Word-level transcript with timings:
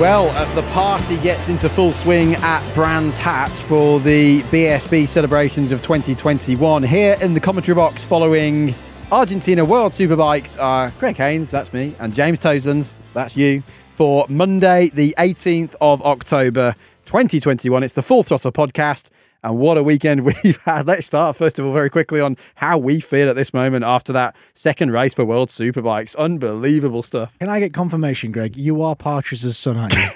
Well, 0.00 0.30
as 0.30 0.50
the 0.54 0.62
party 0.72 1.18
gets 1.18 1.46
into 1.50 1.68
full 1.68 1.92
swing 1.92 2.34
at 2.36 2.74
Brands 2.74 3.18
Hatch 3.18 3.50
for 3.50 4.00
the 4.00 4.40
BSB 4.44 5.06
celebrations 5.06 5.72
of 5.72 5.82
2021, 5.82 6.82
here 6.84 7.18
in 7.20 7.34
the 7.34 7.40
commentary 7.40 7.74
box 7.74 8.02
following 8.02 8.74
Argentina 9.12 9.62
World 9.62 9.92
Superbikes 9.92 10.58
are 10.58 10.90
Greg 10.98 11.18
Haines, 11.18 11.50
that's 11.50 11.74
me, 11.74 11.94
and 11.98 12.14
James 12.14 12.38
Toseland, 12.38 12.88
that's 13.12 13.36
you, 13.36 13.62
for 13.96 14.24
Monday, 14.30 14.88
the 14.88 15.14
18th 15.18 15.74
of 15.82 16.00
October 16.00 16.74
2021. 17.04 17.82
It's 17.82 17.92
the 17.92 18.02
Full 18.02 18.22
Throttle 18.22 18.52
podcast. 18.52 19.02
And 19.42 19.56
what 19.58 19.78
a 19.78 19.82
weekend 19.82 20.24
we've 20.24 20.58
had. 20.64 20.86
Let's 20.86 21.06
start, 21.06 21.36
first 21.36 21.58
of 21.58 21.64
all, 21.66 21.72
very 21.72 21.88
quickly 21.88 22.20
on 22.20 22.36
how 22.56 22.76
we 22.76 23.00
feel 23.00 23.28
at 23.28 23.36
this 23.36 23.54
moment 23.54 23.84
after 23.84 24.12
that 24.12 24.36
second 24.54 24.92
race 24.92 25.14
for 25.14 25.24
World 25.24 25.48
Superbikes. 25.48 26.14
Unbelievable 26.16 27.02
stuff. 27.02 27.32
Can 27.40 27.48
I 27.48 27.58
get 27.60 27.72
confirmation, 27.72 28.32
Greg? 28.32 28.56
You 28.56 28.82
are 28.82 28.94
Partridge's 28.94 29.56
son, 29.56 29.76
aren't 29.78 29.94
you? 29.94 30.00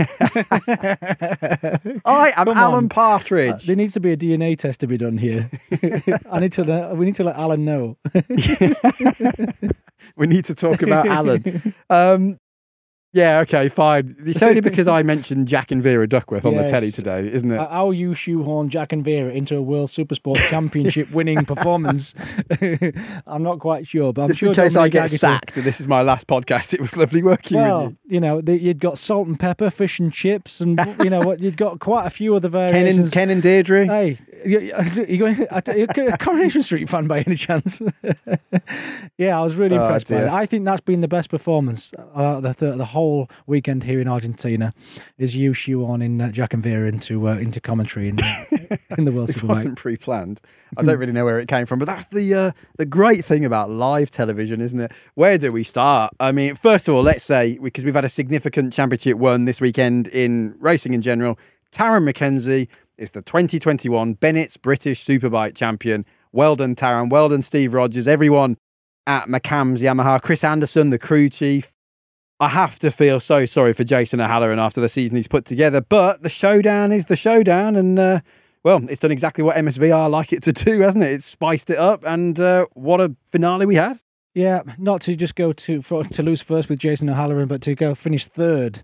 I 2.04 2.32
am 2.36 2.46
Come 2.46 2.56
Alan 2.56 2.74
on. 2.74 2.88
Partridge. 2.88 3.54
Uh, 3.54 3.58
there 3.66 3.76
needs 3.76 3.94
to 3.94 4.00
be 4.00 4.12
a 4.12 4.16
DNA 4.16 4.56
test 4.58 4.80
to 4.80 4.86
be 4.86 4.96
done 4.96 5.18
here. 5.18 5.50
I 6.30 6.40
need 6.40 6.52
to. 6.52 6.64
know- 6.64 6.94
We 6.94 7.06
need 7.06 7.14
to 7.16 7.24
let 7.24 7.36
Alan 7.36 7.64
know. 7.64 7.96
we 10.16 10.26
need 10.26 10.44
to 10.46 10.54
talk 10.54 10.82
about 10.82 11.06
Alan. 11.06 11.74
Um, 11.90 12.38
yeah, 13.14 13.38
okay, 13.40 13.68
fine. 13.70 14.16
It's 14.26 14.42
only 14.42 14.60
because 14.60 14.86
I 14.88 15.02
mentioned 15.14 15.48
Jack 15.48 15.70
and 15.70 15.82
Vera 15.82 16.06
Duckworth 16.06 16.44
on 16.44 16.54
the 16.54 16.62
Yes. 16.62 16.70
telly 16.70 16.90
today, 16.90 17.30
isn't 17.32 17.50
it? 17.50 17.56
How 17.58 17.90
you 17.92 18.14
shoehorn 18.14 18.68
Jack 18.68 18.92
and 18.92 19.02
Vera 19.04 19.32
into 19.32 19.56
a 19.56 19.62
World 19.62 19.88
Supersport 19.88 20.36
Championship 20.50 21.10
winning 21.12 21.44
performance? 21.46 22.12
I'm 23.26 23.42
not 23.42 23.60
quite 23.60 23.86
sure, 23.86 24.12
but 24.12 24.22
I'm 24.22 24.28
Just 24.28 24.40
sure. 24.40 24.48
in 24.50 24.54
case 24.54 24.72
I 24.72 24.88
Dominic 24.88 24.92
get 24.92 25.04
Agassiz- 25.06 25.20
sacked 25.20 25.56
and 25.56 25.64
this 25.64 25.80
is 25.80 25.86
my 25.86 26.02
last 26.02 26.26
podcast, 26.26 26.74
it 26.74 26.80
was 26.80 26.96
lovely 26.96 27.22
working 27.22 27.56
Well, 27.56 27.84
with 27.86 27.96
you 28.04 28.14
You 28.14 28.20
know, 28.20 28.40
the, 28.40 28.60
you'd 28.60 28.80
got 28.80 28.98
salt 28.98 29.26
and 29.28 29.38
pepper, 29.38 29.70
fish 29.70 29.98
and 30.00 30.12
chips, 30.12 30.60
and 30.60 30.78
you 31.02 31.08
know 31.10 31.20
what? 31.20 31.40
You'd 31.40 31.56
got 31.56 31.78
quite 31.80 32.06
a 32.06 32.10
few 32.10 32.34
other 32.34 32.48
you. 32.48 32.52
Ken 32.52 32.72
variations. 32.72 32.98
and, 32.98 33.12
Ken 33.12 33.30
and 33.30 33.42
Deirdre. 33.42 33.86
Hey, 33.86 34.18
you, 34.44 34.72
you 35.08 35.18
going 35.18 35.46
are 35.48 35.62
you 35.76 35.86
a 36.12 36.18
Coronation 36.18 36.62
Street 36.62 36.88
fan 36.90 37.06
by 37.06 37.20
any 37.20 37.36
chance? 37.36 37.80
yeah, 39.18 39.38
I 39.40 39.44
was 39.44 39.54
really 39.56 39.76
Oh, 39.76 39.82
impressed 39.84 40.08
by 40.08 40.16
dear. 40.16 40.26
it. 40.26 40.30
I 40.32 40.46
think 40.46 40.64
that's 40.64 40.80
been 40.80 41.00
the 41.00 41.08
best 41.08 41.30
performance 41.30 41.92
uh, 42.14 42.40
the, 42.40 42.52
the 42.52 42.72
the 42.72 42.84
whole 42.84 43.03
weekend 43.46 43.84
here 43.84 44.00
in 44.00 44.08
Argentina. 44.08 44.74
Is 45.18 45.36
you 45.36 45.54
shoe 45.54 45.84
on 45.84 46.02
in 46.02 46.20
uh, 46.20 46.30
Jack 46.30 46.54
and 46.54 46.62
Vera 46.62 46.88
into 46.88 47.28
uh, 47.28 47.36
into 47.36 47.60
commentary 47.60 48.08
in, 48.08 48.22
uh, 48.22 48.44
in 48.98 49.04
the 49.04 49.12
World 49.12 49.30
It 49.30 49.42
wasn't 49.42 49.76
pre-planned. 49.76 50.40
I 50.76 50.82
don't 50.82 50.98
really 50.98 51.12
know 51.12 51.24
where 51.24 51.38
it 51.38 51.48
came 51.48 51.66
from, 51.66 51.78
but 51.78 51.86
that's 51.86 52.06
the 52.06 52.34
uh, 52.34 52.52
the 52.78 52.86
great 52.86 53.24
thing 53.24 53.44
about 53.44 53.70
live 53.70 54.10
television, 54.10 54.60
isn't 54.60 54.80
it? 54.80 54.92
Where 55.14 55.38
do 55.38 55.52
we 55.52 55.64
start? 55.64 56.12
I 56.20 56.32
mean, 56.32 56.54
first 56.56 56.88
of 56.88 56.94
all, 56.94 57.02
let's 57.02 57.24
say 57.24 57.58
because 57.58 57.84
we've 57.84 57.94
had 57.94 58.04
a 58.04 58.08
significant 58.08 58.72
championship 58.72 59.18
won 59.18 59.44
this 59.44 59.60
weekend 59.60 60.08
in 60.08 60.54
racing 60.58 60.94
in 60.94 61.02
general. 61.02 61.38
Tarran 61.72 62.04
Mackenzie 62.04 62.68
is 62.98 63.10
the 63.10 63.22
2021 63.22 64.14
Bennett's 64.14 64.56
British 64.56 65.04
Superbike 65.04 65.56
champion. 65.56 66.04
Well 66.32 66.56
done, 66.56 66.76
Tarran. 66.76 67.10
Well 67.10 67.28
done, 67.28 67.42
Steve 67.42 67.74
Rodgers. 67.74 68.06
Everyone 68.06 68.56
at 69.06 69.26
McAMS 69.28 69.80
Yamaha. 69.80 70.20
Chris 70.20 70.44
Anderson, 70.44 70.90
the 70.90 70.98
crew 70.98 71.28
chief. 71.28 71.73
I 72.40 72.48
have 72.48 72.78
to 72.80 72.90
feel 72.90 73.20
so 73.20 73.46
sorry 73.46 73.72
for 73.72 73.84
Jason 73.84 74.20
O'Halloran 74.20 74.58
after 74.58 74.80
the 74.80 74.88
season 74.88 75.16
he's 75.16 75.28
put 75.28 75.44
together, 75.44 75.80
but 75.80 76.22
the 76.22 76.28
showdown 76.28 76.90
is 76.90 77.04
the 77.04 77.16
showdown, 77.16 77.76
and 77.76 77.98
uh, 77.98 78.20
well, 78.64 78.84
it's 78.88 79.00
done 79.00 79.12
exactly 79.12 79.44
what 79.44 79.56
MSVR 79.56 80.10
like 80.10 80.32
it 80.32 80.42
to 80.44 80.52
do, 80.52 80.80
hasn't 80.80 81.04
it? 81.04 81.12
It's 81.12 81.26
spiced 81.26 81.70
it 81.70 81.78
up, 81.78 82.02
and 82.04 82.38
uh, 82.40 82.66
what 82.72 83.00
a 83.00 83.14
finale 83.30 83.66
we 83.66 83.76
had. 83.76 84.00
Yeah, 84.34 84.62
not 84.78 85.00
to 85.02 85.14
just 85.14 85.36
go 85.36 85.52
to 85.52 85.80
for, 85.80 86.02
to 86.02 86.22
lose 86.22 86.42
first 86.42 86.68
with 86.68 86.80
Jason 86.80 87.08
O'Halloran, 87.08 87.46
but 87.46 87.62
to 87.62 87.76
go 87.76 87.94
finish 87.94 88.26
third. 88.26 88.82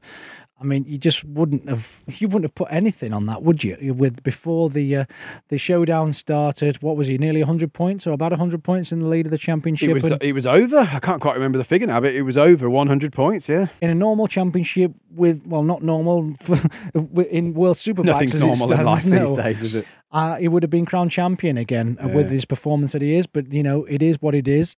I 0.60 0.65
mean, 0.65 0.84
you 0.84 0.98
just 0.98 1.25
wouldn't 1.25 1.69
have 1.69 2.03
you 2.06 2.28
wouldn't 2.28 2.44
have 2.44 2.54
put 2.54 2.69
anything 2.71 3.12
on 3.12 3.26
that, 3.26 3.43
would 3.43 3.65
you? 3.65 3.94
With 3.94 4.22
before 4.22 4.69
the 4.69 4.97
uh, 4.97 5.04
the 5.48 5.59
showdown 5.59 6.12
started, 6.12 6.82
what 6.82 6.97
was 6.97 7.06
he? 7.06 7.16
Nearly 7.16 7.41
hundred 7.41 7.72
points, 7.72 8.06
or 8.06 8.12
about 8.12 8.32
hundred 8.32 8.62
points 8.62 8.93
in 8.93 9.00
the 9.00 9.09
lead 9.09 9.26
of 9.26 9.32
the 9.32 9.38
championship. 9.38 9.91
It 9.91 9.94
was 9.94 10.04
and 10.04 10.22
it 10.22 10.32
was 10.32 10.47
over. 10.47 10.78
I 10.78 11.00
can't 11.00 11.21
quite 11.21 11.34
remember 11.34 11.59
the 11.59 11.65
figure 11.65 11.87
now, 11.87 12.00
but 12.00 12.15
it 12.15 12.22
was 12.22 12.37
over 12.37 12.69
100 12.69 13.12
points. 13.12 13.48
Yeah, 13.48 13.69
in 13.81 13.91
a 13.91 13.94
normal 13.94 14.26
championship, 14.26 14.93
with 15.10 15.43
well, 15.47 15.62
not 15.62 15.82
normal 15.82 16.34
in 17.31 17.54
World 17.54 17.78
Superbikes 17.78 18.04
nothing's 18.04 18.34
as 18.34 18.42
it 18.42 18.47
normal 18.47 18.72
in 18.72 18.84
life 18.84 19.06
no. 19.06 19.27
these 19.27 19.37
days, 19.37 19.62
is 19.62 19.75
it? 19.77 19.87
uh, 20.12 20.37
he 20.37 20.48
would 20.48 20.62
have 20.62 20.71
been 20.71 20.87
crowned 20.87 21.10
champion 21.10 21.56
again 21.56 21.98
uh, 22.03 22.09
with 22.09 22.31
his 22.31 22.44
performance 22.44 22.92
that 22.92 23.03
he 23.03 23.15
is. 23.15 23.27
But 23.27 23.53
you 23.53 23.62
know, 23.62 23.84
it 23.84 24.03
is 24.03 24.21
what 24.21 24.34
it 24.34 24.48
is, 24.48 24.77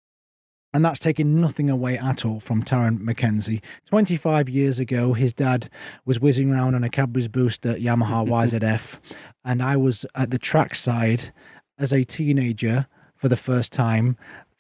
and 0.73 0.85
that's 0.85 0.99
taking 0.99 1.41
nothing 1.41 1.69
away 1.69 1.99
at 1.99 2.25
all 2.25 2.41
from 2.41 2.63
Tarran 2.63 3.01
Mackenzie. 3.01 3.63
Twenty-five 3.87 4.49
years 4.49 4.79
ago, 4.79 5.13
his 5.13 5.33
dad 5.33 5.69
was 6.05 6.21
whizzing 6.21 6.53
around 6.53 6.75
on 6.75 6.85
a 6.85 6.91
Cadbury's 6.91 7.29
Booster 7.29 7.75
Yamaha 7.75 8.27
YZF, 8.61 8.99
and 9.45 9.63
I 9.63 9.77
was 9.77 10.07
at 10.15 10.31
the 10.31 10.39
trackside 10.39 11.33
as 11.79 11.93
a 11.93 12.05
teenager 12.05 12.87
for 13.17 13.29
the 13.29 13.37
first 13.37 13.73
time, 13.73 14.17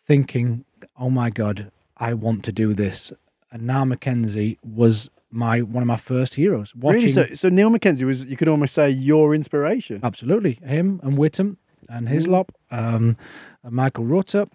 thinking, 0.06 0.65
"Oh 0.99 1.10
my 1.10 1.31
God, 1.31 1.70
I 1.97 2.15
want 2.15 2.44
to 2.44 2.53
do 2.53 2.75
this." 2.75 3.12
And 3.53 3.66
Niall 3.66 3.87
Mackenzie 3.87 4.59
was 4.65 5.10
my 5.31 5.60
one 5.60 5.82
of 5.82 5.87
my 5.87 5.97
first 5.97 6.34
heroes. 6.34 6.75
Watching 6.75 7.03
Really? 7.03 7.12
So, 7.12 7.34
so 7.34 7.49
Niall 7.49 7.70
Mackenzie 7.70 8.04
was, 8.04 8.25
you 8.25 8.37
could 8.37 8.49
almost 8.49 8.75
say, 8.75 8.91
your 8.91 9.34
inspiration. 9.34 10.00
Absolutely. 10.03 10.59
Him 10.65 11.00
and 11.03 11.16
Whitham 11.16 11.56
and 11.88 12.09
Hislop, 12.09 12.53
um, 12.70 13.16
uh, 13.65 13.70
Michael 13.70 14.04
Rutter, 14.04 14.47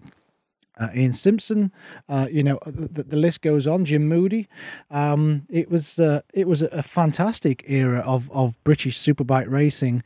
uh, 0.78 0.90
Ian 0.96 1.14
Simpson, 1.14 1.72
uh, 2.10 2.28
you 2.32 2.44
know, 2.44 2.60
the, 2.66 3.04
the 3.04 3.18
list 3.18 3.42
goes 3.42 3.68
on. 3.68 3.86
Jim 3.86 4.08
Moody. 4.08 4.48
Um, 4.92 5.46
it 5.50 5.70
was 5.70 6.00
uh, 6.00 6.22
it 6.34 6.48
was 6.48 6.62
a 6.62 6.84
fantastic 6.84 7.64
era 7.68 8.00
of, 8.00 8.30
of 8.32 8.62
British 8.64 8.98
superbike 9.00 9.50
racing, 9.50 10.04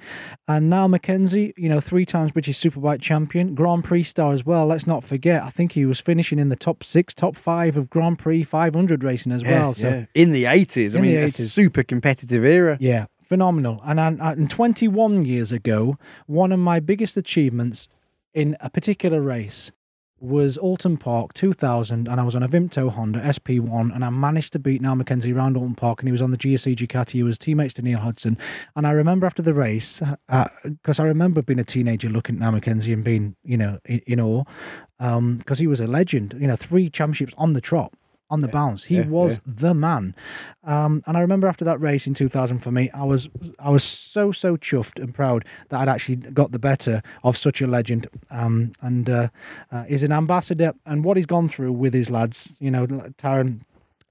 and 0.47 0.69
Niall 0.69 0.89
Mackenzie, 0.89 1.53
you 1.57 1.69
know, 1.69 1.79
three 1.81 2.05
times 2.05 2.31
British 2.31 2.57
superbike 2.59 3.01
champion, 3.01 3.55
Grand 3.55 3.83
Prix 3.83 4.03
star 4.03 4.31
as 4.33 4.45
well. 4.45 4.67
Let's 4.67 4.87
not 4.87 5.03
forget. 5.03 5.43
I 5.43 5.49
think 5.49 5.71
he 5.71 5.85
was 5.85 5.99
finishing 5.99 6.39
in 6.39 6.49
the 6.49 6.55
top 6.55 6.83
six, 6.83 7.13
top 7.13 7.35
five 7.35 7.77
of 7.77 7.89
Grand 7.89 8.19
Prix 8.19 8.43
500 8.43 9.03
racing 9.03 9.31
as 9.31 9.43
well. 9.43 9.73
So 9.73 9.89
Yeah. 9.89 10.05
in 10.13 10.31
the 10.31 10.43
80s. 10.45 10.95
I 10.95 11.01
mean, 11.01 11.15
the 11.15 11.21
a 11.23 11.25
80s. 11.25 11.49
super 11.49 11.83
competitive 11.83 12.43
era. 12.45 12.77
yeah, 12.79 13.05
phenomenal. 13.23 13.81
And, 13.85 13.99
and, 13.99 14.19
and 14.21 14.49
21 14.49 15.25
years 15.25 15.51
ago, 15.51 15.97
one 16.27 16.51
of 16.51 16.59
my 16.59 16.79
biggest 16.79 17.17
achievements 17.17 17.87
in 18.33 18.55
a 18.59 18.69
particular 18.69 19.21
race 19.21 19.71
was 20.21 20.57
Oulton 20.57 20.97
Park 20.99 21.33
2000, 21.33 22.07
and 22.07 22.19
I 22.19 22.23
was 22.23 22.35
on 22.35 22.43
a 22.43 22.49
Vimto 22.49 22.89
Honda 22.89 23.19
SP1, 23.21 23.93
and 23.93 24.03
I 24.03 24.09
managed 24.09 24.53
to 24.53 24.59
beat 24.59 24.81
Niall 24.81 24.95
Mackenzie 24.95 25.33
around 25.33 25.55
Oulton 25.55 25.75
Park, 25.75 25.99
and 25.99 26.07
he 26.07 26.11
was 26.11 26.21
on 26.21 26.31
the 26.31 26.37
GSE 26.37 26.75
Ducati. 26.75 27.11
He 27.11 27.23
was 27.23 27.37
teammates 27.37 27.73
to 27.75 27.81
Neil 27.81 27.99
Hodgson, 27.99 28.37
and 28.75 28.87
I 28.87 28.91
remember 28.91 29.25
after 29.25 29.41
the 29.41 29.53
race, 29.53 30.01
uh, 30.29 30.47
because 30.63 30.99
I 30.99 31.03
remember 31.03 31.41
being 31.41 31.59
a 31.59 31.63
teenager 31.63 32.09
looking 32.09 32.35
at 32.35 32.41
Niall 32.41 32.53
Mackenzie 32.53 32.93
and 32.93 33.03
being, 33.03 33.35
you 33.43 33.57
know, 33.57 33.79
in, 33.85 33.99
in 34.07 34.19
awe, 34.19 34.43
um, 34.99 35.37
because 35.37 35.59
he 35.59 35.67
was 35.67 35.79
a 35.79 35.87
legend. 35.87 36.35
You 36.39 36.47
know, 36.47 36.55
three 36.55 36.89
championships 36.89 37.33
on 37.37 37.53
the 37.53 37.61
trot 37.61 37.93
on 38.29 38.41
the 38.41 38.47
bounce. 38.47 38.83
He 38.83 38.97
yeah, 38.97 39.07
was 39.07 39.33
yeah. 39.33 39.53
the 39.55 39.73
man. 39.73 40.15
Um, 40.63 41.03
and 41.07 41.17
I 41.17 41.21
remember 41.21 41.47
after 41.47 41.65
that 41.65 41.81
race 41.81 42.05
in 42.05 42.13
2000 42.13 42.59
for 42.59 42.71
me, 42.71 42.89
I 42.91 43.03
was 43.03 43.29
I 43.59 43.69
was 43.69 43.83
so 43.83 44.31
so 44.31 44.57
chuffed 44.57 45.01
and 45.01 45.13
proud 45.13 45.45
that 45.69 45.79
I'd 45.79 45.89
actually 45.89 46.17
got 46.17 46.51
the 46.51 46.59
better 46.59 47.01
of 47.23 47.37
such 47.37 47.61
a 47.61 47.67
legend. 47.67 48.07
Um, 48.29 48.73
and 48.81 49.09
uh, 49.09 49.29
uh, 49.71 49.85
is 49.87 50.03
an 50.03 50.11
ambassador, 50.11 50.73
and 50.85 51.03
what 51.03 51.17
he's 51.17 51.25
gone 51.25 51.47
through 51.47 51.71
with 51.71 51.93
his 51.93 52.09
lads, 52.09 52.55
you 52.59 52.71
know, 52.71 52.85
Tarran 53.17 53.61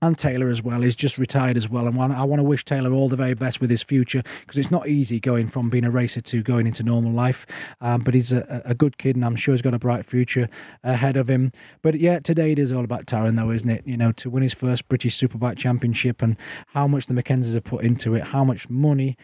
and 0.01 0.17
Taylor 0.17 0.49
as 0.49 0.63
well. 0.63 0.81
He's 0.81 0.95
just 0.95 1.19
retired 1.19 1.57
as 1.57 1.69
well, 1.69 1.87
and 1.87 1.99
I 2.01 2.25
want 2.25 2.41
to 2.41 2.45
wish 2.45 2.65
Taylor 2.65 2.93
all 2.93 3.09
the 3.09 3.17
very 3.17 3.35
best 3.35 3.61
with 3.61 3.71
his 3.71 3.83
future 3.83 4.23
because 4.41 4.59
it's 4.59 4.71
not 4.71 4.89
easy 4.89 5.19
going 5.21 5.49
from 5.49 5.71
being 5.71 5.85
a 5.85 5.91
racer 5.91 6.21
to 6.21 6.43
going 6.43 6.67
into 6.67 6.83
normal 6.83 7.13
life. 7.13 7.47
Um, 7.81 8.03
but 8.03 8.15
he's 8.15 8.33
a, 8.33 8.63
a, 8.65 8.75
good 8.75 8.99
kid, 8.99 9.17
and 9.17 9.25
I'm 9.25 9.37
sure 9.37 9.55
he's 9.55 9.63
got 9.63 9.75
a 9.75 9.79
bright 9.79 10.07
future 10.07 10.49
ahead 10.85 11.17
of 11.17 11.29
him. 11.29 11.53
But 11.83 11.99
yeah, 11.99 12.21
today 12.21 12.53
it 12.53 12.59
is 12.59 12.73
all 12.73 12.85
about 12.85 13.07
Tarran, 13.07 13.37
though, 13.37 13.51
isn't 13.51 13.71
it? 13.71 13.87
You 13.87 13.97
know, 13.97 14.13
to 14.13 14.31
win 14.31 14.43
his 14.43 14.55
first 14.55 14.89
British 14.89 15.19
Superbike 15.19 15.57
Championship 15.57 16.23
and 16.23 16.37
how 16.69 16.87
much 16.87 17.07
the 17.07 17.15
Mackenzies 17.15 17.55
have 17.55 17.65
put 17.65 17.85
into 17.85 18.15
it, 18.15 18.23
how 18.23 18.45
much 18.45 18.69
money 18.69 19.17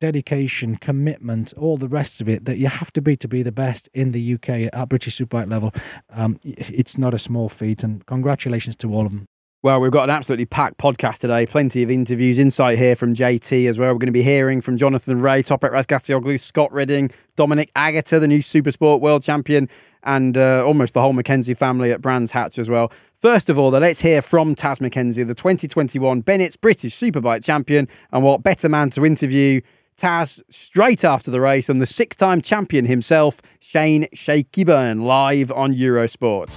dedication, 0.00 0.76
commitment, 0.76 1.52
all 1.56 1.76
the 1.76 1.88
rest 1.88 2.20
of 2.20 2.28
it 2.28 2.44
that 2.44 2.58
you 2.58 2.68
have 2.68 2.92
to 2.92 3.00
be 3.00 3.16
to 3.16 3.28
be 3.28 3.42
the 3.42 3.52
best 3.52 3.88
in 3.94 4.12
the 4.12 4.34
UK 4.34 4.72
at 4.72 4.88
British 4.88 5.18
Superbike 5.18 5.50
level. 5.50 5.72
Um, 6.10 6.38
it's 6.44 6.98
not 6.98 7.14
a 7.14 7.18
small 7.18 7.48
feat, 7.48 7.84
and 7.84 8.04
congratulations 8.06 8.76
to 8.76 8.92
all 8.92 9.06
of 9.06 9.12
them. 9.12 9.28
Well, 9.64 9.80
we've 9.80 9.92
got 9.92 10.02
an 10.02 10.10
absolutely 10.10 10.46
packed 10.46 10.78
podcast 10.78 11.18
today. 11.18 11.46
Plenty 11.46 11.84
of 11.84 11.90
interviews, 11.90 12.36
insight 12.36 12.78
here 12.78 12.96
from 12.96 13.14
JT 13.14 13.68
as 13.68 13.78
well. 13.78 13.90
We're 13.90 14.00
going 14.00 14.06
to 14.06 14.12
be 14.12 14.24
hearing 14.24 14.60
from 14.60 14.76
Jonathan 14.76 15.20
Rea, 15.20 15.40
Toprak 15.44 15.70
Razgatlioglu, 15.70 16.40
Scott 16.40 16.72
Redding, 16.72 17.12
Dominic 17.36 17.72
Aegerter, 17.74 18.18
the 18.18 18.26
new 18.26 18.40
Supersport 18.40 19.00
world 19.00 19.22
champion, 19.22 19.68
and 20.02 20.36
uh, 20.36 20.64
almost 20.66 20.94
the 20.94 21.00
whole 21.00 21.12
Mackenzie 21.12 21.54
family 21.54 21.92
at 21.92 22.02
Brands 22.02 22.32
Hatch 22.32 22.58
as 22.58 22.68
well. 22.68 22.90
First 23.20 23.48
of 23.48 23.56
all, 23.56 23.70
though, 23.70 23.78
let's 23.78 24.00
hear 24.00 24.20
from 24.20 24.56
Taz 24.56 24.80
Mackenzie, 24.80 25.22
the 25.22 25.32
2021 25.32 26.22
Bennett's 26.22 26.56
British 26.56 26.98
Superbike 26.98 27.44
champion, 27.44 27.86
and 28.10 28.24
what 28.24 28.42
better 28.42 28.68
man 28.68 28.90
to 28.90 29.06
interview 29.06 29.60
Taz 29.96 30.42
straight 30.50 31.04
after 31.04 31.30
the 31.30 31.40
race 31.40 31.68
and 31.68 31.80
the 31.80 31.86
six 31.86 32.16
time 32.16 32.42
champion 32.42 32.86
himself, 32.86 33.40
Shane 33.60 34.08
Shaky 34.12 34.64
Byrne, 34.64 35.04
live 35.04 35.52
on 35.52 35.72
Eurosport. 35.72 36.56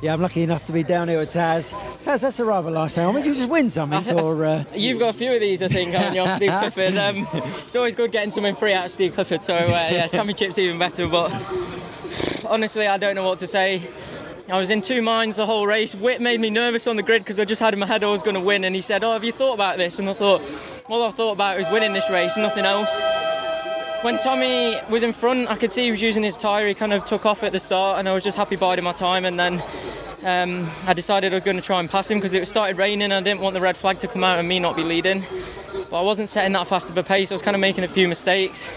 Yeah, 0.00 0.12
I'm 0.12 0.20
lucky 0.20 0.42
enough 0.42 0.64
to 0.66 0.72
be 0.72 0.84
down 0.84 1.08
here 1.08 1.18
with 1.18 1.30
Taz. 1.30 1.72
Taz, 2.04 2.20
that's 2.20 2.38
a 2.38 2.44
rather 2.44 2.70
nice 2.70 2.94
helmet. 2.94 3.24
Did 3.24 3.30
you 3.30 3.34
just 3.34 3.48
win 3.48 3.68
something? 3.68 4.18
Or, 4.18 4.44
uh... 4.44 4.64
You've 4.74 4.98
got 4.98 5.14
a 5.14 5.18
few 5.18 5.32
of 5.32 5.40
these, 5.40 5.60
I 5.60 5.68
think, 5.68 5.92
haven't 5.92 6.14
you, 6.14 6.34
Steve 6.36 6.52
Clifford? 6.52 6.96
Um, 6.96 7.26
it's 7.32 7.74
always 7.74 7.94
good 7.96 8.12
getting 8.12 8.30
something 8.30 8.54
free 8.54 8.72
out 8.72 8.86
of 8.86 8.92
Steve 8.92 9.12
Clifford, 9.14 9.42
so 9.42 9.54
uh, 9.54 9.68
yeah, 9.68 10.06
championship's 10.06 10.58
even 10.58 10.78
better. 10.78 11.08
But 11.08 11.32
honestly, 12.46 12.86
I 12.86 12.96
don't 12.96 13.16
know 13.16 13.26
what 13.26 13.40
to 13.40 13.46
say. 13.48 13.82
I 14.48 14.58
was 14.58 14.70
in 14.70 14.82
two 14.82 15.02
minds 15.02 15.36
the 15.36 15.46
whole 15.46 15.66
race. 15.66 15.94
Whit 15.94 16.20
made 16.20 16.40
me 16.40 16.48
nervous 16.48 16.86
on 16.86 16.96
the 16.96 17.02
grid 17.02 17.22
because 17.22 17.38
I 17.38 17.44
just 17.44 17.60
had 17.60 17.74
in 17.74 17.80
my 17.80 17.86
head 17.86 18.02
I 18.02 18.08
was 18.08 18.22
going 18.22 18.34
to 18.34 18.40
win, 18.40 18.64
and 18.64 18.74
he 18.74 18.80
said, 18.80 19.04
"Oh, 19.04 19.12
have 19.12 19.24
you 19.24 19.32
thought 19.32 19.54
about 19.54 19.76
this?" 19.76 19.98
And 19.98 20.08
I 20.08 20.12
thought, 20.14 20.40
all 20.88 21.02
I 21.02 21.10
thought 21.10 21.32
about 21.32 21.58
was 21.58 21.68
winning 21.70 21.92
this 21.92 22.08
race, 22.08 22.36
nothing 22.36 22.64
else. 22.64 23.00
When 24.02 24.16
Tommy 24.16 24.76
was 24.88 25.02
in 25.02 25.12
front, 25.12 25.50
I 25.50 25.56
could 25.56 25.72
see 25.72 25.82
he 25.82 25.90
was 25.90 26.00
using 26.00 26.22
his 26.22 26.36
tyre. 26.36 26.68
He 26.68 26.74
kind 26.74 26.92
of 26.92 27.04
took 27.04 27.26
off 27.26 27.42
at 27.42 27.50
the 27.50 27.58
start, 27.58 27.98
and 27.98 28.08
I 28.08 28.14
was 28.14 28.22
just 28.22 28.36
happy 28.36 28.54
biding 28.54 28.84
my 28.84 28.92
time. 28.92 29.24
And 29.24 29.40
then 29.40 29.60
um, 30.22 30.70
I 30.86 30.94
decided 30.94 31.32
I 31.32 31.34
was 31.34 31.42
going 31.42 31.56
to 31.56 31.62
try 31.62 31.80
and 31.80 31.90
pass 31.90 32.08
him 32.08 32.18
because 32.18 32.32
it 32.32 32.46
started 32.46 32.78
raining. 32.78 33.10
And 33.10 33.14
I 33.14 33.20
didn't 33.20 33.40
want 33.40 33.54
the 33.54 33.60
red 33.60 33.76
flag 33.76 33.98
to 33.98 34.06
come 34.06 34.22
out 34.22 34.38
and 34.38 34.48
me 34.48 34.60
not 34.60 34.76
be 34.76 34.84
leading. 34.84 35.24
But 35.90 35.98
I 35.98 36.02
wasn't 36.02 36.28
setting 36.28 36.52
that 36.52 36.68
fast 36.68 36.90
of 36.90 36.96
a 36.96 37.02
pace. 37.02 37.32
I 37.32 37.34
was 37.34 37.42
kind 37.42 37.56
of 37.56 37.60
making 37.60 37.82
a 37.82 37.88
few 37.88 38.06
mistakes. 38.06 38.68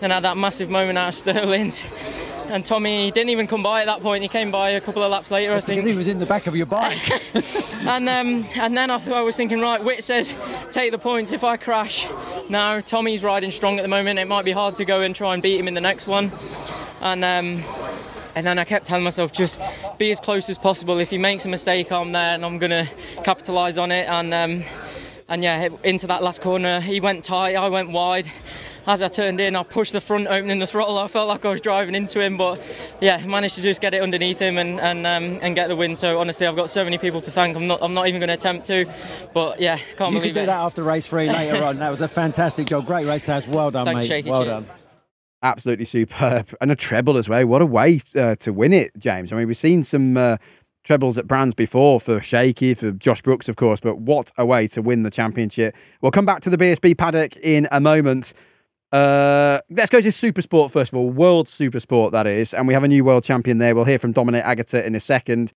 Then 0.00 0.10
I 0.10 0.14
had 0.14 0.24
that 0.24 0.36
massive 0.36 0.68
moment 0.68 0.98
out 0.98 1.10
of 1.10 1.14
Stirling's 1.14 1.80
and 2.46 2.64
Tommy 2.64 3.10
didn't 3.10 3.30
even 3.30 3.46
come 3.46 3.62
by 3.62 3.80
at 3.80 3.86
that 3.86 4.00
point. 4.00 4.22
He 4.22 4.28
came 4.28 4.50
by 4.50 4.70
a 4.70 4.80
couple 4.80 5.02
of 5.02 5.10
laps 5.10 5.30
later. 5.30 5.52
That's 5.52 5.64
I 5.64 5.66
think 5.66 5.78
because 5.78 5.90
he 5.90 5.96
was 5.96 6.08
in 6.08 6.18
the 6.18 6.26
back 6.26 6.46
of 6.46 6.54
your 6.54 6.66
bike. 6.66 7.10
and 7.86 8.08
um, 8.08 8.46
and 8.54 8.76
then 8.76 8.90
I, 8.90 8.96
I, 9.10 9.20
was 9.20 9.36
thinking, 9.36 9.60
right, 9.60 9.82
Whit 9.82 10.04
says 10.04 10.34
take 10.70 10.92
the 10.92 10.98
points. 10.98 11.32
If 11.32 11.44
I 11.44 11.56
crash, 11.56 12.08
now 12.48 12.80
Tommy's 12.80 13.22
riding 13.22 13.50
strong 13.50 13.78
at 13.78 13.82
the 13.82 13.88
moment. 13.88 14.18
It 14.18 14.26
might 14.26 14.44
be 14.44 14.52
hard 14.52 14.74
to 14.76 14.84
go 14.84 15.02
and 15.02 15.14
try 15.14 15.34
and 15.34 15.42
beat 15.42 15.58
him 15.58 15.68
in 15.68 15.74
the 15.74 15.80
next 15.80 16.06
one. 16.06 16.30
And 17.00 17.24
um, 17.24 17.64
and 18.34 18.46
then 18.46 18.58
I 18.58 18.64
kept 18.64 18.86
telling 18.86 19.04
myself, 19.04 19.32
just 19.32 19.60
be 19.98 20.10
as 20.10 20.20
close 20.20 20.48
as 20.48 20.58
possible. 20.58 20.98
If 20.98 21.10
he 21.10 21.18
makes 21.18 21.44
a 21.44 21.48
mistake, 21.48 21.92
I'm 21.92 22.12
there 22.12 22.34
and 22.34 22.44
I'm 22.44 22.58
gonna 22.58 22.88
capitalise 23.22 23.78
on 23.78 23.92
it. 23.92 24.08
And 24.08 24.34
um, 24.34 24.64
and 25.28 25.42
yeah, 25.42 25.68
into 25.82 26.06
that 26.08 26.22
last 26.22 26.42
corner, 26.42 26.80
he 26.80 27.00
went 27.00 27.24
tight, 27.24 27.54
I 27.54 27.68
went 27.68 27.90
wide 27.90 28.30
as 28.86 29.02
I 29.02 29.08
turned 29.08 29.40
in, 29.40 29.56
I 29.56 29.62
pushed 29.62 29.92
the 29.92 30.00
front, 30.00 30.26
opening 30.26 30.58
the 30.58 30.66
throttle. 30.66 30.98
I 30.98 31.08
felt 31.08 31.28
like 31.28 31.44
I 31.44 31.50
was 31.50 31.60
driving 31.60 31.94
into 31.94 32.20
him, 32.20 32.36
but 32.36 32.60
yeah, 33.00 33.24
managed 33.26 33.54
to 33.56 33.62
just 33.62 33.80
get 33.80 33.94
it 33.94 34.02
underneath 34.02 34.38
him 34.38 34.58
and 34.58 34.80
and, 34.80 35.06
um, 35.06 35.38
and 35.42 35.54
get 35.54 35.68
the 35.68 35.76
win. 35.76 35.96
So 35.96 36.20
honestly, 36.20 36.46
I've 36.46 36.56
got 36.56 36.70
so 36.70 36.84
many 36.84 36.98
people 36.98 37.20
to 37.22 37.30
thank. 37.30 37.56
I'm 37.56 37.66
not 37.66 37.82
I'm 37.82 37.94
not 37.94 38.08
even 38.08 38.20
going 38.20 38.28
to 38.28 38.34
attempt 38.34 38.66
to, 38.66 38.86
but 39.32 39.60
yeah, 39.60 39.76
can't 39.76 39.96
believe 39.96 40.04
it. 40.06 40.10
you 40.10 40.10
believe 40.10 40.22
could 40.22 40.34
do 40.34 40.42
it. 40.42 40.46
that 40.46 40.60
after 40.60 40.82
race 40.82 41.06
three 41.06 41.28
later 41.30 41.64
on. 41.64 41.78
That 41.78 41.90
was 41.90 42.00
a 42.00 42.08
fantastic 42.08 42.66
job. 42.66 42.86
Great 42.86 43.06
race, 43.06 43.26
Taz. 43.26 43.46
Well 43.46 43.70
done, 43.70 43.86
Thanks, 43.86 44.02
mate. 44.02 44.08
Shaky, 44.08 44.30
well 44.30 44.44
cheers. 44.44 44.64
done. 44.64 44.76
Absolutely 45.42 45.84
superb. 45.84 46.56
And 46.60 46.72
a 46.72 46.76
treble 46.76 47.18
as 47.18 47.28
well. 47.28 47.44
What 47.46 47.60
a 47.60 47.66
way 47.66 48.00
uh, 48.16 48.34
to 48.36 48.52
win 48.52 48.72
it, 48.72 48.96
James. 48.96 49.30
I 49.30 49.36
mean, 49.36 49.46
we've 49.46 49.56
seen 49.56 49.82
some 49.82 50.16
uh, 50.16 50.38
trebles 50.84 51.18
at 51.18 51.26
Brands 51.26 51.54
before 51.54 52.00
for 52.00 52.20
Shaky, 52.20 52.72
for 52.74 52.92
Josh 52.92 53.20
Brooks, 53.20 53.48
of 53.48 53.56
course, 53.56 53.80
but 53.80 53.98
what 53.98 54.32
a 54.38 54.46
way 54.46 54.66
to 54.68 54.80
win 54.80 55.02
the 55.02 55.10
championship. 55.10 55.74
We'll 56.00 56.12
come 56.12 56.24
back 56.26 56.40
to 56.42 56.50
the 56.50 56.56
BSB 56.56 56.96
paddock 56.96 57.36
in 57.36 57.68
a 57.70 57.80
moment. 57.80 58.32
Uh, 58.94 59.60
let's 59.70 59.90
go 59.90 60.00
to 60.00 60.10
Supersport 60.10 60.70
first 60.70 60.92
of 60.92 60.96
all, 60.96 61.10
World 61.10 61.48
Supersport 61.48 62.12
that 62.12 62.28
is, 62.28 62.54
and 62.54 62.68
we 62.68 62.74
have 62.74 62.84
a 62.84 62.88
new 62.88 63.04
world 63.04 63.24
champion 63.24 63.58
there. 63.58 63.74
We'll 63.74 63.84
hear 63.84 63.98
from 63.98 64.12
Dominic 64.12 64.44
Aegerter 64.44 64.84
in 64.84 64.94
a 64.94 65.00
second. 65.00 65.52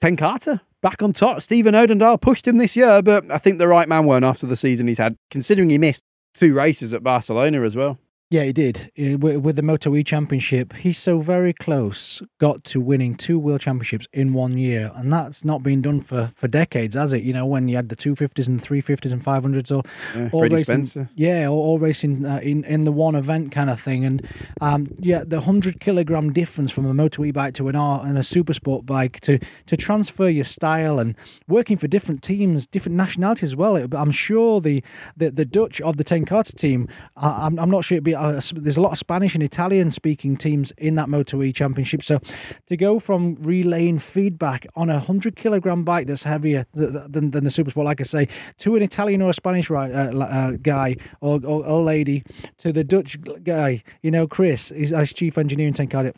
Ten 0.00 0.16
Kate 0.16 0.58
back 0.82 1.00
on 1.00 1.12
top. 1.12 1.40
Steven 1.40 1.74
Odendaal 1.74 2.20
pushed 2.20 2.48
him 2.48 2.58
this 2.58 2.74
year, 2.74 3.00
but 3.00 3.30
I 3.30 3.38
think 3.38 3.58
the 3.58 3.68
right 3.68 3.88
man 3.88 4.06
won 4.06 4.24
after 4.24 4.44
the 4.44 4.56
season 4.56 4.88
he's 4.88 4.98
had, 4.98 5.14
considering 5.30 5.70
he 5.70 5.78
missed 5.78 6.02
two 6.34 6.52
races 6.52 6.92
at 6.92 7.04
Barcelona 7.04 7.62
as 7.62 7.76
well. 7.76 7.96
Yeah, 8.30 8.42
he 8.44 8.52
did. 8.52 8.92
Uh, 8.98 9.16
With 9.16 9.56
the 9.56 9.62
Moto 9.62 9.96
E 9.96 10.04
Championship, 10.04 10.74
he's 10.74 10.98
so 10.98 11.18
very 11.20 11.54
close 11.54 12.20
got 12.38 12.62
to 12.64 12.78
winning 12.78 13.14
two 13.14 13.38
World 13.38 13.62
Championships 13.62 14.06
in 14.12 14.34
one 14.34 14.58
year. 14.58 14.92
And 14.96 15.10
that's 15.10 15.46
not 15.46 15.62
been 15.62 15.80
done 15.80 16.02
for, 16.02 16.30
for 16.36 16.46
decades, 16.46 16.94
has 16.94 17.14
it? 17.14 17.22
You 17.22 17.32
know, 17.32 17.46
when 17.46 17.68
you 17.68 17.76
had 17.76 17.88
the 17.88 17.96
250s 17.96 18.46
and 18.46 18.62
350s 18.62 19.12
and 19.12 19.24
500s 19.24 19.74
or 19.74 19.82
Yeah, 20.14 20.28
all 20.30 20.40
Freddie 20.40 20.56
racing, 20.56 20.64
Spencer. 20.84 21.10
Yeah, 21.14 21.48
all, 21.48 21.58
all 21.58 21.78
racing 21.78 22.26
uh, 22.26 22.40
in, 22.42 22.64
in 22.64 22.84
the 22.84 22.92
one 22.92 23.14
event 23.14 23.50
kind 23.50 23.70
of 23.70 23.80
thing. 23.80 24.04
And 24.04 24.28
um, 24.60 24.88
yeah, 24.98 25.24
the 25.26 25.36
100 25.36 25.80
kilogram 25.80 26.30
difference 26.30 26.70
from 26.70 26.84
a 26.84 26.92
Moto 26.92 27.24
E 27.24 27.30
bike 27.30 27.54
to 27.54 27.68
an 27.68 27.76
R 27.76 28.02
and 28.04 28.18
a 28.18 28.22
super 28.22 28.52
sport 28.52 28.84
bike 28.84 29.20
to, 29.20 29.38
to 29.64 29.76
transfer 29.76 30.28
your 30.28 30.44
style 30.44 30.98
and 30.98 31.16
working 31.48 31.78
for 31.78 31.88
different 31.88 32.22
teams, 32.22 32.66
different 32.66 32.96
nationalities 32.96 33.48
as 33.50 33.56
well. 33.56 33.74
It- 33.76 33.94
I'm 33.94 34.10
sure 34.10 34.60
the, 34.60 34.84
the, 35.16 35.30
the 35.30 35.46
Dutch 35.46 35.80
of 35.80 35.96
the 35.96 36.04
Ten 36.04 36.26
Kate 36.26 36.44
team, 36.58 36.88
I, 37.16 37.46
I'm, 37.46 37.58
I'm 37.58 37.70
not 37.70 37.84
sure 37.84 37.96
it'd 37.96 38.04
be, 38.04 38.17
uh, 38.18 38.40
there's 38.54 38.76
a 38.76 38.80
lot 38.80 38.92
of 38.92 38.98
Spanish 38.98 39.34
and 39.34 39.42
Italian 39.42 39.90
speaking 39.90 40.36
teams 40.36 40.72
in 40.78 40.94
that 40.96 41.08
Moto 41.08 41.42
E 41.42 41.52
championship. 41.52 42.02
So 42.02 42.20
to 42.66 42.76
go 42.76 42.98
from 42.98 43.36
relaying 43.40 43.98
feedback 43.98 44.66
on 44.76 44.90
a 44.90 44.94
100 44.94 45.36
kilogram 45.36 45.84
bike 45.84 46.06
that's 46.06 46.24
heavier 46.24 46.66
th- 46.76 46.92
th- 46.92 47.04
than, 47.08 47.30
than 47.30 47.44
the 47.44 47.50
super 47.50 47.70
sport, 47.70 47.86
like 47.86 48.00
I 48.00 48.04
say, 48.04 48.28
to 48.58 48.76
an 48.76 48.82
Italian 48.82 49.22
or 49.22 49.30
a 49.30 49.34
Spanish 49.34 49.70
ri- 49.70 49.92
uh, 49.92 50.18
uh, 50.18 50.52
guy 50.62 50.96
or, 51.20 51.40
or, 51.44 51.64
or 51.64 51.82
lady, 51.82 52.24
to 52.58 52.72
the 52.72 52.84
Dutch 52.84 53.18
guy, 53.44 53.82
you 54.02 54.10
know, 54.10 54.26
Chris, 54.26 54.70
he's 54.74 54.92
as 54.92 55.12
chief 55.12 55.38
engineer 55.38 55.68
in 55.68 55.74
Ten 55.74 55.88
Kate 55.88 56.14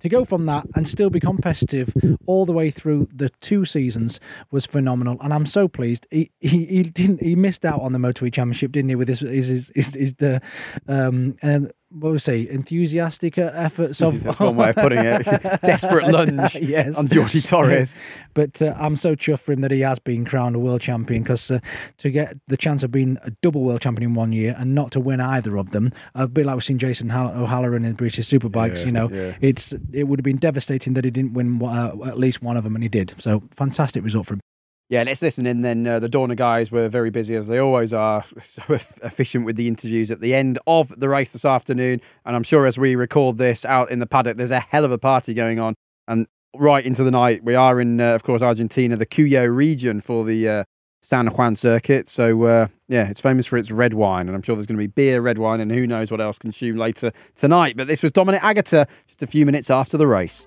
to 0.00 0.08
go 0.08 0.24
from 0.24 0.46
that 0.46 0.66
and 0.74 0.86
still 0.86 1.10
be 1.10 1.20
competitive 1.20 1.94
all 2.26 2.46
the 2.46 2.52
way 2.52 2.70
through 2.70 3.08
the 3.14 3.30
two 3.40 3.64
seasons 3.64 4.20
was 4.50 4.66
phenomenal, 4.66 5.16
and 5.20 5.32
I'm 5.32 5.46
so 5.46 5.68
pleased. 5.68 6.06
He 6.10 6.30
he, 6.40 6.64
he 6.66 6.82
didn't 6.84 7.22
he 7.22 7.34
missed 7.34 7.64
out 7.64 7.80
on 7.80 7.92
the 7.92 7.98
Moto 7.98 8.26
E 8.26 8.30
Championship, 8.30 8.72
didn't 8.72 8.90
he? 8.90 8.94
With 8.94 9.08
his 9.08 9.20
his 9.20 9.72
his, 9.74 9.94
his, 9.94 10.14
the 10.14 10.40
um 10.88 11.36
and 11.42 11.72
what 11.92 12.12
was 12.12 12.26
he 12.26 12.48
enthusiastic 12.48 13.38
efforts 13.38 14.00
of 14.00 14.22
That's 14.22 14.38
one 14.38 14.56
way 14.56 14.70
of 14.70 14.76
putting 14.76 14.98
it. 14.98 15.24
Desperate 15.62 16.08
lunge 16.08 16.54
yes 16.60 16.96
on 16.96 17.06
Jordi 17.06 17.46
Torres. 17.46 17.94
but 18.34 18.60
uh, 18.62 18.74
I'm 18.78 18.96
so 18.96 19.14
chuffed 19.14 19.40
for 19.40 19.52
him 19.52 19.60
that 19.60 19.70
he 19.70 19.80
has 19.80 19.98
been 19.98 20.24
crowned 20.24 20.56
a 20.56 20.58
world 20.58 20.80
champion 20.80 21.22
because 21.22 21.50
uh, 21.50 21.60
to 21.98 22.10
get 22.10 22.36
the 22.48 22.56
chance 22.56 22.82
of 22.82 22.90
being 22.90 23.18
a 23.24 23.30
double 23.42 23.62
world 23.62 23.80
champion 23.80 24.10
in 24.10 24.14
one 24.14 24.32
year 24.32 24.54
and 24.58 24.74
not 24.74 24.90
to 24.92 25.00
win 25.00 25.20
either 25.20 25.56
of 25.56 25.70
them, 25.70 25.92
a 26.14 26.26
bit 26.26 26.46
like 26.46 26.56
we've 26.56 26.64
seen 26.64 26.78
Jason 26.78 27.10
O'Halloran 27.10 27.84
in 27.84 27.94
British 27.94 28.26
Superbikes, 28.26 28.78
Yeah, 28.78 28.84
you 28.84 28.92
know, 28.92 29.08
yeah. 29.10 29.36
it's 29.40 29.74
it 29.92 30.04
would 30.04 30.18
have 30.18 30.24
been 30.24 30.38
devastating 30.38 30.94
that 30.94 31.04
he 31.04 31.10
didn't 31.10 31.34
win 31.34 31.60
uh, 31.62 31.94
at 32.06 32.18
least 32.18 32.42
one 32.42 32.56
of 32.56 32.64
them, 32.64 32.74
and 32.74 32.82
he 32.82 32.88
did. 32.88 33.14
So 33.18 33.42
fantastic 33.52 34.02
result 34.04 34.26
for 34.26 34.34
him. 34.34 34.40
Yeah, 34.88 35.04
let's 35.04 35.22
listen 35.22 35.46
in 35.46 35.62
then. 35.62 35.86
Uh, 35.86 36.00
the 36.00 36.08
Dorna 36.08 36.36
guys 36.36 36.70
were 36.70 36.88
very 36.88 37.10
busy, 37.10 37.34
as 37.34 37.46
they 37.46 37.58
always 37.58 37.92
are, 37.94 38.24
so 38.44 38.62
eff- 38.68 38.98
efficient 39.02 39.46
with 39.46 39.56
the 39.56 39.68
interviews 39.68 40.10
at 40.10 40.20
the 40.20 40.34
end 40.34 40.58
of 40.66 40.92
the 40.98 41.08
race 41.08 41.32
this 41.32 41.44
afternoon. 41.44 42.00
And 42.26 42.36
I'm 42.36 42.42
sure 42.42 42.66
as 42.66 42.76
we 42.76 42.94
record 42.94 43.38
this 43.38 43.64
out 43.64 43.90
in 43.90 44.00
the 44.00 44.06
paddock, 44.06 44.36
there's 44.36 44.50
a 44.50 44.60
hell 44.60 44.84
of 44.84 44.92
a 44.92 44.98
party 44.98 45.34
going 45.34 45.58
on. 45.58 45.74
And 46.08 46.26
right 46.54 46.84
into 46.84 47.04
the 47.04 47.10
night, 47.10 47.42
we 47.42 47.54
are 47.54 47.80
in, 47.80 48.00
uh, 48.00 48.14
of 48.14 48.22
course, 48.22 48.42
Argentina, 48.42 48.96
the 48.96 49.06
Cuyo 49.06 49.54
region 49.54 50.00
for 50.00 50.24
the 50.24 50.48
uh, 50.48 50.64
San 51.00 51.26
Juan 51.28 51.56
circuit. 51.56 52.08
So, 52.08 52.44
uh, 52.44 52.66
yeah, 52.88 53.08
it's 53.08 53.20
famous 53.20 53.46
for 53.46 53.56
its 53.56 53.70
red 53.70 53.94
wine. 53.94 54.28
And 54.28 54.36
I'm 54.36 54.42
sure 54.42 54.56
there's 54.56 54.66
going 54.66 54.78
to 54.78 54.82
be 54.82 54.88
beer, 54.88 55.20
red 55.20 55.38
wine, 55.38 55.60
and 55.60 55.72
who 55.72 55.86
knows 55.86 56.10
what 56.10 56.20
else 56.20 56.38
consumed 56.38 56.78
later 56.78 57.12
tonight. 57.36 57.76
But 57.76 57.86
this 57.86 58.02
was 58.02 58.12
Dominic 58.12 58.42
Aegerter 58.42 58.86
just 59.06 59.22
a 59.22 59.26
few 59.26 59.46
minutes 59.46 59.70
after 59.70 59.96
the 59.96 60.06
race. 60.06 60.44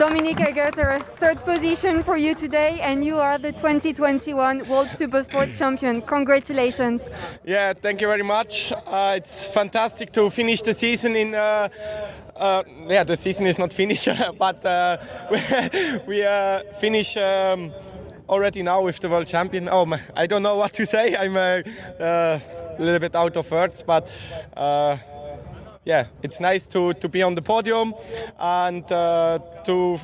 Dominic 0.00 0.38
Aegerter, 0.38 1.02
third 1.16 1.44
position 1.44 2.02
for 2.02 2.16
you 2.16 2.34
today, 2.34 2.80
and 2.80 3.04
you 3.04 3.18
are 3.18 3.36
the 3.36 3.52
2021 3.52 4.66
World 4.66 4.86
Supersport 4.86 5.54
Champion. 5.54 6.00
Congratulations. 6.00 7.06
Yeah, 7.44 7.74
thank 7.74 8.00
you 8.00 8.06
very 8.06 8.22
much. 8.22 8.72
Uh, 8.72 9.16
it's 9.18 9.46
fantastic 9.48 10.10
to 10.12 10.30
finish 10.30 10.62
the 10.62 10.72
season 10.72 11.16
in. 11.16 11.34
Uh, 11.34 11.68
uh, 12.34 12.62
yeah, 12.88 13.04
the 13.04 13.14
season 13.14 13.46
is 13.46 13.58
not 13.58 13.74
finished, 13.74 14.08
but 14.38 14.64
uh, 14.64 14.96
we, 16.06 16.22
we 16.22 16.26
finish. 16.80 17.18
Um, 17.18 17.70
already 18.26 18.62
now 18.62 18.80
with 18.80 19.00
the 19.00 19.08
world 19.08 19.26
champion. 19.26 19.68
Oh, 19.68 19.84
my, 19.84 20.00
I 20.14 20.26
don't 20.26 20.44
know 20.44 20.54
what 20.54 20.72
to 20.74 20.86
say. 20.86 21.16
I'm 21.16 21.36
a, 21.36 21.64
a 21.98 22.40
little 22.78 23.00
bit 23.00 23.16
out 23.16 23.36
of 23.36 23.50
words, 23.50 23.82
but 23.82 24.16
yeah, 25.84 26.06
it's 26.22 26.40
nice 26.40 26.66
to, 26.66 26.92
to 26.94 27.08
be 27.08 27.22
on 27.22 27.34
the 27.34 27.40
podium 27.40 27.94
and 28.38 28.90
uh, 28.92 29.38
to 29.64 29.98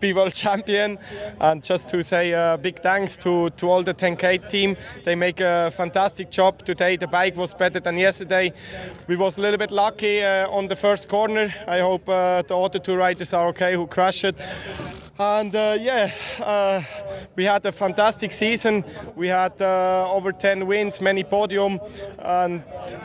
be 0.00 0.12
world 0.12 0.34
champion. 0.44 0.98
And 1.40 1.62
just 1.62 1.88
to 1.90 2.02
say 2.02 2.32
a 2.32 2.58
big 2.60 2.80
thanks 2.80 3.16
to, 3.18 3.50
to 3.50 3.70
all 3.70 3.84
the 3.84 3.94
10K 3.94 4.48
team. 4.48 4.76
They 5.04 5.14
make 5.14 5.40
a 5.40 5.70
fantastic 5.70 6.30
job 6.30 6.64
today. 6.64 6.96
The 6.96 7.06
bike 7.06 7.36
was 7.36 7.54
better 7.54 7.78
than 7.78 7.96
yesterday. 7.96 8.52
We 9.06 9.14
was 9.14 9.38
a 9.38 9.40
little 9.40 9.58
bit 9.58 9.70
lucky 9.70 10.22
uh, 10.22 10.48
on 10.50 10.66
the 10.66 10.76
first 10.76 11.08
corner. 11.08 11.54
I 11.68 11.78
hope 11.78 12.08
uh, 12.08 12.42
the 12.42 12.56
other 12.56 12.80
two 12.80 12.96
riders 12.96 13.32
are 13.32 13.46
okay 13.48 13.74
who 13.74 13.86
crashed 13.86 14.24
it. 14.24 14.36
And 15.18 15.54
uh, 15.54 15.76
yeah, 15.78 16.10
uh, 16.40 16.82
we 17.36 17.44
had 17.44 17.64
a 17.66 17.72
fantastic 17.72 18.32
season. 18.32 18.84
We 19.14 19.28
had 19.28 19.60
uh, 19.62 20.10
over 20.12 20.32
10 20.32 20.66
wins, 20.66 21.00
many 21.00 21.22
podium, 21.22 21.78
and 22.18 22.64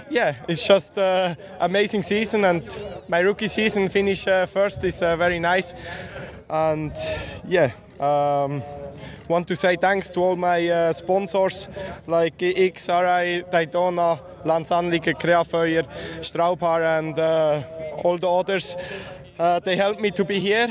yeah, 0.10 0.36
it's 0.48 0.66
just 0.66 0.98
an 0.98 1.38
amazing 1.60 2.01
season. 2.01 2.46
And 2.46 2.63
my 3.08 3.20
rookie 3.20 3.48
season 3.48 3.89
finish 3.89 4.25
uh, 4.28 4.48
first 4.48 4.84
is 4.84 5.04
uh, 5.04 5.16
very 5.18 5.39
nice. 5.39 5.75
And 6.50 6.94
yeah. 7.48 7.72
Um, 8.00 8.63
want 9.30 9.48
to 9.48 9.56
say 9.56 9.75
thanks 9.75 10.10
to 10.10 10.20
all 10.22 10.36
my 10.36 10.68
uh, 10.68 10.94
sponsors 10.94 11.68
like 12.08 12.38
XRI, 12.39 13.44
Daytona, 13.51 14.20
Lance 14.44 14.72
Anliker, 14.72 15.13
Creafeuer, 15.13 15.86
Straubhaar 16.20 17.00
and 17.00 17.20
uh, 17.20 17.63
all 18.04 18.18
the 18.18 18.28
others. 18.28 18.75
Uh, 19.39 19.58
they 19.58 19.77
helped 19.77 20.01
me 20.01 20.12
to 20.12 20.25
be 20.25 20.38
here, 20.38 20.67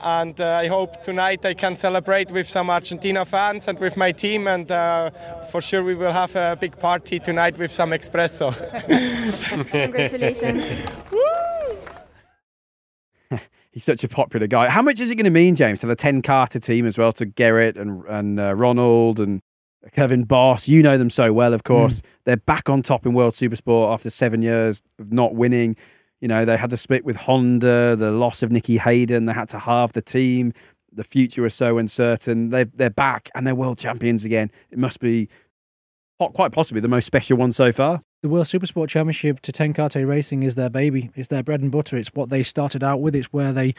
and 0.00 0.40
uh, 0.40 0.46
I 0.46 0.68
hope 0.68 1.02
tonight 1.02 1.44
I 1.44 1.52
can 1.52 1.76
celebrate 1.76 2.32
with 2.32 2.48
some 2.48 2.70
Argentina 2.70 3.26
fans 3.26 3.68
and 3.68 3.78
with 3.78 3.94
my 3.98 4.10
team. 4.10 4.46
And 4.46 4.72
uh, 4.72 5.10
for 5.50 5.60
sure, 5.60 5.84
we 5.84 5.94
will 5.94 6.12
have 6.12 6.34
a 6.34 6.56
big 6.58 6.78
party 6.78 7.18
tonight 7.18 7.58
with 7.58 7.70
some 7.70 7.90
espresso. 7.90 8.54
Congratulations. 9.68 10.64
He's 13.70 13.84
such 13.84 14.02
a 14.02 14.08
popular 14.08 14.46
guy. 14.46 14.70
How 14.70 14.80
much 14.80 14.98
is 14.98 15.10
it 15.10 15.16
going 15.16 15.24
to 15.24 15.30
mean, 15.30 15.54
James, 15.54 15.80
to 15.80 15.86
the 15.86 15.94
10 15.94 16.22
Kate 16.22 16.62
team 16.62 16.86
as 16.86 16.96
well, 16.96 17.12
to 17.12 17.26
Gerrit 17.26 17.76
and, 17.76 18.02
and 18.06 18.40
uh, 18.40 18.54
Ronald 18.54 19.20
and 19.20 19.42
Kervin 19.92 20.26
Bos? 20.26 20.66
You 20.66 20.82
know 20.82 20.96
them 20.96 21.10
so 21.10 21.34
well, 21.34 21.52
of 21.52 21.64
course. 21.64 22.00
Mm. 22.00 22.04
They're 22.24 22.36
back 22.38 22.70
on 22.70 22.80
top 22.80 23.04
in 23.04 23.12
World 23.12 23.34
Supersport 23.34 23.92
after 23.92 24.08
seven 24.08 24.40
years 24.40 24.80
of 24.98 25.12
not 25.12 25.34
winning. 25.34 25.76
You 26.20 26.28
know, 26.28 26.44
they 26.44 26.56
had 26.56 26.70
to 26.70 26.76
split 26.76 27.04
with 27.04 27.16
Honda, 27.16 27.96
the 27.96 28.10
loss 28.10 28.42
of 28.42 28.50
Nicky 28.50 28.78
Hayden, 28.78 29.26
they 29.26 29.32
had 29.32 29.48
to 29.50 29.58
halve 29.58 29.92
the 29.92 30.02
team. 30.02 30.52
The 30.92 31.04
future 31.04 31.42
was 31.42 31.54
so 31.54 31.76
uncertain. 31.76 32.48
They're, 32.48 32.64
they're 32.64 32.90
back 32.90 33.30
and 33.34 33.46
they're 33.46 33.54
world 33.54 33.78
champions 33.78 34.24
again. 34.24 34.50
It 34.70 34.78
must 34.78 34.98
be 34.98 35.28
quite 36.18 36.52
possibly 36.52 36.80
the 36.80 36.88
most 36.88 37.04
special 37.04 37.36
one 37.36 37.52
so 37.52 37.70
far. 37.72 38.00
The 38.22 38.30
World 38.30 38.46
Supersport 38.46 38.88
Championship 38.88 39.40
to 39.42 39.52
Ten 39.52 39.74
Kate 39.74 39.94
Racing 39.96 40.42
is 40.42 40.54
their 40.54 40.70
baby. 40.70 41.10
It's 41.14 41.28
their 41.28 41.42
bread 41.42 41.60
and 41.60 41.70
butter. 41.70 41.96
It's 41.98 42.08
what 42.14 42.30
they 42.30 42.42
started 42.42 42.82
out 42.82 43.00
with. 43.00 43.14
It's 43.14 43.32
where 43.32 43.52
they 43.52 43.74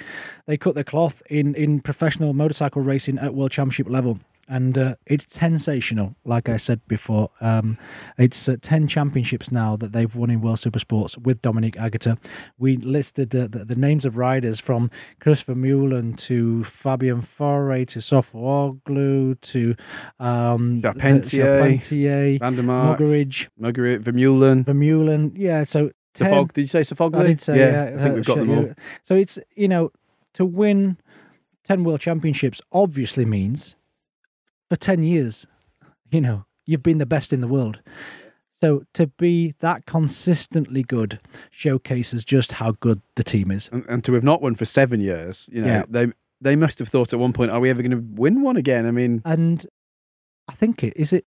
they 0.46 0.58
cut 0.58 0.75
their 0.75 0.84
cloth 0.84 1.24
in 1.29 1.56
in 1.56 1.82
professional 1.82 2.34
motorcycle 2.34 2.82
racing 2.84 3.17
at 3.17 3.34
World 3.34 3.51
Championship 3.51 3.89
level 3.89 4.20
and 4.48 4.77
uh, 4.77 4.96
it's 5.06 5.34
sensational. 5.34 6.16
Like 6.25 6.50
I 6.50 6.58
said 6.58 6.86
before, 6.88 7.30
um, 7.42 7.77
it's 8.18 8.48
uh, 8.48 8.58
ten 8.62 8.88
championships 8.88 9.51
now 9.51 9.75
that 9.77 9.92
they've 9.92 10.13
won 10.16 10.30
in 10.30 10.42
World 10.42 10.60
Supersports 10.60 11.18
with 11.18 11.42
Dominic 11.42 11.75
Aegerter. 11.75 12.18
We 12.58 12.77
listed 12.77 13.36
uh, 13.36 13.48
the, 13.50 13.66
the, 13.66 13.75
names 13.75 14.06
of 14.06 14.18
riders 14.18 14.60
from 14.60 14.89
Christopher 15.20 15.56
Vermeulen 15.56 16.18
to 16.18 16.63
Fabien 16.63 17.22
Foret 17.22 17.89
to 17.89 18.00
Sofuoglu 18.00 19.39
to 19.42 19.75
um, 20.20 20.82
Charpentier, 20.82 21.58
Charpentier 21.58 22.39
Muggeridge, 22.39 23.48
Muggeridge, 23.62 24.04
Vermeulen, 24.04 24.66
Vermeulen. 24.66 25.32
Yeah, 25.36 25.63
so. 25.63 25.92
Sofog, 26.16 26.51
did 26.54 26.62
you 26.62 26.68
say 26.68 26.82
Sofuoglu? 26.82 27.18
I 27.18 27.24
did 27.27 27.42
say, 27.42 27.60
yeah. 27.60 27.89
yeah 27.92 27.96
I 27.96 28.04
think 28.04 28.16
we've 28.16 28.25
got 28.25 28.38
them 28.39 28.50
all. 28.50 28.74
So 29.04 29.13
it's, 29.13 29.38
you 29.56 29.68
know, 29.68 29.92
to 30.34 30.46
win 30.46 30.98
10 31.66 31.84
world 31.84 32.00
championships 32.00 32.62
obviously 32.72 33.25
means 33.25 33.75
for 34.69 34.75
10 34.75 35.03
years, 35.03 35.45
you 36.12 36.21
know, 36.21 36.45
you've 36.65 36.83
been 36.83 36.97
the 36.97 37.05
best 37.05 37.33
in 37.33 37.41
the 37.41 37.47
world. 37.47 37.79
So 38.59 38.83
to 38.95 39.07
be 39.07 39.53
that 39.59 39.86
consistently 39.86 40.83
good 40.83 41.19
showcases 41.51 42.25
just 42.25 42.53
how 42.53 42.71
good 42.79 43.01
the 43.15 43.24
team 43.24 43.51
is. 43.51 43.69
And, 43.71 43.86
and 43.88 44.03
to 44.03 44.13
have 44.13 44.24
not 44.24 44.41
won 44.41 44.55
for 44.55 44.65
seven 44.65 45.00
years, 45.00 45.47
you 45.51 45.62
know, 45.62 45.67
yeah. 45.67 45.83
they 45.88 46.12
they 46.41 46.55
must 46.55 46.79
have 46.79 46.88
thought 46.88 47.13
at 47.13 47.19
one 47.19 47.33
point, 47.33 47.51
are 47.51 47.59
we 47.59 47.69
ever 47.69 47.81
going 47.81 47.91
to 47.91 48.03
win 48.19 48.41
one 48.41 48.57
again? 48.57 48.86
I 48.88 48.91
mean, 48.91 49.21
and 49.25 49.65
I 50.47 50.53
think 50.53 50.83
it 50.83 50.93
is 50.95 51.13
it 51.13 51.25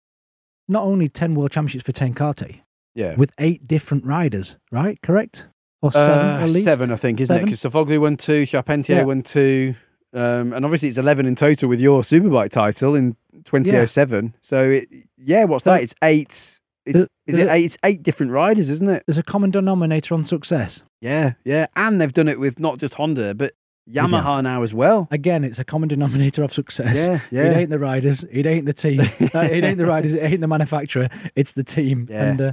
not 0.69 0.83
only 0.83 1.09
ten 1.09 1.35
world 1.35 1.51
championships 1.51 1.85
for 1.85 1.93
ten 1.93 2.15
kate, 2.15 2.61
yeah, 2.95 3.15
with 3.17 3.33
eight 3.39 3.67
different 3.67 4.05
riders, 4.05 4.57
right? 4.71 5.01
Correct 5.03 5.47
or 5.85 5.93
seven 5.93 6.19
uh, 6.19 6.45
at 6.45 6.51
least? 6.51 6.65
Seven, 6.65 6.91
I 6.91 6.97
think, 6.97 7.21
isn't 7.21 7.33
seven? 7.33 7.49
it? 7.49 7.53
Because 7.53 7.63
Sofuoglu 7.63 8.01
won 8.01 8.17
two, 8.17 8.47
Charpentier 8.47 8.97
yeah. 8.97 9.05
won 9.05 9.23
two. 9.23 9.75
Um, 10.15 10.53
and 10.53 10.65
obviously, 10.65 10.89
it's 10.89 10.99
11 10.99 11.27
in 11.27 11.35
total 11.35 11.69
with 11.69 11.81
your 11.81 12.03
Superbike 12.03 12.51
title 12.51 12.95
in 12.95 13.17
2007. 13.45 14.25
Yeah. 14.25 14.31
So, 14.43 14.71
it, 14.71 14.89
yeah, 15.19 15.45
what's 15.45 15.65
that? 15.65 15.83
It's 15.83 15.95
eight. 16.03 16.61
It's, 16.87 16.99
is 17.27 17.37
it 17.37 17.49
eight? 17.49 17.65
It's 17.65 17.79
eight 17.85 18.03
different 18.03 18.33
riders, 18.33 18.71
isn't 18.71 18.89
it? 18.89 19.03
There's 19.07 19.19
a 19.19 19.23
common 19.23 19.51
denominator 19.51 20.15
on 20.15 20.25
success. 20.25 20.83
Yeah, 21.01 21.33
yeah. 21.45 21.67
And 21.77 22.01
they've 22.01 22.13
done 22.13 22.29
it 22.29 22.39
with 22.39 22.59
not 22.61 22.79
just 22.79 22.95
Honda, 22.95 23.35
but 23.35 23.55
Yamaha 23.91 24.43
now 24.43 24.63
as 24.63 24.73
well. 24.73 25.09
Again, 25.11 25.45
it's 25.45 25.59
a 25.59 25.65
common 25.65 25.89
denominator 25.89 26.43
of 26.43 26.53
success. 26.53 27.07
Yeah, 27.07 27.21
yeah. 27.31 27.51
It 27.51 27.57
ain't 27.57 27.71
the 27.71 27.79
riders. 27.79 28.25
It 28.31 28.47
ain't 28.47 28.65
the 28.65 28.73
team. 28.73 29.01
uh, 29.35 29.41
it 29.41 29.63
ain't 29.63 29.79
the 29.79 29.87
riders. 29.87 30.15
It 30.15 30.23
ain't 30.23 30.41
the 30.41 30.49
manufacturer. 30.49 31.09
It's 31.37 31.53
the 31.53 31.65
team. 31.65 32.07
Yeah. 32.09 32.25
And 32.25 32.41
uh, 32.41 32.53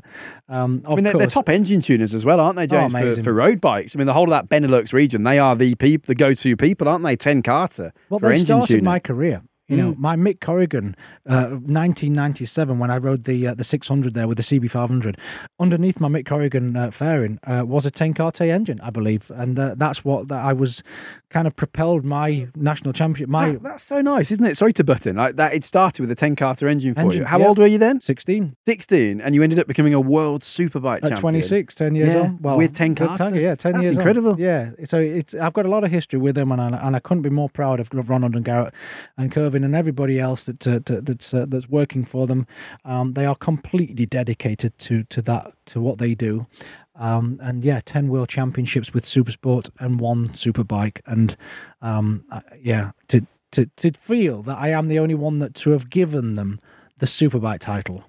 um, 0.49 0.83
I 0.85 0.95
mean, 0.95 1.05
they're, 1.05 1.13
they're, 1.13 1.27
top 1.27 1.47
engine 1.47 1.81
tuners 1.81 2.13
as 2.13 2.25
well, 2.25 2.39
aren't 2.39 2.57
they, 2.57 2.67
James? 2.67 2.93
Oh, 2.93 3.15
for, 3.15 3.23
for, 3.23 3.33
road 3.33 3.61
bikes. 3.61 3.95
I 3.95 3.97
mean, 3.97 4.07
the 4.07 4.13
whole 4.13 4.31
of 4.31 4.49
that 4.49 4.49
Benelux 4.49 4.91
region, 4.91 5.23
they 5.23 5.39
are 5.39 5.55
the 5.55 5.75
people, 5.75 6.07
the 6.07 6.15
go-to 6.15 6.57
people, 6.57 6.89
aren't 6.89 7.05
they? 7.05 7.15
Ten 7.15 7.41
Kate. 7.41 7.91
Well, 8.09 8.19
they 8.19 8.31
engine 8.31 8.45
started 8.45 8.67
tuning. 8.67 8.83
my 8.83 8.99
career. 8.99 9.41
You 9.71 9.77
know, 9.77 9.93
mm. 9.93 9.97
my 9.97 10.15
Mick 10.15 10.41
Corrigan, 10.41 10.95
uh, 11.27 11.47
1997, 11.49 12.77
when 12.79 12.91
I 12.91 12.97
rode 12.97 13.23
the 13.23 13.47
uh, 13.47 13.53
the 13.53 13.63
600 13.63 14.13
there 14.13 14.27
with 14.27 14.37
the 14.37 14.43
CB500, 14.43 15.17
underneath 15.59 15.99
my 15.99 16.07
Mick 16.07 16.25
Corrigan 16.25 16.75
uh, 16.75 16.91
fairing 16.91 17.39
uh, 17.43 17.63
was 17.65 17.85
a 17.85 17.91
10 17.91 18.13
Kate 18.13 18.41
engine, 18.41 18.79
I 18.81 18.89
believe, 18.89 19.31
and 19.33 19.57
uh, 19.57 19.75
that's 19.77 20.03
what 20.03 20.27
that 20.27 20.43
I 20.43 20.53
was 20.53 20.83
kind 21.29 21.47
of 21.47 21.55
propelled 21.55 22.03
my 22.03 22.47
national 22.55 22.93
championship. 22.93 23.29
My 23.29 23.53
that, 23.53 23.63
that's 23.63 23.83
so 23.83 24.01
nice, 24.01 24.31
isn't 24.31 24.45
it? 24.45 24.57
Sorry 24.57 24.73
to 24.73 24.83
button 24.83 25.15
like 25.15 25.37
that. 25.37 25.53
It 25.53 25.63
started 25.63 26.01
with 26.01 26.11
a 26.11 26.15
10 26.15 26.35
Kate 26.35 26.61
engine 26.63 26.93
for 26.93 27.01
engine, 27.01 27.21
you. 27.21 27.25
How 27.25 27.39
yeah. 27.39 27.47
old 27.47 27.57
were 27.57 27.67
you 27.67 27.77
then? 27.77 28.01
16. 28.01 28.55
16, 28.65 29.21
and 29.21 29.33
you 29.33 29.41
ended 29.41 29.59
up 29.59 29.67
becoming 29.67 29.93
a 29.93 30.01
world 30.01 30.41
superbike 30.41 30.97
At 30.97 31.03
champion. 31.03 31.21
26, 31.21 31.75
10 31.75 31.95
years 31.95 32.13
yeah, 32.13 32.21
on. 32.21 32.37
Well, 32.41 32.57
with 32.57 32.75
10 32.75 32.95
Kate. 32.95 33.07
yeah, 33.35 33.55
10 33.55 33.71
that's 33.71 33.83
years 33.83 33.97
incredible. 33.97 34.31
On. 34.31 34.37
Yeah, 34.37 34.71
so 34.83 34.99
it's 34.99 35.33
I've 35.33 35.53
got 35.53 35.65
a 35.65 35.69
lot 35.69 35.83
of 35.83 35.91
history 35.91 36.19
with 36.19 36.35
them, 36.35 36.51
and 36.51 36.61
I, 36.61 36.87
and 36.87 36.95
I 36.95 36.99
couldn't 36.99 37.23
be 37.23 37.29
more 37.29 37.49
proud 37.49 37.79
of 37.79 37.89
Ronald 38.09 38.35
and 38.35 38.45
Gerrit 38.45 38.71
and 39.17 39.31
Kervin 39.61 39.65
and 39.65 39.75
everybody 39.75 40.19
else 40.19 40.43
that 40.45 40.67
uh, 40.67 40.79
that's 40.85 41.33
uh, 41.33 41.45
that's 41.47 41.69
working 41.69 42.05
for 42.05 42.27
them. 42.27 42.47
Um, 42.85 43.13
they 43.13 43.25
are 43.25 43.35
completely 43.35 44.05
dedicated 44.05 44.77
to 44.79 45.03
to 45.03 45.21
that 45.23 45.53
to 45.67 45.81
what 45.81 45.97
they 45.97 46.15
do. 46.15 46.47
Um, 46.95 47.39
and 47.41 47.63
yeah, 47.63 47.81
ten 47.83 48.09
world 48.09 48.29
championships 48.29 48.93
with 48.93 49.05
Supersport 49.05 49.69
and 49.79 49.99
one 49.99 50.29
Superbike, 50.29 51.01
and 51.05 51.35
um, 51.81 52.25
yeah, 52.61 52.91
to 53.09 53.25
to 53.51 53.65
to 53.77 53.91
feel 53.91 54.43
that 54.43 54.57
I 54.57 54.69
am 54.69 54.87
the 54.87 54.99
only 54.99 55.15
one 55.15 55.39
that 55.39 55.55
to 55.55 55.71
have 55.71 55.89
given 55.89 56.33
them 56.33 56.59
the 56.97 57.05
Superbike 57.05 57.59
title. 57.59 58.03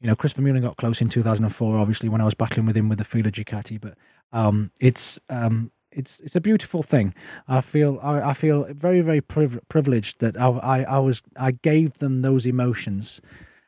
You 0.00 0.06
know, 0.06 0.14
Chris 0.14 0.34
Vermeulen 0.34 0.62
got 0.62 0.76
close 0.76 1.00
in 1.00 1.08
2004, 1.08 1.76
obviously 1.76 2.08
when 2.08 2.20
I 2.20 2.24
was 2.24 2.34
battling 2.34 2.66
with 2.66 2.76
him 2.76 2.88
with 2.88 2.98
the 2.98 3.04
Fila 3.04 3.32
Ducati, 3.32 3.80
but 3.80 3.94
um, 4.32 4.70
it's 4.78 5.18
um, 5.28 5.72
it's 5.98 6.20
it's 6.20 6.36
a 6.36 6.40
beautiful 6.40 6.82
thing. 6.82 7.14
I 7.48 7.60
feel 7.60 7.98
I, 8.02 8.30
I 8.30 8.34
feel 8.34 8.64
very 8.70 9.00
very 9.00 9.20
priv- 9.20 9.60
privileged 9.68 10.20
that 10.20 10.40
I, 10.40 10.48
I, 10.48 10.82
I 10.84 10.98
was 10.98 11.22
I 11.36 11.50
gave 11.50 11.98
them 11.98 12.22
those 12.22 12.46
emotions 12.46 13.20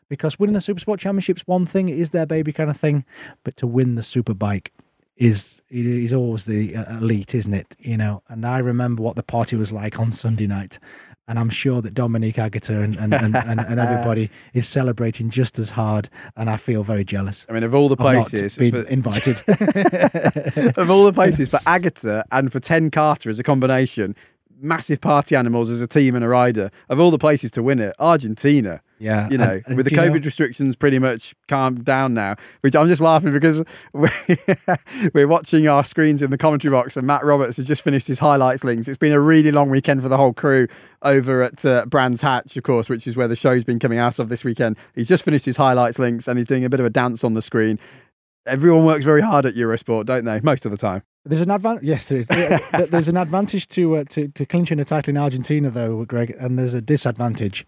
because 0.08 0.38
winning 0.38 0.54
the 0.54 0.60
Supersport 0.60 0.98
Championship's 0.98 1.46
one 1.46 1.66
thing, 1.66 1.88
it 1.88 1.98
is 1.98 2.10
their 2.10 2.26
baby 2.26 2.52
kind 2.52 2.70
of 2.70 2.76
thing, 2.76 3.04
but 3.44 3.56
to 3.58 3.66
win 3.66 3.96
the 3.96 4.02
Superbike 4.02 4.68
is 5.16 5.60
is 5.70 6.12
always 6.12 6.44
the 6.44 6.76
uh, 6.76 6.98
elite, 6.98 7.34
isn't 7.34 7.54
it? 7.54 7.76
You 7.78 7.96
know, 7.96 8.22
and 8.28 8.46
I 8.46 8.58
remember 8.58 9.02
what 9.02 9.16
the 9.16 9.22
party 9.22 9.56
was 9.56 9.72
like 9.72 9.98
on 9.98 10.12
Sunday 10.12 10.46
night 10.46 10.78
and 11.30 11.38
I'm 11.38 11.48
sure 11.48 11.80
that 11.80 11.94
Dominic 11.94 12.34
Aegerter 12.34 12.82
and, 12.82 12.96
and, 12.96 13.14
and, 13.14 13.36
and, 13.36 13.60
and 13.60 13.80
everybody 13.80 14.28
is 14.52 14.66
celebrating 14.68 15.30
just 15.30 15.60
as 15.60 15.70
hard, 15.70 16.10
and 16.36 16.50
I 16.50 16.56
feel 16.56 16.82
very 16.82 17.04
jealous. 17.04 17.46
I 17.48 17.52
mean, 17.52 17.62
of 17.62 17.72
all 17.72 17.88
the 17.88 17.96
places, 17.96 18.56
being 18.56 18.72
for, 18.72 18.82
invited, 18.82 19.36
of 20.76 20.90
all 20.90 21.04
the 21.04 21.12
places 21.14 21.48
for 21.48 21.60
Aegerter 21.68 22.24
and 22.32 22.50
for 22.50 22.58
Ten 22.58 22.90
Kate 22.90 23.26
as 23.26 23.38
a 23.38 23.44
combination, 23.44 24.16
massive 24.60 25.00
party 25.00 25.36
animals 25.36 25.70
as 25.70 25.80
a 25.80 25.86
team 25.86 26.16
and 26.16 26.24
a 26.24 26.28
rider. 26.28 26.72
Of 26.88 26.98
all 26.98 27.12
the 27.12 27.18
places 27.18 27.52
to 27.52 27.62
win 27.62 27.78
it, 27.78 27.94
Argentina. 28.00 28.82
Yeah, 29.00 29.28
You 29.30 29.38
know, 29.38 29.60
and- 29.66 29.76
with 29.78 29.86
the 29.86 29.92
you 29.92 29.96
know- 29.96 30.10
COVID 30.10 30.24
restrictions 30.26 30.76
pretty 30.76 30.98
much 30.98 31.34
calmed 31.48 31.84
down 31.86 32.12
now, 32.14 32.36
which 32.60 32.76
I'm 32.76 32.86
just 32.86 33.00
laughing 33.00 33.32
because 33.32 33.64
we're, 33.94 34.12
we're 35.14 35.26
watching 35.26 35.66
our 35.68 35.84
screens 35.84 36.20
in 36.22 36.30
the 36.30 36.36
commentary 36.38 36.70
box 36.70 36.96
and 36.96 37.06
Matt 37.06 37.24
Roberts 37.24 37.56
has 37.56 37.66
just 37.66 37.82
finished 37.82 38.06
his 38.06 38.18
highlights 38.18 38.62
links. 38.62 38.88
It's 38.88 38.98
been 38.98 39.12
a 39.12 39.20
really 39.20 39.50
long 39.50 39.70
weekend 39.70 40.02
for 40.02 40.08
the 40.08 40.16
whole 40.18 40.32
crew 40.34 40.68
over 41.02 41.42
at 41.42 41.64
uh, 41.64 41.86
Brands 41.86 42.20
Hatch, 42.20 42.56
of 42.56 42.62
course, 42.62 42.88
which 42.90 43.06
is 43.06 43.16
where 43.16 43.26
the 43.26 43.34
show's 43.36 43.64
been 43.64 43.78
coming 43.78 43.98
out 43.98 44.18
of 44.18 44.28
this 44.28 44.44
weekend. 44.44 44.76
He's 44.94 45.08
just 45.08 45.24
finished 45.24 45.46
his 45.46 45.56
highlights 45.56 45.98
links 45.98 46.28
and 46.28 46.38
he's 46.38 46.46
doing 46.46 46.64
a 46.64 46.68
bit 46.68 46.80
of 46.80 46.86
a 46.86 46.90
dance 46.90 47.24
on 47.24 47.34
the 47.34 47.42
screen. 47.42 47.78
Everyone 48.46 48.84
works 48.84 49.04
very 49.04 49.20
hard 49.22 49.46
at 49.46 49.54
Eurosport, 49.54 50.06
don't 50.06 50.24
they? 50.24 50.40
Most 50.40 50.64
of 50.64 50.70
the 50.72 50.78
time. 50.78 51.02
There's 51.24 51.42
an 51.42 51.50
advantage. 51.50 51.84
Yes, 51.84 52.06
there 52.06 52.18
is. 52.18 52.26
There's 52.90 53.08
an 53.08 53.16
advantage 53.18 53.68
to, 53.68 53.96
uh, 53.96 54.04
to 54.10 54.28
to 54.28 54.46
clinching 54.46 54.80
a 54.80 54.84
title 54.86 55.10
in 55.10 55.18
Argentina, 55.18 55.70
though, 55.70 56.04
Greg, 56.06 56.34
and 56.40 56.58
there's 56.58 56.72
a 56.72 56.80
disadvantage. 56.80 57.66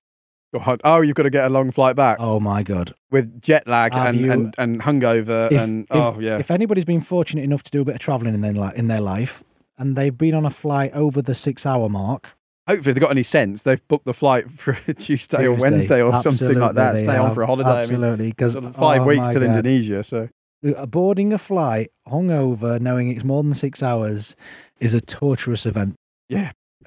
God. 0.52 0.80
Oh, 0.84 1.00
you've 1.00 1.14
got 1.16 1.22
to 1.22 1.30
get 1.30 1.46
a 1.46 1.48
long 1.48 1.70
flight 1.70 1.96
back 1.96 2.18
Oh 2.20 2.38
my 2.40 2.62
god! 2.62 2.94
with 3.10 3.40
jet 3.40 3.66
lag 3.66 3.92
Have 3.94 4.08
and, 4.08 4.20
you- 4.20 4.30
and, 4.32 4.54
and 4.58 4.80
hungover 4.82 5.50
If- 5.50 5.60
and 5.60 5.84
if- 5.84 5.96
oh 5.96 6.18
yeah. 6.20 6.38
If 6.38 6.50
anybody's 6.50 6.84
been 6.84 7.00
fortunate 7.00 7.42
enough 7.44 7.62
to 7.64 7.70
do 7.70 7.80
a 7.80 7.84
bit 7.84 7.94
of 7.94 8.00
travelling 8.00 8.34
in 8.34 8.40
their 8.42 8.52
li- 8.52 8.72
in 8.76 8.86
their 8.88 9.00
life, 9.00 9.42
and 9.78 9.96
they've 9.96 10.16
been 10.16 10.34
on 10.34 10.44
a 10.44 10.50
flight 10.50 10.92
over 10.94 11.22
the 11.22 11.34
six-hour 11.34 11.88
mark, 11.88 12.28
Hopefully, 12.68 12.90
if 12.90 12.94
they've 12.94 13.00
got 13.00 13.10
any 13.10 13.24
sense, 13.24 13.64
they've 13.64 13.86
booked 13.88 14.04
the 14.04 14.14
flight 14.14 14.48
for 14.52 14.74
Tuesday 14.98 15.46
or 15.48 15.56
Tuesday, 15.56 15.70
Wednesday 15.70 16.00
or 16.02 16.14
something 16.22 16.58
like 16.58 16.74
that. 16.76 16.92
they 16.92 17.02
Stay 17.02 17.16
on 17.16 17.26
have. 17.26 17.34
for 17.34 17.42
a 17.42 17.46
holiday. 17.46 17.68
I 17.68 17.72
mean, 17.74 17.82
Absolutely, 17.82 18.28
because 18.28 18.52
sort 18.52 18.64
of 18.66 18.76
five 18.76 19.02
oh 19.02 19.06
weeks 19.06 19.28
till. 19.30 19.42
Indonesia. 19.42 20.04
So 20.04 20.28
Uh, 20.64 20.86
boarding 20.86 21.32
a 21.32 21.38
flight 21.38 21.90
hungover, 22.06 22.78
knowing 22.80 23.10
it's 23.10 23.24
more 23.24 23.42
than 23.42 23.54
six 23.54 23.82
hours, 23.82 24.36
is 24.78 24.94
a 24.94 25.00
torturous 25.00 25.66
event. 25.66 25.96
yeah, 26.28 26.52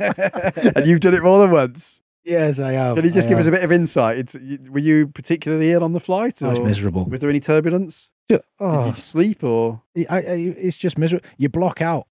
and 0.00 0.86
you've 0.86 1.00
done 1.00 1.14
it 1.14 1.22
more 1.22 1.38
than 1.40 1.50
once. 1.52 2.00
Yes, 2.26 2.58
I 2.58 2.72
am. 2.72 2.96
Can 2.96 3.04
you 3.04 3.10
just 3.12 3.28
I 3.28 3.30
give 3.30 3.38
us 3.38 3.46
a 3.46 3.50
bit 3.52 3.62
of 3.62 3.70
insight? 3.72 4.18
It's, 4.18 4.34
were 4.68 4.80
you 4.80 5.06
particularly 5.06 5.70
ill 5.72 5.84
on 5.84 5.92
the 5.92 6.00
flight, 6.00 6.42
I 6.42 6.48
was 6.48 6.60
miserable. 6.60 7.04
was 7.06 7.20
there 7.20 7.30
any 7.30 7.40
turbulence? 7.40 8.10
Ju- 8.28 8.36
Did 8.38 8.42
Oh, 8.58 8.88
you 8.88 8.94
sleep 8.94 9.44
or? 9.44 9.80
I, 9.96 10.02
I, 10.10 10.20
it's 10.58 10.76
just 10.76 10.98
miserable. 10.98 11.24
You 11.38 11.48
block 11.48 11.80
out. 11.80 12.08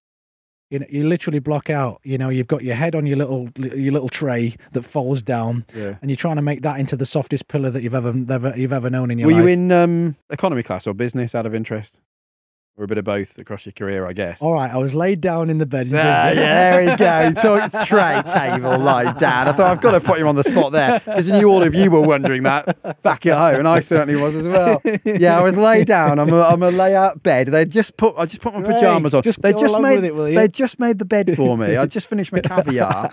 You 0.70 0.80
know, 0.80 0.86
you 0.88 1.06
literally 1.06 1.38
block 1.38 1.70
out. 1.70 2.00
You 2.02 2.18
know, 2.18 2.28
you've 2.28 2.48
got 2.48 2.64
your 2.64 2.74
head 2.74 2.94
on 2.96 3.06
your 3.06 3.18
little 3.18 3.50
your 3.56 3.92
little 3.92 4.08
tray 4.08 4.56
that 4.72 4.82
falls 4.82 5.22
down, 5.22 5.64
Yeah. 5.72 5.94
and 6.02 6.10
you're 6.10 6.16
trying 6.16 6.36
to 6.36 6.42
make 6.42 6.62
that 6.62 6.80
into 6.80 6.96
the 6.96 7.06
softest 7.06 7.46
pillow 7.46 7.70
that 7.70 7.82
you've 7.84 7.94
ever 7.94 8.12
ever 8.30 8.52
you've 8.56 8.72
ever 8.72 8.90
known 8.90 9.12
in 9.12 9.18
your 9.18 9.26
Were 9.28 9.34
life. 9.34 9.42
Were 9.44 9.48
you 9.48 9.52
in 9.52 9.70
um, 9.70 10.16
economy 10.30 10.64
class 10.64 10.88
or 10.88 10.94
business 10.94 11.36
out 11.36 11.46
of 11.46 11.54
interest, 11.54 12.00
or 12.78 12.84
a 12.84 12.86
bit 12.86 12.98
of 12.98 13.04
both 13.04 13.38
across 13.38 13.64
your 13.66 13.72
career? 13.72 14.06
I 14.06 14.12
guess. 14.12 14.40
All 14.42 14.52
right, 14.52 14.70
I 14.70 14.76
was 14.76 14.94
laid 14.94 15.20
down 15.20 15.50
in 15.50 15.58
the 15.58 15.66
bed. 15.66 15.88
In 15.88 15.94
Ah, 15.94 16.28
yeah, 16.28 16.32
there 16.34 16.80
we 16.90 16.96
go. 16.96 17.32
Talk 17.70 17.86
tray 17.86 18.22
table 18.32 18.78
like 18.78 19.18
dad. 19.18 19.48
I 19.48 19.52
thought 19.52 19.70
I've 19.70 19.80
got 19.80 19.92
to 19.92 20.00
put 20.00 20.18
you 20.18 20.28
on 20.28 20.36
the 20.36 20.44
spot 20.44 20.72
there 20.72 21.00
because 21.00 21.30
I 21.30 21.38
knew 21.38 21.48
all 21.48 21.62
of 21.62 21.74
you 21.74 21.90
were 21.90 22.00
wondering 22.00 22.42
that 22.44 23.02
back 23.02 23.26
at 23.26 23.36
home, 23.36 23.60
and 23.60 23.68
I 23.68 23.80
certainly 23.80 24.20
was 24.20 24.34
as 24.34 24.46
well. 24.46 24.82
Yeah, 25.04 25.38
I 25.38 25.42
was 25.42 25.56
laid 25.56 25.86
down 25.86 26.18
on 26.18 26.28
a, 26.30 26.36
on 26.36 26.62
a 26.62 26.70
layout 26.70 27.22
bed. 27.22 27.48
They 27.48 27.64
just 27.64 27.96
put 27.96 28.14
I 28.16 28.26
just 28.26 28.42
put 28.42 28.54
my 28.54 28.62
pajamas 28.62 29.14
on. 29.14 29.22
just 29.22 29.40
they 29.42 29.52
just 29.52 29.78
made 29.80 29.96
with 29.96 30.04
it, 30.04 30.14
will 30.14 30.28
you? 30.28 30.34
they 30.34 30.48
just 30.48 30.78
made 30.78 30.98
the 30.98 31.04
bed 31.04 31.34
for 31.36 31.56
me. 31.56 31.76
I 31.76 31.86
just 31.86 32.06
finished 32.06 32.32
my 32.32 32.40
caviar. 32.40 33.10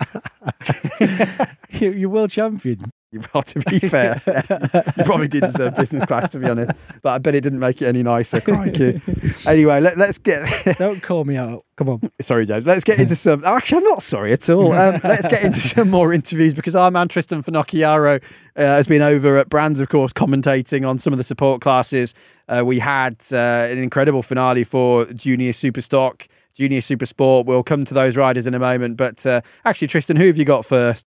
you, 1.70 1.92
you're 1.92 2.10
world 2.10 2.30
champion. 2.30 2.90
Well, 3.32 3.42
to 3.42 3.58
be 3.60 3.78
fair, 3.80 4.20
you 4.96 5.04
probably 5.04 5.28
did 5.28 5.42
deserve 5.42 5.76
business 5.76 6.04
class 6.06 6.30
to 6.32 6.38
be 6.38 6.48
honest, 6.48 6.72
but 7.02 7.10
I 7.10 7.18
bet 7.18 7.34
it 7.34 7.42
didn't 7.42 7.58
make 7.58 7.82
it 7.82 7.86
any 7.86 8.02
nicer. 8.02 8.40
Crikey. 8.40 9.00
Anyway, 9.46 9.80
let, 9.80 9.96
let's 9.96 10.18
get. 10.18 10.76
Don't 10.78 11.02
call 11.02 11.24
me 11.24 11.36
out. 11.36 11.64
Come 11.76 11.88
on. 11.88 12.10
Sorry, 12.20 12.46
James. 12.46 12.66
Let's 12.66 12.84
get 12.84 13.00
into 13.00 13.16
some. 13.16 13.44
Actually, 13.44 13.78
I'm 13.78 13.84
not 13.84 14.02
sorry 14.02 14.32
at 14.32 14.48
all. 14.48 14.72
Um, 14.72 15.00
let's 15.04 15.26
get 15.28 15.42
into 15.42 15.60
some 15.60 15.90
more 15.90 16.12
interviews 16.12 16.54
because 16.54 16.76
our 16.76 16.90
man 16.90 17.08
Tristan 17.08 17.42
Finocchiaro 17.42 18.22
uh, 18.56 18.60
has 18.60 18.86
been 18.86 19.02
over 19.02 19.38
at 19.38 19.48
Brands, 19.48 19.80
of 19.80 19.88
course, 19.88 20.12
commentating 20.12 20.88
on 20.88 20.98
some 20.98 21.12
of 21.12 21.16
the 21.16 21.24
support 21.24 21.60
classes. 21.60 22.14
Uh, 22.48 22.62
we 22.64 22.78
had 22.78 23.16
uh, 23.32 23.36
an 23.36 23.78
incredible 23.78 24.22
finale 24.22 24.64
for 24.64 25.06
Junior 25.06 25.52
Superstock, 25.52 26.26
Junior 26.54 26.80
Super 26.80 27.06
Sport. 27.06 27.46
We'll 27.46 27.62
come 27.62 27.84
to 27.84 27.94
those 27.94 28.16
riders 28.16 28.46
in 28.46 28.54
a 28.54 28.58
moment. 28.58 28.96
But 28.96 29.24
uh, 29.26 29.40
actually, 29.64 29.88
Tristan, 29.88 30.16
who 30.16 30.26
have 30.26 30.38
you 30.38 30.44
got 30.44 30.64
first? 30.64 31.06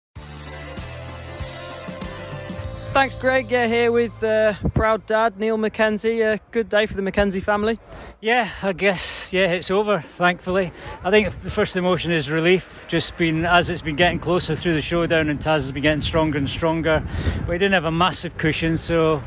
Thanks, 2.94 3.16
Greg. 3.16 3.50
Yeah, 3.50 3.68
here 3.68 3.90
with 3.90 4.22
uh, 4.22 4.54
proud 4.74 5.06
dad 5.06 5.40
Niall 5.40 5.56
Mackenzie. 5.56 6.20
A 6.20 6.40
good 6.52 6.68
day 6.68 6.86
for 6.86 6.94
the 6.94 7.02
McKenzie 7.02 7.42
family. 7.42 7.80
Yeah, 8.20 8.50
I 8.62 8.74
guess 8.74 9.32
yeah, 9.32 9.54
it's 9.54 9.72
over. 9.72 10.02
Thankfully, 10.02 10.74
I 11.02 11.10
think 11.10 11.42
the 11.42 11.50
first 11.50 11.78
emotion 11.78 12.12
is 12.12 12.30
relief. 12.30 12.86
Just 12.90 13.16
been 13.16 13.46
as 13.46 13.70
it's 13.70 13.82
been 13.82 13.96
getting 13.96 14.20
closer 14.20 14.56
through 14.56 14.74
the 14.74 14.82
showdown, 14.82 15.30
and 15.30 15.40
Taz 15.40 15.54
has 15.54 15.72
been 15.72 15.84
getting 15.84 16.02
stronger 16.02 16.38
and 16.38 16.50
stronger. 16.50 17.02
But 17.46 17.54
he 17.54 17.58
didn't 17.60 17.74
have 17.74 17.86
a 17.86 17.92
massive 17.92 18.38
cushion, 18.38 18.76
so 18.76 19.24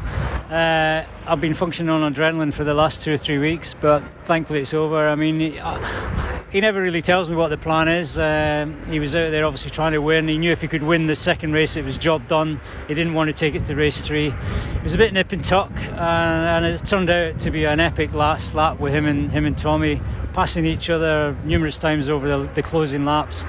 uh, 0.51 1.05
I've 1.27 1.41
been 1.41 1.55
functioning 1.55 1.89
on 1.89 2.13
adrenaline 2.13 2.53
for 2.53 2.65
the 2.65 2.75
last 2.75 3.01
two 3.01 3.15
or 3.15 3.17
three 3.17 3.39
weeks. 3.39 3.75
But 3.81 4.05
thankfully, 4.27 4.61
it's 4.61 4.75
over. 4.75 5.09
I 5.09 5.15
mean, 5.15 5.41
he, 5.41 5.59
uh, 5.59 6.35
he 6.55 6.61
never 6.61 6.81
really 6.81 7.03
tells 7.03 7.29
me 7.29 7.35
what 7.35 7.49
the 7.49 7.59
plan 7.59 7.89
is. 7.89 8.17
Um, 8.17 8.81
he 8.85 9.01
was 9.01 9.17
out 9.17 9.33
there 9.33 9.45
obviously 9.45 9.73
trying 9.73 9.91
to 9.91 10.01
win. 10.01 10.29
He 10.29 10.39
knew 10.39 10.53
if 10.53 10.61
he 10.61 10.69
could 10.69 10.85
win 10.85 11.07
the 11.07 11.17
second 11.17 11.53
race, 11.53 11.77
it 11.77 11.83
was 11.85 11.99
job 11.99 12.29
done. 12.29 12.61
He 12.87 12.95
didn't 12.95 13.15
want 13.15 13.27
to 13.27 13.33
take 13.33 13.54
it 13.55 13.65
to 13.65 13.75
race 13.75 14.07
three. 14.07 14.29
It 14.29 14.83
was 14.83 14.95
a 14.95 14.99
bit 14.99 15.13
nip 15.13 15.33
and 15.33 15.45
tuck, 15.45 15.73
uh, 15.93 15.95
and 15.95 16.65
it 16.65 16.85
turned 16.85 17.11
out 17.11 17.41
to 17.41 17.51
be 17.51 17.65
an 17.65 17.81
epic 17.81 18.15
last 18.15 18.55
lap 18.55 18.81
with 18.81 18.93
him 18.93 19.07
and 19.07 19.31
him 19.31 19.47
and 19.47 19.57
Tommy 19.57 20.01
passing 20.35 20.67
each 20.67 20.91
other 20.91 21.37
numerous 21.45 21.79
times 21.79 22.11
over 22.11 22.29
the, 22.29 22.53
the 22.55 22.63
closing 22.63 23.05
laps, 23.05 23.45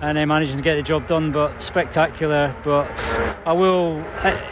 and 0.00 0.16
then 0.16 0.28
managing 0.28 0.56
to 0.56 0.62
get 0.62 0.76
the 0.76 0.82
job 0.82 1.06
done. 1.06 1.32
But 1.32 1.62
spectacular. 1.62 2.56
But 2.64 2.88
I 3.44 3.52
will. 3.52 4.02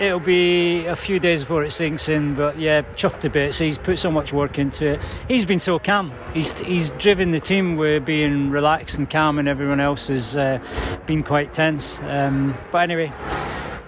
It'll 0.01 0.21
be 0.21 0.85
a 0.87 0.97
few 0.97 1.19
days 1.19 1.43
before 1.43 1.65
it 1.65 1.71
sinks 1.71 2.09
in. 2.09 2.35
But 2.35 2.59
yeah, 2.59 2.83
chuffed 2.83 3.25
a 3.25 3.31
bit. 3.31 3.55
So 3.55 3.65
He's 3.65 3.79
put 3.79 3.99
so 3.99 4.11
much 4.11 4.33
work 4.33 4.59
into 4.59 4.95
it. 4.95 5.17
He's 5.29 5.45
been 5.45 5.61
so 5.61 5.79
calm. 5.79 6.13
He's 6.35 6.59
he's 6.61 6.91
driven 6.93 7.31
the 7.31 7.41
team 7.41 7.77
with 7.77 8.05
being 8.05 8.51
relaxed 8.51 8.99
and 8.99 9.09
calm, 9.09 9.39
and 9.39 9.49
everyone 9.49 9.81
else 9.81 10.09
has 10.09 10.37
uh, 10.37 10.59
been 11.07 11.23
quite 11.23 11.53
tense. 11.53 12.01
Um, 12.03 12.57
but 12.73 12.79
anyway. 12.79 13.13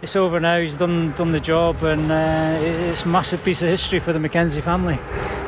It's 0.00 0.14
over 0.14 0.38
now. 0.38 0.61
He's 0.61 0.76
done 0.76 1.12
done 1.12 1.32
the 1.32 1.40
job, 1.40 1.82
and 1.82 2.12
uh, 2.12 2.56
it's 2.61 3.04
a 3.04 3.08
massive 3.08 3.42
piece 3.42 3.62
of 3.62 3.68
history 3.68 3.98
for 3.98 4.12
the 4.12 4.20
Mackenzie 4.20 4.61
family. 4.61 4.98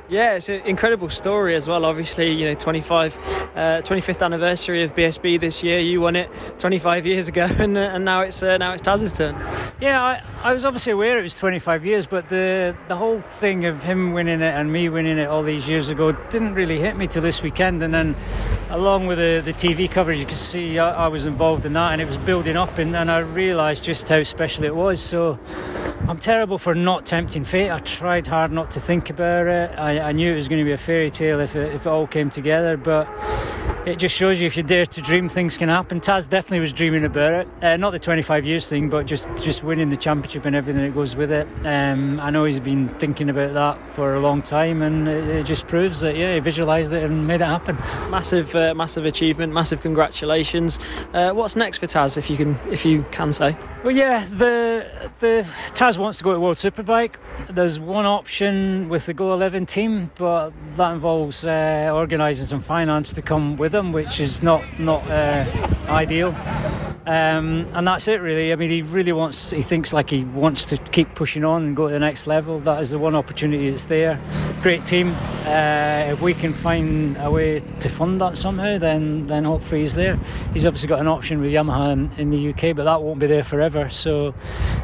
Yeah, 0.09 0.35
it's 0.35 0.49
an 0.49 0.63
incredible 0.63 1.09
story 1.09 1.55
as 1.55 1.69
well. 1.69 1.85
Obviously, 1.85 2.33
you 2.33 2.47
know, 2.47 2.55
25, 2.55 3.17
uh, 3.17 3.59
25th 3.85 4.25
anniversary 4.25 4.83
of 4.83 4.93
BSB 4.93 5.41
this 5.41 5.63
year. 5.63 5.79
You 5.79 6.01
won 6.01 6.17
it 6.17 6.29
25 6.59 7.07
years 7.07 7.29
ago, 7.29 7.45
and, 7.59 7.79
uh, 7.79 7.81
and 7.81 8.05
now 8.05 8.23
it's 8.23 8.43
uh, 8.43 8.57
now 8.57 8.73
it's 8.73 8.83
Taz's 8.83 9.13
turn. 9.13 9.37
Yeah, 9.81 10.03
I, 10.03 10.23
I 10.43 10.53
was 10.53 10.65
obviously 10.65 10.95
aware 10.95 11.17
it 11.21 11.23
was 11.23 11.37
25 11.37 11.87
years, 11.87 12.09
but 12.09 12.29
the 12.29 12.75
the 12.89 12.97
whole 12.97 13.21
thing 13.21 13.67
of 13.67 13.85
him 13.85 14.13
winning 14.13 14.41
it 14.41 14.53
and 14.53 14.73
me 14.73 14.89
winning 14.89 15.19
it 15.19 15.29
all 15.29 15.45
these 15.45 15.69
years 15.69 15.91
ago 15.91 16.11
didn't 16.29 16.55
really 16.55 16.81
hit 16.81 16.97
me 16.97 17.07
till 17.07 17.23
this 17.23 17.41
weekend. 17.41 17.81
And 17.85 17.95
then, 17.95 18.17
along 18.71 19.09
with 19.09 19.19
the, 19.19 19.43
the 19.45 19.53
TV 19.53 19.91
coverage, 19.91 20.19
you 20.19 20.27
could 20.27 20.37
see 20.37 20.79
I, 20.79 21.05
I 21.05 21.09
was 21.09 21.27
involved 21.27 21.67
in 21.67 21.73
that, 21.75 21.93
and 21.93 22.01
it 22.01 22.07
was 22.07 22.17
building 22.19 22.57
up, 22.57 22.79
and, 22.79 22.97
and 22.97 23.11
I 23.11 23.19
realised 23.19 23.85
just 23.85 24.09
how 24.09 24.23
special 24.23 24.65
it 24.65 24.75
was. 24.75 25.01
So 25.01 25.39
I'm 26.09 26.19
terrible 26.19 26.59
for 26.59 26.75
not 26.75 27.05
tempting 27.05 27.45
fate. 27.45 27.71
I 27.71 27.79
tried 27.79 28.27
hard 28.27 28.53
not 28.53 28.71
to 28.73 28.81
think 28.81 29.11
about 29.11 29.47
it. 29.47 29.79
I, 29.79 30.01
I 30.01 30.13
knew 30.13 30.33
it 30.33 30.37
was 30.37 30.49
going 30.49 30.61
to 30.61 30.65
be 30.65 30.73
a 30.73 30.77
fairy 30.77 31.11
tale 31.11 31.41
if 31.41 31.57
it, 31.57 31.75
if 31.75 31.87
it 31.87 31.91
all 31.91 32.07
came 32.07 32.31
together, 32.31 32.77
but 32.77 33.09
it 33.87 33.99
just 33.99 34.15
shows 34.15 34.41
you 34.41 34.47
if 34.47 34.57
you 34.57 34.63
dare 34.63 34.87
to 34.87 35.01
dream, 35.01 35.29
things 35.29 35.57
can 35.57 35.69
happen. 35.69 36.01
Taz 36.01 36.29
definitely 36.29 36.61
was 36.61 36.73
dreaming 36.73 37.05
about 37.05 37.33
it. 37.33 37.49
Uh, 37.63 37.77
not 37.77 37.91
the 37.91 37.99
25 37.99 38.45
years 38.45 38.69
thing, 38.69 38.91
but 38.91 39.07
just, 39.07 39.29
just 39.37 39.65
winning 39.65 39.89
the 39.89 39.97
championship 39.97 40.45
and 40.45 40.55
everything 40.55 40.83
that 40.83 40.95
goes 40.95 41.17
with 41.17 41.33
it. 41.33 41.49
Um, 41.65 42.21
I 42.21 42.31
know 42.31 42.45
he's 42.45 42.61
been 42.61 42.89
thinking 42.99 43.31
about 43.31 43.55
that 43.55 43.89
for 43.89 44.15
a 44.15 44.21
long 44.21 44.43
time, 44.43 44.83
and 44.83 45.09
it, 45.09 45.29
it 45.29 45.47
just 45.47 45.67
proves 45.67 46.01
that, 46.01 46.17
yeah, 46.17 46.35
he 46.35 46.41
visualised 46.41 46.93
it 46.93 47.05
and 47.05 47.27
made 47.27 47.41
it 47.41 47.47
happen. 47.47 47.77
Massive, 48.11 48.55
uh, 48.55 48.60
massive 48.75 49.05
achievement. 49.05 49.53
Massive 49.53 49.81
congratulations. 49.81 50.79
Uh, 51.13 51.33
what's 51.33 51.57
next 51.57 51.79
for 51.79 51.87
Taz, 51.87 52.17
if 52.17 52.31
you 52.31 52.37
can, 52.37 52.57
if 52.71 52.85
you 52.85 53.05
can 53.11 53.33
say? 53.33 53.57
Well, 53.83 53.97
yeah, 53.97 54.27
the 54.27 55.11
the 55.21 55.47
Taz 55.73 55.99
wants 55.99 56.19
to 56.19 56.25
go 56.25 56.33
to 56.33 56.41
World 56.41 56.57
Superbike. 56.57 57.15
There's 57.49 57.81
one 57.81 58.07
option 58.07 58.89
with 58.89 59.07
the 59.07 59.15
GoEleven 59.15 59.67
team, 59.67 60.11
but 60.17 60.53
that 60.75 60.93
involves 60.93 61.47
uh, 61.47 61.91
organising 61.93 62.47
some 62.47 62.61
finance 62.61 63.13
to 63.15 63.23
come 63.23 63.57
with 63.57 63.73
them, 63.73 63.93
which 63.93 64.21
is 64.21 64.43
not 64.43 64.63
not 64.79 65.03
uh, 65.11 65.45
ideal. 65.89 66.35
Um, 67.07 67.67
and 67.73 67.89
that's 67.89 68.07
it, 68.09 68.21
really. 68.21 68.53
I 68.53 68.57
mean, 68.57 68.71
he 68.71 68.83
really 68.83 69.13
wants. 69.13 69.51
He 69.51 69.63
thinks 69.63 69.93
like 69.93 70.11
he 70.11 70.25
wants 70.25 70.65
to 70.67 70.77
keep 70.77 71.15
pushing 71.15 71.45
on 71.45 71.65
and 71.65 71.77
go 71.77 71.89
to 71.89 71.93
the 71.93 71.99
next 71.99 72.27
level. 72.27 72.61
That 72.61 72.81
is 72.81 72.91
the 72.91 72.99
one 72.99 73.17
opportunity 73.17 73.71
that's 73.71 73.85
there. 73.85 74.21
Great 74.63 74.85
team. 74.87 75.15
Uh, 75.47 76.13
if 76.13 76.21
we 76.21 76.35
can 76.35 76.53
find 76.53 77.17
a 77.19 77.31
way 77.31 77.63
to 77.81 77.89
fund 77.89 78.21
that 78.21 78.37
somehow, 78.37 78.50
then 78.57 79.27
then 79.27 79.45
hopefully 79.45 79.81
he's 79.81 79.95
there. 79.95 80.19
He's 80.53 80.67
obviously 80.67 80.89
got 80.89 81.01
an 81.01 81.09
option 81.09 81.41
with 81.41 81.53
Yamaha 81.53 81.93
in, 81.93 82.11
in 82.19 82.31
the 82.31 82.51
UK, 82.51 82.77
but 82.77 82.85
that 82.85 83.03
won't 83.03 83.19
be 83.19 83.27
there 83.27 83.45
forever. 83.45 83.89
So 83.89 84.35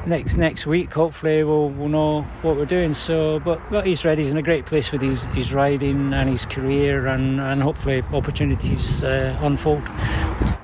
next 0.06 0.36
next 0.36 0.66
week, 0.66 0.92
hopefully 0.92 1.44
we'll 1.44 1.70
we'll 1.70 1.88
know 1.88 2.22
what 2.42 2.56
we're 2.56 2.64
doing. 2.64 2.92
So, 2.92 3.40
but 3.40 3.60
but 3.70 3.86
he's 3.86 4.04
ready. 4.04 4.22
He's 4.22 4.32
in 4.32 4.38
a 4.38 4.42
great 4.42 4.66
place 4.66 4.92
with 4.92 5.02
his 5.02 5.26
his 5.28 5.52
riding 5.52 6.12
and 6.12 6.28
his 6.28 6.46
career, 6.46 7.06
and 7.06 7.40
and 7.40 7.62
hopefully 7.62 8.02
opportunities 8.12 9.02
uh, 9.02 9.36
unfold. 9.42 9.82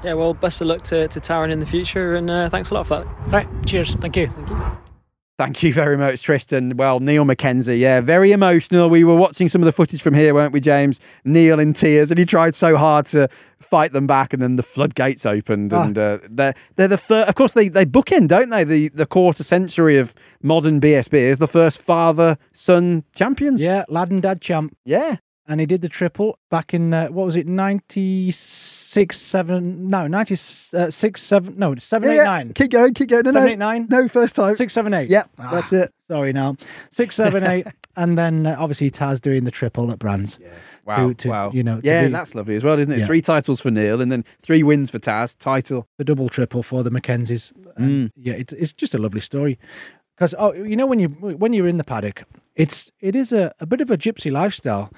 Yeah, 0.04 0.14
well, 0.14 0.34
best 0.34 0.60
of 0.60 0.66
luck 0.66 0.82
to, 0.82 1.06
to 1.06 1.20
Tarran 1.20 1.50
in 1.52 1.60
the 1.60 1.66
future, 1.66 2.16
and 2.16 2.28
uh, 2.28 2.48
thanks 2.48 2.70
a 2.70 2.74
lot 2.74 2.86
for 2.86 2.98
that. 2.98 3.06
All 3.06 3.30
right, 3.30 3.48
cheers. 3.66 3.94
Thank 3.94 4.16
you. 4.16 4.26
Thank 4.26 4.50
you. 4.50 4.91
Thank 5.38 5.62
you 5.62 5.72
very 5.72 5.96
much, 5.96 6.22
Tristan. 6.22 6.76
Well, 6.76 7.00
Niall 7.00 7.24
Mackenzie, 7.24 7.76
yeah, 7.78 8.00
very 8.00 8.32
emotional. 8.32 8.88
We 8.90 9.02
were 9.02 9.16
watching 9.16 9.48
some 9.48 9.62
of 9.62 9.66
the 9.66 9.72
footage 9.72 10.02
from 10.02 10.14
here, 10.14 10.34
weren't 10.34 10.52
we, 10.52 10.60
James? 10.60 11.00
Niall 11.24 11.58
in 11.58 11.72
tears, 11.72 12.10
and 12.10 12.18
he 12.18 12.26
tried 12.26 12.54
so 12.54 12.76
hard 12.76 13.06
to 13.06 13.28
fight 13.58 13.92
them 13.92 14.06
back, 14.06 14.32
and 14.34 14.42
then 14.42 14.56
the 14.56 14.62
floodgates 14.62 15.24
opened, 15.24 15.72
Ah. 15.72 15.84
and 15.84 15.98
uh, 15.98 16.18
they're 16.28 16.54
they're 16.76 16.86
the 16.86 16.98
first. 16.98 17.28
Of 17.28 17.34
course, 17.34 17.54
they 17.54 17.68
they 17.68 17.86
bookend, 17.86 18.28
don't 18.28 18.50
they? 18.50 18.62
The 18.62 18.88
the 18.90 19.06
quarter 19.06 19.42
century 19.42 19.96
of 19.98 20.14
modern 20.42 20.80
BSB 20.80 21.14
is 21.14 21.38
the 21.38 21.48
first 21.48 21.78
father 21.80 22.36
son 22.52 23.02
champions. 23.14 23.60
Yeah, 23.62 23.84
lad 23.88 24.10
and 24.10 24.20
dad 24.22 24.40
champ. 24.42 24.76
Yeah. 24.84 25.16
And 25.48 25.58
he 25.58 25.66
did 25.66 25.80
the 25.82 25.88
triple 25.88 26.38
back 26.50 26.72
in, 26.72 26.94
uh, 26.94 27.08
what 27.08 27.26
was 27.26 27.34
it, 27.36 27.48
96, 27.48 29.16
7, 29.20 29.90
no, 29.90 30.06
96, 30.06 31.20
7, 31.22 31.58
no, 31.58 31.74
7, 31.74 32.06
Yeah, 32.08 32.12
eight, 32.12 32.16
yeah. 32.16 32.24
nine. 32.24 32.52
Keep 32.52 32.70
going, 32.70 32.94
keep 32.94 33.08
going. 33.08 33.24
No, 33.24 33.32
Seven, 33.32 33.44
no, 33.44 33.52
eight, 33.52 33.58
nine? 33.58 33.86
no, 33.90 34.08
first 34.08 34.36
time. 34.36 34.54
6, 34.54 34.72
7, 34.72 34.94
8. 34.94 35.10
Yep, 35.10 35.30
Ah, 35.38 35.50
that's 35.50 35.72
it. 35.72 35.92
Sorry 36.08 36.32
now. 36.32 36.56
6, 36.90 37.14
7, 37.14 37.44
8. 37.44 37.66
and 37.96 38.16
then 38.16 38.46
uh, 38.46 38.56
obviously 38.58 38.90
Taz 38.90 39.20
doing 39.20 39.44
the 39.44 39.50
triple 39.50 39.90
at 39.90 39.98
Brands. 39.98 40.38
Wow, 40.84 41.08
to, 41.08 41.14
to, 41.14 41.28
wow. 41.28 41.50
You 41.52 41.62
know, 41.62 41.80
yeah, 41.82 42.04
be 42.04 42.08
that's 42.12 42.34
lovely 42.34 42.56
as 42.56 42.64
well, 42.64 42.78
isn't 42.78 42.92
it? 42.92 43.00
Yeah. 43.00 43.06
Three 43.06 43.22
titles 43.22 43.60
for 43.60 43.70
Niall, 43.70 44.00
and 44.00 44.10
then 44.10 44.24
three 44.42 44.62
wins 44.62 44.90
for 44.90 44.98
Taz. 44.98 45.36
Title. 45.38 45.86
the 45.98 46.04
double 46.04 46.28
triple 46.28 46.62
for 46.62 46.82
the 46.82 46.90
Mackenzies. 46.90 47.52
Mm. 47.78 48.10
Yeah, 48.16 48.34
it's 48.34 48.52
it's 48.54 48.72
just 48.72 48.92
a 48.92 48.98
lovely 48.98 49.20
story. 49.20 49.60
Because 50.16 50.34
oh, 50.36 50.52
you 50.52 50.74
know 50.74 50.86
when 50.86 50.98
you 50.98 51.08
when 51.08 51.52
you're 51.52 51.68
in 51.68 51.76
the 51.76 51.84
paddock, 51.84 52.24
it's 52.56 52.90
it 53.00 53.14
is 53.14 53.32
a, 53.32 53.54
a 53.60 53.66
bit 53.66 53.80
of 53.80 53.92
a 53.92 53.96
gypsy 53.96 54.32
lifestyle. 54.32 54.90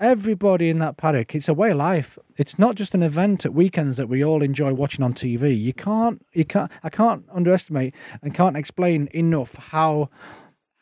Everybody 0.00 0.70
in 0.70 0.78
that 0.78 0.96
paddock, 0.96 1.34
it's 1.34 1.46
a 1.46 1.52
way 1.52 1.72
of 1.72 1.76
life. 1.76 2.18
It's 2.38 2.58
not 2.58 2.74
just 2.74 2.94
an 2.94 3.02
event 3.02 3.44
at 3.44 3.52
weekends 3.52 3.98
that 3.98 4.08
we 4.08 4.24
all 4.24 4.42
enjoy 4.42 4.72
watching 4.72 5.04
on 5.04 5.12
TV. 5.12 5.60
You 5.60 5.74
can't 5.74 6.24
you 6.32 6.46
can't 6.46 6.72
I 6.82 6.88
can't 6.88 7.26
underestimate 7.30 7.94
and 8.22 8.34
can't 8.34 8.56
explain 8.56 9.10
enough 9.12 9.56
how 9.56 10.08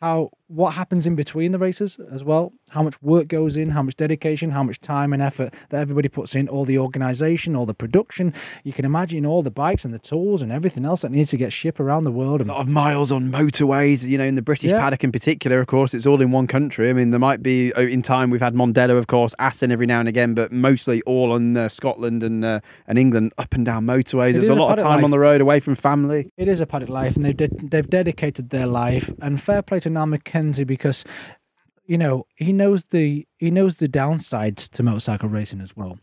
how 0.01 0.31
what 0.49 0.73
happens 0.75 1.07
in 1.07 1.15
between 1.15 1.53
the 1.53 1.59
races 1.59 1.99
as 2.11 2.25
well 2.25 2.53
how 2.71 2.83
much 2.83 3.01
work 3.03 3.29
goes 3.29 3.57
in 3.57 3.69
how 3.71 3.83
much 3.83 3.97
dedication 3.97 4.51
how 4.51 4.63
much 4.63 4.81
time 4.81 5.13
and 5.13 5.23
effort 5.23 5.53
that 5.71 5.81
everybody 5.81 6.09
puts 6.09 6.35
in 6.35 6.49
all 6.49 6.65
the 6.65 6.79
organization 6.79 7.55
all 7.55 7.67
the 7.67 7.75
production 7.75 8.33
you 8.65 8.73
can 8.73 8.85
imagine 8.87 9.27
all 9.27 9.43
the 9.43 9.51
bikes 9.51 9.85
and 9.85 9.93
the 9.93 9.99
tools 9.99 10.41
and 10.43 10.51
everything 10.51 10.85
else 10.87 11.03
that 11.03 11.11
needs 11.11 11.31
to 11.31 11.37
get 11.37 11.53
shipped 11.53 11.79
around 11.81 12.05
the 12.05 12.11
world 12.11 12.41
and 12.41 12.51
A 12.51 12.55
lot 12.55 12.61
of 12.63 12.69
miles 12.69 13.13
on 13.13 13.31
motorways, 13.31 14.03
you 14.03 14.17
know, 14.17 14.25
in 14.25 14.35
the 14.37 14.43
British 14.43 14.71
Yeah. 14.71 14.81
paddock 14.81 15.05
in 15.05 15.13
particular, 15.13 15.61
of 15.61 15.67
course, 15.67 15.93
it's 15.95 16.07
all 16.07 16.21
in 16.23 16.31
one 16.31 16.47
country. 16.47 16.89
I 16.91 16.93
mean, 16.95 17.11
there 17.11 17.21
might 17.21 17.43
be, 17.43 17.73
oh, 17.75 17.83
in 17.83 18.03
time, 18.03 18.31
we've 18.31 18.41
had 18.41 18.55
Mondello, 18.55 18.97
of 18.99 19.07
course, 19.07 19.35
Assen 19.39 19.71
every 19.71 19.87
now 19.87 20.01
and 20.01 20.09
again, 20.09 20.35
but 20.35 20.51
mostly 20.53 21.03
all 21.03 21.33
on 21.33 21.57
uh, 21.57 21.69
Scotland 21.69 22.23
and 22.23 22.45
uh, 22.45 22.61
and 22.87 22.99
England, 22.99 23.33
up 23.39 23.53
and 23.55 23.65
down 23.65 23.85
motorways. 23.87 24.31
It 24.31 24.33
There's 24.35 24.49
a 24.49 24.55
a 24.55 24.55
lot 24.55 24.79
of 24.79 24.83
time 24.83 25.05
on 25.05 25.11
the 25.11 25.19
road 25.19 25.41
away 25.41 25.61
from 25.61 25.75
family. 25.75 26.31
It 26.37 26.49
is 26.49 26.61
a 26.61 26.67
paddock 26.67 26.89
life, 26.89 27.17
and 27.17 27.25
they've 27.25 27.37
de- 27.37 27.51
they've 27.63 27.89
dedicated 27.89 28.51
their 28.51 28.67
life. 28.67 29.13
And 29.21 29.41
fair 29.41 29.63
play 29.63 29.81
to 29.81 29.91
Niall 29.91 30.07
Because, 30.65 31.05
you 31.87 31.99
know, 31.99 32.27
he 32.37 32.53
knows 32.53 32.85
the 32.87 33.27
he 33.39 33.51
knows 33.51 33.77
the 33.77 33.89
downsides 33.89 34.69
to 34.71 34.83
motorcycle 34.83 35.29
racing 35.29 35.61
as 35.61 35.77
well. 35.77 35.99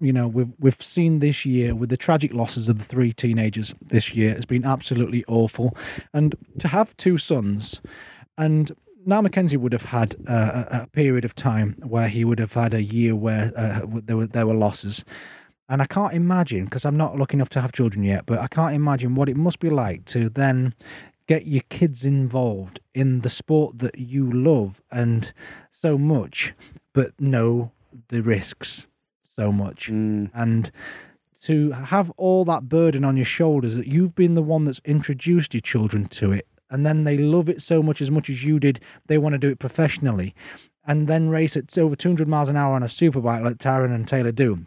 You 0.00 0.12
know, 0.12 0.28
we've 0.28 0.52
we've 0.58 0.82
seen 0.82 1.20
this 1.20 1.44
year 1.46 1.74
with 1.74 1.88
the 1.90 1.96
tragic 1.96 2.32
losses 2.34 2.68
of 2.68 2.78
the 2.78 2.84
three 2.84 3.12
teenagers 3.12 3.74
this 3.80 4.14
year 4.14 4.34
has 4.34 4.44
been 4.44 4.64
absolutely 4.64 5.24
awful, 5.28 5.76
and 6.12 6.34
to 6.58 6.68
have 6.68 6.96
two 6.96 7.18
sons, 7.18 7.80
and. 8.38 8.72
Niall 9.06 9.20
Mackenzie 9.20 9.58
would 9.58 9.74
have 9.74 9.84
had 9.84 10.14
a, 10.26 10.84
a 10.84 10.86
period 10.86 11.26
of 11.26 11.34
time 11.34 11.76
where 11.82 12.08
he 12.08 12.24
would 12.24 12.38
have 12.38 12.54
had 12.54 12.72
a 12.72 12.82
year 12.82 13.14
where 13.14 13.52
uh, 13.54 13.82
there 14.06 14.16
were 14.16 14.26
there 14.26 14.46
were 14.46 14.54
losses, 14.54 15.04
and 15.68 15.82
I 15.82 15.86
can't 15.86 16.14
imagine 16.14 16.64
because 16.64 16.86
I'm 16.86 16.96
not 16.96 17.18
lucky 17.18 17.36
enough 17.36 17.50
to 17.50 17.60
have 17.60 17.72
children 17.72 18.02
yet, 18.04 18.24
but 18.24 18.38
I 18.38 18.48
can't 18.48 18.74
imagine 18.74 19.14
what 19.14 19.28
it 19.28 19.36
must 19.36 19.60
be 19.60 19.68
like 19.68 20.06
to 20.06 20.30
then 20.30 20.74
get 21.26 21.46
your 21.46 21.62
kids 21.68 22.04
involved 22.04 22.80
in 22.94 23.20
the 23.20 23.30
sport 23.30 23.78
that 23.78 23.98
you 23.98 24.30
love 24.30 24.82
and 24.90 25.32
so 25.70 25.96
much, 25.96 26.54
but 26.92 27.18
know 27.20 27.72
the 28.08 28.22
risks 28.22 28.86
so 29.36 29.50
much. 29.50 29.90
Mm. 29.90 30.30
And 30.34 30.70
to 31.42 31.72
have 31.72 32.10
all 32.16 32.44
that 32.46 32.68
burden 32.68 33.04
on 33.04 33.16
your 33.16 33.26
shoulders 33.26 33.76
that 33.76 33.86
you've 33.86 34.14
been 34.14 34.34
the 34.34 34.42
one 34.42 34.64
that's 34.64 34.80
introduced 34.84 35.54
your 35.54 35.60
children 35.60 36.06
to 36.06 36.32
it, 36.32 36.46
and 36.70 36.84
then 36.86 37.04
they 37.04 37.18
love 37.18 37.48
it 37.48 37.62
so 37.62 37.82
much 37.82 38.00
as 38.00 38.10
much 38.10 38.30
as 38.30 38.44
you 38.44 38.58
did, 38.58 38.80
they 39.06 39.18
want 39.18 39.34
to 39.34 39.38
do 39.38 39.50
it 39.50 39.58
professionally, 39.58 40.34
and 40.86 41.06
then 41.06 41.28
race 41.28 41.56
at 41.56 41.76
over 41.78 41.94
200 41.94 42.26
miles 42.26 42.48
an 42.48 42.56
hour 42.56 42.74
on 42.74 42.82
a 42.82 42.86
superbike 42.86 43.44
like 43.44 43.58
Tarran 43.58 43.94
and 43.94 44.08
Taylor 44.08 44.32
do 44.32 44.64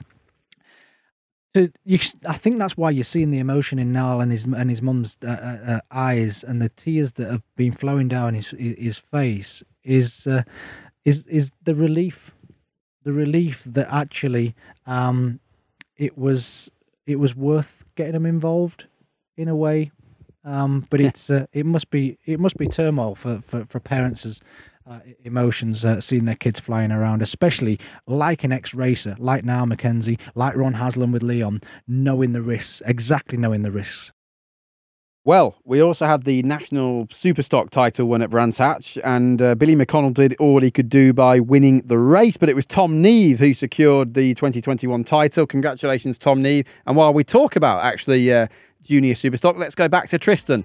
you, 1.86 2.00
I 2.28 2.34
think 2.34 2.58
that's 2.58 2.78
why 2.78 2.92
you're 2.92 3.04
seeing 3.04 3.32
the 3.32 3.40
emotion 3.40 3.80
in 3.80 3.92
Niall 3.92 4.22
and 4.22 4.32
his 4.32 4.46
and 4.46 4.70
his 4.70 4.82
mum's 4.82 5.18
uh, 5.24 5.30
uh, 5.30 5.72
uh, 5.72 5.80
eyes 5.92 6.44
and 6.44 6.62
the 6.62 6.70
tears 6.70 7.14
that 7.14 7.30
have 7.30 7.44
been 7.56 7.72
flowing 7.72 8.08
down 8.08 8.34
his 8.34 8.50
his 8.58 8.98
face 8.98 9.64
is 9.84 10.28
uh, 10.28 10.44
is 11.06 11.26
is 11.28 11.52
the 11.64 11.76
relief, 11.76 12.32
the 13.04 13.14
relief 13.14 13.64
that 13.66 13.88
actually 13.92 14.56
um, 14.86 15.40
it 15.96 16.18
was 16.18 16.70
it 17.06 17.18
was 17.18 17.36
worth 17.36 17.86
getting 17.96 18.16
him 18.16 18.26
involved 18.26 18.86
in 19.38 19.48
a 19.48 19.56
way. 19.56 19.92
Um, 20.44 20.86
but 20.90 21.02
it's 21.02 21.30
uh, 21.30 21.46
it 21.52 21.66
must 21.66 21.90
be 21.90 22.18
it 22.26 22.40
must 22.40 22.58
be 22.58 22.68
turmoil 22.68 23.16
for 23.16 23.40
for, 23.42 23.66
for 23.66 23.80
parents 23.80 24.26
as 24.26 24.42
uh, 24.90 25.00
emotions 25.24 25.84
uh, 25.84 26.00
seeing 26.00 26.26
their 26.26 26.36
kids 26.36 26.60
flying 26.60 26.92
around, 26.92 27.22
especially 27.22 27.80
like 28.06 28.44
an 28.44 28.52
ex-racer, 28.52 29.16
like 29.20 29.44
Niall 29.44 29.66
Mackenzie, 29.66 30.18
like 30.36 30.56
Ron 30.56 30.74
Haslam 30.74 31.12
with 31.12 31.24
Leon, 31.24 31.62
knowing 31.88 32.34
the 32.34 32.42
risks, 32.42 32.82
exactly 32.86 33.38
knowing 33.38 33.64
the 33.64 33.72
risks. 33.72 34.12
Well, 35.26 35.58
we 35.66 35.82
also 35.82 36.06
had 36.06 36.24
the 36.24 36.42
national 36.44 37.08
superstock 37.08 37.70
title 37.70 38.08
won 38.08 38.22
at 38.22 38.30
Brands 38.30 38.58
Hatch, 38.58 38.98
and 39.04 39.42
uh, 39.42 39.56
Billy 39.56 39.76
McConnell 39.76 40.14
did 40.14 40.38
all 40.40 40.62
he 40.62 40.72
could 40.72 40.88
do 40.88 41.12
by 41.12 41.42
winning 41.42 41.82
the 41.86 41.98
race, 41.98 42.38
but 42.38 42.48
it 42.48 42.56
was 42.56 42.66
Tom 42.66 43.02
Neave 43.02 43.40
who 43.40 43.54
secured 43.54 44.14
the 44.14 44.34
2021 44.36 45.04
title. 45.04 45.46
Congratulations, 45.46 46.18
Tom 46.18 46.42
Neave. 46.42 46.66
And 46.86 46.96
while 46.96 47.14
we 47.14 47.26
talk 47.26 47.58
about 47.58 47.84
actually 47.84 48.32
uh, 48.32 48.48
junior 48.84 49.16
superstock, 49.16 49.58
let's 49.58 49.76
go 49.76 49.90
back 49.90 50.08
to 50.12 50.18
Tristan. 50.18 50.64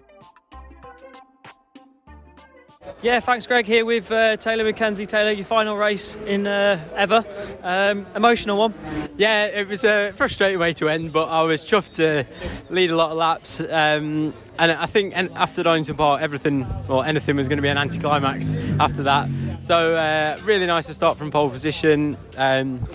Yeah, 3.03 3.21
thanks, 3.21 3.47
Greg. 3.47 3.67
Here 3.67 3.85
with 3.85 4.11
uh, 4.11 4.37
Taylor 4.37 4.65
McKenzie. 4.71 5.07
Taylor, 5.07 5.31
your 5.31 5.45
final 5.45 5.77
race 5.77 6.17
in 6.27 6.47
uh, 6.47 6.83
ever. 6.95 7.25
Um, 7.63 8.07
emotional 8.15 8.59
one. 8.59 8.75
Yeah, 9.17 9.47
it 9.47 9.69
was 9.69 9.85
a 9.85 10.13
frustrating 10.13 10.59
way 10.59 10.73
to 10.75 10.89
end, 10.89 11.13
but 11.13 11.29
I 11.29 11.43
was 11.43 11.65
chuffed 11.65 11.95
to 11.95 12.25
lead 12.71 12.91
a 12.91 12.97
lot 12.97 13.11
of 13.11 13.17
laps. 13.17 13.61
Um, 13.61 14.35
and 14.59 14.71
I 14.73 14.87
think 14.87 15.15
after 15.17 15.63
Donington 15.63 15.97
Park, 15.97 16.23
everything 16.23 16.67
or 16.89 17.05
anything 17.05 17.37
was 17.37 17.49
going 17.49 17.59
to 17.59 17.63
be 17.63 17.69
an 17.69 17.79
anticlimax 17.79 18.55
after 18.79 19.05
that. 19.05 19.29
So 19.61 19.95
uh, 19.95 20.39
really 20.45 20.67
nice 20.67 20.87
to 20.87 20.95
start 20.95 21.19
from 21.19 21.31
pole 21.31 21.49
position. 21.51 22.17
Um, 22.37 22.87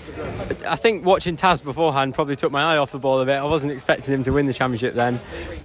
I 0.66 0.76
think 0.76 1.04
watching 1.04 1.36
Taz 1.36 1.62
beforehand 1.62 2.14
probably 2.14 2.36
took 2.36 2.52
my 2.52 2.74
eye 2.74 2.76
off 2.76 2.92
the 2.92 2.98
ball 2.98 3.20
a 3.20 3.24
bit. 3.24 3.38
I 3.38 3.44
wasn't 3.44 3.72
expecting 3.72 4.14
him 4.14 4.22
to 4.24 4.32
win 4.32 4.46
the 4.46 4.52
championship 4.52 4.94
then, 4.94 5.20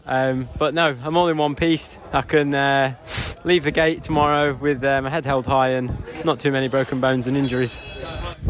um, 0.05 0.49
but 0.57 0.73
no, 0.73 0.95
I'm 1.03 1.17
all 1.17 1.27
in 1.27 1.37
one 1.37 1.55
piece. 1.55 1.97
I 2.11 2.21
can 2.21 2.53
uh, 2.53 2.95
leave 3.43 3.63
the 3.63 3.71
gate 3.71 4.03
tomorrow 4.03 4.53
with 4.53 4.83
uh, 4.83 5.01
my 5.01 5.09
head 5.09 5.25
held 5.25 5.45
high 5.45 5.69
and 5.69 5.97
not 6.23 6.39
too 6.39 6.51
many 6.51 6.67
broken 6.69 7.01
bones 7.01 7.27
and 7.27 7.37
injuries. 7.37 7.71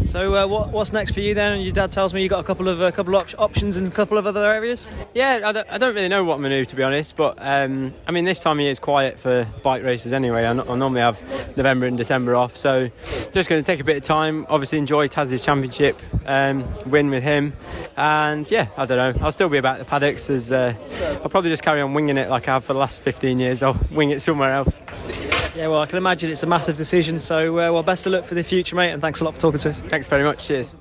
So, 0.05 0.35
uh, 0.35 0.47
what, 0.47 0.69
what's 0.69 0.91
next 0.91 1.13
for 1.13 1.21
you 1.21 1.33
then? 1.33 1.61
Your 1.61 1.71
dad 1.71 1.91
tells 1.91 2.13
me 2.13 2.21
you 2.21 2.29
got 2.29 2.39
a 2.39 2.43
couple 2.43 2.67
of 2.67 2.81
a 2.81 2.91
couple 2.91 3.15
of 3.15 3.33
op- 3.33 3.39
options 3.39 3.77
in 3.77 3.87
a 3.87 3.91
couple 3.91 4.17
of 4.17 4.27
other 4.27 4.45
areas. 4.45 4.85
Yeah, 5.13 5.41
I 5.43 5.51
don't, 5.51 5.69
I 5.69 5.77
don't 5.77 5.95
really 5.95 6.07
know 6.07 6.23
what 6.23 6.35
I'm 6.35 6.41
going 6.41 6.51
to 6.51 6.59
do 6.59 6.65
to 6.65 6.75
be 6.75 6.83
honest, 6.83 7.15
but 7.15 7.32
um, 7.37 7.93
I 8.07 8.11
mean, 8.11 8.25
this 8.25 8.39
time 8.41 8.57
of 8.57 8.61
year 8.61 8.71
is 8.71 8.79
quiet 8.79 9.19
for 9.19 9.47
bike 9.63 9.83
races 9.83 10.13
anyway. 10.13 10.43
I, 10.45 10.49
n- 10.51 10.59
I 10.61 10.75
normally 10.75 11.01
have 11.01 11.21
November 11.57 11.85
and 11.85 11.97
December 11.97 12.35
off, 12.35 12.55
so 12.57 12.89
just 13.31 13.49
going 13.49 13.61
to 13.61 13.65
take 13.65 13.79
a 13.79 13.83
bit 13.83 13.97
of 13.97 14.03
time, 14.03 14.45
obviously 14.49 14.77
enjoy 14.79 15.07
Taz's 15.07 15.43
championship, 15.43 16.01
um, 16.25 16.65
win 16.89 17.09
with 17.09 17.23
him, 17.23 17.53
and 17.97 18.49
yeah, 18.49 18.67
I 18.77 18.85
don't 18.85 18.97
know, 19.17 19.25
I'll 19.25 19.31
still 19.31 19.49
be 19.49 19.57
about 19.57 19.79
the 19.79 19.85
paddocks. 19.85 20.27
There's, 20.27 20.51
uh, 20.51 20.73
I'll 21.23 21.29
probably 21.29 21.49
just 21.49 21.63
carry 21.63 21.81
on 21.81 21.93
winging 21.93 22.17
it 22.17 22.29
like 22.29 22.47
I 22.47 22.53
have 22.53 22.65
for 22.65 22.73
the 22.73 22.79
last 22.79 23.03
15 23.03 23.39
years. 23.39 23.63
I'll 23.63 23.79
wing 23.91 24.11
it 24.11 24.21
somewhere 24.21 24.53
else. 24.53 24.79
Yeah, 25.55 25.67
well, 25.67 25.81
I 25.81 25.85
can 25.85 25.97
imagine 25.97 26.31
it's 26.31 26.43
a 26.43 26.47
massive 26.47 26.77
decision. 26.77 27.19
So, 27.19 27.59
uh, 27.59 27.71
well, 27.71 27.83
best 27.83 28.05
of 28.07 28.13
luck 28.13 28.23
for 28.23 28.33
the 28.33 28.43
future, 28.43 28.75
mate, 28.75 28.91
and 28.91 29.01
thanks 29.01 29.21
a 29.21 29.23
lot 29.23 29.35
for 29.35 29.39
talking 29.39 29.59
to 29.59 29.69
us. 29.69 29.79
Thanks 29.81 30.07
very 30.07 30.23
much. 30.23 30.47
Cheers. 30.47 30.73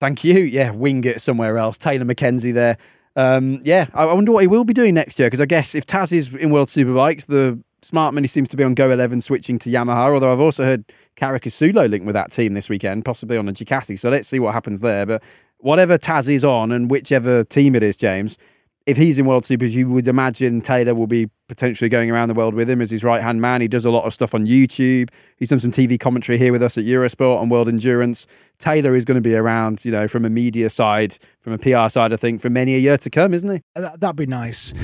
Thank 0.00 0.22
you. 0.22 0.40
Yeah, 0.40 0.70
wing 0.70 1.02
it 1.04 1.20
somewhere 1.22 1.56
else. 1.58 1.78
Taylor 1.78 2.04
McKenzie 2.04 2.52
there. 2.54 2.76
Um, 3.18 3.60
yeah, 3.64 3.88
I 3.94 4.04
wonder 4.04 4.30
what 4.30 4.42
he 4.42 4.46
will 4.46 4.62
be 4.62 4.72
doing 4.72 4.94
next 4.94 5.18
year 5.18 5.26
because 5.26 5.40
I 5.40 5.46
guess 5.46 5.74
if 5.74 5.84
Taz 5.84 6.12
is 6.12 6.32
in 6.34 6.50
World 6.50 6.68
Superbikes, 6.68 7.26
the 7.26 7.60
smart 7.82 8.14
money 8.14 8.28
seems 8.28 8.48
to 8.50 8.56
be 8.56 8.62
on 8.62 8.76
GoEleven 8.76 9.20
switching 9.20 9.58
to 9.58 9.70
Yamaha. 9.70 10.14
Although 10.14 10.32
I've 10.32 10.38
also 10.38 10.62
heard 10.62 10.84
Caricasulo 11.16 11.90
linked 11.90 12.06
with 12.06 12.14
that 12.14 12.30
team 12.30 12.54
this 12.54 12.68
weekend, 12.68 13.04
possibly 13.04 13.36
on 13.36 13.48
a 13.48 13.52
Ducati. 13.52 13.98
So 13.98 14.08
let's 14.08 14.28
see 14.28 14.38
what 14.38 14.54
happens 14.54 14.78
there. 14.78 15.04
But 15.04 15.24
whatever 15.58 15.98
Taz 15.98 16.28
is 16.32 16.44
on 16.44 16.70
and 16.70 16.88
whichever 16.88 17.42
team 17.42 17.74
it 17.74 17.82
is, 17.82 17.96
James, 17.96 18.38
if 18.86 18.96
he's 18.96 19.18
in 19.18 19.26
World 19.26 19.44
Supers, 19.44 19.74
you 19.74 19.88
would 19.88 20.06
imagine 20.06 20.60
Taylor 20.60 20.94
will 20.94 21.08
be 21.08 21.28
potentially 21.48 21.88
going 21.88 22.10
around 22.10 22.28
the 22.28 22.34
world 22.34 22.54
with 22.54 22.68
him 22.68 22.80
as 22.80 22.90
his 22.90 23.02
right 23.02 23.22
hand 23.22 23.40
man. 23.40 23.60
He 23.60 23.68
does 23.68 23.84
a 23.84 23.90
lot 23.90 24.04
of 24.04 24.12
stuff 24.14 24.34
on 24.34 24.46
YouTube. 24.46 25.08
He's 25.38 25.48
done 25.48 25.60
some 25.60 25.70
TV 25.70 25.98
commentary 25.98 26.38
here 26.38 26.52
with 26.52 26.62
us 26.62 26.76
at 26.78 26.84
Eurosport 26.84 27.40
on 27.40 27.48
World 27.48 27.68
Endurance. 27.68 28.26
Taylor 28.58 28.94
is 28.94 29.04
going 29.04 29.14
to 29.16 29.20
be 29.20 29.34
around, 29.34 29.84
you 29.84 29.90
know, 29.90 30.06
from 30.08 30.24
a 30.24 30.30
media 30.30 30.68
side, 30.70 31.18
from 31.40 31.52
a 31.54 31.58
PR 31.58 31.88
side, 31.88 32.12
I 32.12 32.16
think, 32.16 32.42
for 32.42 32.50
many 32.50 32.74
a 32.74 32.78
year 32.78 32.98
to 32.98 33.10
come, 33.10 33.32
isn't 33.32 33.50
he? 33.50 33.62
That, 33.74 34.00
that'd 34.00 34.16
be 34.16 34.26
nice. 34.26 34.74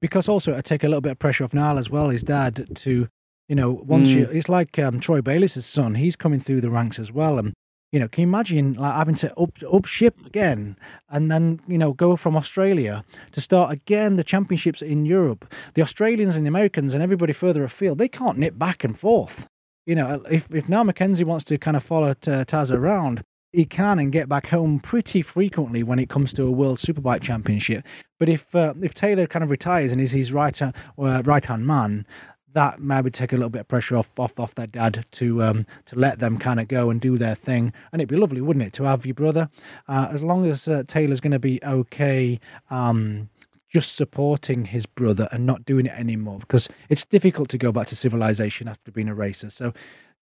Because 0.00 0.28
also, 0.28 0.56
I 0.56 0.60
take 0.60 0.82
a 0.84 0.88
little 0.88 1.00
bit 1.00 1.12
of 1.12 1.18
pressure 1.18 1.44
off 1.44 1.54
Niall 1.54 1.78
as 1.78 1.88
well, 1.88 2.10
his 2.10 2.22
dad, 2.24 2.66
to, 2.76 3.08
you 3.48 3.54
know, 3.54 3.70
once 3.72 4.08
Mm. 4.10 4.16
you, 4.16 4.24
it's 4.24 4.48
like 4.48 4.78
um, 4.78 4.98
Troy 5.00 5.22
Bayliss' 5.22 5.64
son, 5.64 5.94
he's 5.94 6.16
coming 6.16 6.40
through 6.40 6.60
the 6.60 6.70
ranks 6.70 6.98
as 6.98 7.12
well. 7.12 7.38
And, 7.38 7.54
you 7.92 8.00
know, 8.00 8.08
can 8.08 8.22
you 8.22 8.28
imagine 8.28 8.72
like 8.74 8.94
having 8.94 9.14
to 9.16 9.38
up, 9.38 9.50
up 9.70 9.84
ship 9.84 10.16
again 10.26 10.76
and 11.10 11.30
then, 11.30 11.60
you 11.68 11.76
know, 11.76 11.92
go 11.92 12.16
from 12.16 12.36
Australia 12.36 13.04
to 13.32 13.40
start 13.40 13.70
again 13.70 14.16
the 14.16 14.24
championships 14.24 14.80
in 14.80 15.04
Europe? 15.04 15.52
The 15.74 15.82
Australians 15.82 16.36
and 16.36 16.46
the 16.46 16.48
Americans 16.48 16.94
and 16.94 17.02
everybody 17.02 17.34
further 17.34 17.62
afield, 17.62 17.98
they 17.98 18.08
can't 18.08 18.38
nip 18.38 18.58
back 18.58 18.82
and 18.82 18.98
forth. 18.98 19.46
You 19.84 19.94
know, 19.94 20.22
if, 20.30 20.48
if 20.50 20.68
Niall 20.68 20.84
Mackenzie 20.84 21.24
wants 21.24 21.44
to 21.44 21.58
kind 21.58 21.76
of 21.76 21.82
follow 21.82 22.14
Taz 22.14 22.74
around, 22.74 23.22
he 23.52 23.66
can 23.66 23.98
and 23.98 24.10
get 24.10 24.28
back 24.28 24.46
home 24.46 24.80
pretty 24.80 25.20
frequently 25.20 25.82
when 25.82 25.98
it 25.98 26.08
comes 26.08 26.32
to 26.32 26.46
a 26.46 26.50
World 26.50 26.78
Superbike 26.78 27.20
Championship. 27.20 27.84
But 28.18 28.30
if 28.30 28.54
uh, 28.54 28.74
if 28.80 28.94
Taylor 28.94 29.26
kind 29.26 29.42
of 29.42 29.50
retires 29.50 29.92
and 29.92 30.00
is 30.00 30.12
his 30.12 30.32
right 30.32 30.60
uh, 30.62 30.72
right 30.96 31.44
hand 31.44 31.66
man, 31.66 32.06
that 32.54 32.80
maybe 32.80 33.10
take 33.10 33.32
a 33.32 33.36
little 33.36 33.50
bit 33.50 33.60
of 33.62 33.68
pressure 33.68 33.96
off 33.96 34.10
off, 34.18 34.38
off 34.38 34.54
their 34.54 34.66
dad 34.66 35.04
to 35.12 35.42
um, 35.42 35.66
to 35.86 35.98
let 35.98 36.18
them 36.18 36.38
kind 36.38 36.60
of 36.60 36.68
go 36.68 36.90
and 36.90 37.00
do 37.00 37.18
their 37.18 37.34
thing. 37.34 37.72
And 37.92 38.00
it'd 38.00 38.08
be 38.08 38.16
lovely, 38.16 38.40
wouldn't 38.40 38.64
it, 38.64 38.72
to 38.74 38.84
have 38.84 39.06
your 39.06 39.14
brother, 39.14 39.48
uh, 39.88 40.08
as 40.12 40.22
long 40.22 40.46
as 40.46 40.68
uh, 40.68 40.82
Taylor's 40.86 41.20
going 41.20 41.32
to 41.32 41.38
be 41.38 41.60
okay. 41.64 42.38
Um, 42.70 43.28
just 43.68 43.96
supporting 43.96 44.66
his 44.66 44.84
brother 44.84 45.26
and 45.32 45.46
not 45.46 45.64
doing 45.64 45.86
it 45.86 45.98
anymore 45.98 46.38
because 46.38 46.68
it's 46.90 47.06
difficult 47.06 47.48
to 47.48 47.56
go 47.56 47.72
back 47.72 47.86
to 47.86 47.96
civilization 47.96 48.68
after 48.68 48.90
being 48.92 49.08
a 49.08 49.14
racer. 49.14 49.48
So 49.48 49.72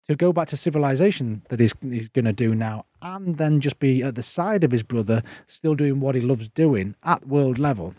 to 0.09 0.15
go 0.15 0.33
back 0.33 0.47
to 0.49 0.57
civilization 0.57 1.43
that 1.49 1.59
he's, 1.59 1.75
he's 1.83 2.09
going 2.09 2.27
to 2.27 2.33
do 2.33 2.55
now 2.55 2.87
and 3.03 3.39
then 3.39 3.61
just 3.61 3.81
be 3.81 4.03
at 4.03 4.15
the 4.15 4.23
side 4.23 4.63
of 4.63 4.71
his 4.71 4.85
brother, 4.85 5.23
still 5.47 5.75
doing 5.75 5.99
what 5.99 6.15
he 6.15 6.21
loves 6.21 6.49
doing 6.49 6.95
at 7.03 7.27
world 7.27 7.59
level. 7.59 7.95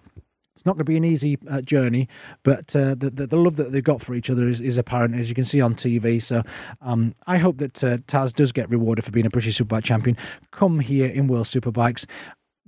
It's 0.61 0.65
not 0.67 0.73
going 0.73 0.85
to 0.85 0.91
be 0.91 0.97
an 0.97 1.03
easy 1.03 1.39
uh, 1.49 1.61
journey, 1.61 2.07
but 2.43 2.75
uh, 2.75 2.93
the, 2.93 3.09
the 3.09 3.25
the 3.25 3.35
love 3.35 3.55
that 3.55 3.71
they've 3.71 3.83
got 3.83 3.99
for 3.99 4.13
each 4.13 4.29
other 4.29 4.43
is, 4.43 4.61
is 4.61 4.77
apparent, 4.77 5.15
as 5.15 5.27
you 5.27 5.33
can 5.33 5.43
see 5.43 5.59
on 5.59 5.73
TV. 5.73 6.21
So 6.21 6.43
um, 6.81 7.15
I 7.25 7.39
hope 7.39 7.57
that 7.57 7.83
uh, 7.83 7.97
Taz 7.97 8.31
does 8.31 8.51
get 8.51 8.69
rewarded 8.69 9.03
for 9.03 9.09
being 9.09 9.25
a 9.25 9.31
British 9.31 9.57
Superbike 9.57 9.83
champion. 9.83 10.15
Come 10.51 10.79
here 10.79 11.09
in 11.09 11.25
World 11.25 11.47
Superbikes. 11.47 12.05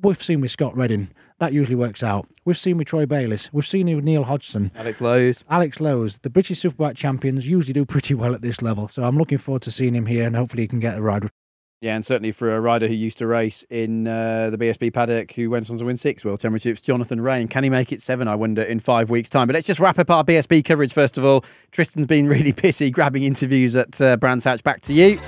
We've 0.01 0.21
seen 0.23 0.41
with 0.41 0.49
Scott 0.49 0.75
Redding. 0.75 1.11
That 1.37 1.53
usually 1.53 1.75
works 1.75 2.01
out. 2.01 2.27
We've 2.45 2.57
seen 2.57 2.79
with 2.79 2.87
Troy 2.87 3.05
Bayliss. 3.05 3.53
We've 3.53 3.67
seen 3.67 3.95
with 3.95 4.03
Neil 4.03 4.23
Hodgson. 4.23 4.71
Alex 4.75 4.99
Lowes. 4.99 5.43
Alex 5.51 5.79
Lowes. 5.79 6.17
The 6.23 6.31
British 6.31 6.61
Superbike 6.61 6.95
champions 6.95 7.47
usually 7.47 7.73
do 7.73 7.85
pretty 7.85 8.15
well 8.15 8.33
at 8.33 8.41
this 8.41 8.63
level. 8.63 8.87
So 8.87 9.03
I'm 9.03 9.19
looking 9.19 9.37
forward 9.37 9.61
to 9.61 9.71
seeing 9.71 9.93
him 9.93 10.07
here 10.07 10.25
and 10.25 10.35
hopefully 10.35 10.63
he 10.63 10.67
can 10.67 10.79
get 10.79 10.97
a 10.97 11.01
ride. 11.03 11.29
Yeah, 11.83 11.95
and 11.95 12.05
certainly 12.05 12.31
for 12.31 12.55
a 12.55 12.61
rider 12.61 12.87
who 12.87 12.93
used 12.93 13.17
to 13.17 13.27
race 13.27 13.65
in 13.69 14.07
uh, 14.07 14.49
the 14.49 14.57
BSB 14.57 14.93
paddock, 14.93 15.33
who 15.33 15.49
went 15.49 15.69
on 15.69 15.77
to 15.77 15.83
win 15.83 15.97
six 15.97 16.23
World 16.23 16.39
Championships, 16.39 16.79
Jonathan 16.79 17.19
Rea. 17.19 17.45
Can 17.47 17.65
he 17.65 17.69
make 17.69 17.91
it 17.91 18.01
seven, 18.01 18.25
I 18.25 18.35
wonder, 18.35 18.61
in 18.61 18.79
five 18.79 19.09
weeks' 19.09 19.29
time? 19.29 19.47
But 19.47 19.55
let's 19.55 19.67
just 19.67 19.81
wrap 19.81 19.99
up 19.99 20.09
our 20.09 20.23
BSB 20.23 20.63
coverage 20.63 20.93
first 20.93 21.17
of 21.17 21.25
all. 21.25 21.43
Tristan's 21.71 22.05
been 22.05 22.29
really 22.29 22.53
pissy 22.53 22.89
grabbing 22.89 23.23
interviews 23.23 23.75
at 23.75 23.99
uh, 23.99 24.15
Brands 24.15 24.45
Hatch. 24.45 24.63
Back 24.63 24.79
to 24.83 24.93
you. 24.93 25.19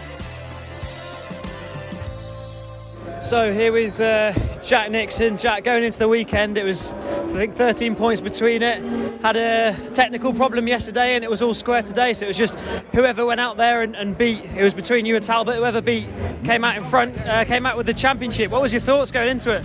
So 3.25 3.51
here 3.51 3.71
with 3.71 3.99
uh, 3.99 4.33
Jack 4.61 4.91
Nixon. 4.91 5.39
Jack, 5.39 5.63
going 5.63 5.83
into 5.83 5.97
the 5.97 6.07
weekend, 6.07 6.59
it 6.59 6.63
was 6.63 6.93
I 6.93 7.27
think 7.29 7.55
13 7.55 7.95
points 7.95 8.21
between 8.21 8.61
it. 8.61 8.83
Had 9.23 9.35
a 9.35 9.75
technical 9.93 10.31
problem 10.31 10.67
yesterday, 10.67 11.15
and 11.15 11.23
it 11.23 11.29
was 11.31 11.41
all 11.41 11.55
square 11.55 11.81
today. 11.81 12.13
So 12.13 12.25
it 12.25 12.27
was 12.27 12.37
just 12.37 12.53
whoever 12.93 13.25
went 13.25 13.41
out 13.41 13.57
there 13.57 13.81
and, 13.81 13.95
and 13.95 14.15
beat. 14.15 14.45
It 14.45 14.61
was 14.61 14.75
between 14.75 15.07
you 15.07 15.15
and 15.15 15.25
Talbot. 15.25 15.55
Whoever 15.55 15.81
beat 15.81 16.07
came 16.43 16.63
out 16.63 16.77
in 16.77 16.83
front, 16.83 17.19
uh, 17.21 17.45
came 17.45 17.65
out 17.65 17.77
with 17.77 17.87
the 17.87 17.95
championship. 17.95 18.51
What 18.51 18.61
was 18.61 18.71
your 18.71 18.79
thoughts 18.81 19.11
going 19.11 19.29
into 19.29 19.53
it? 19.53 19.63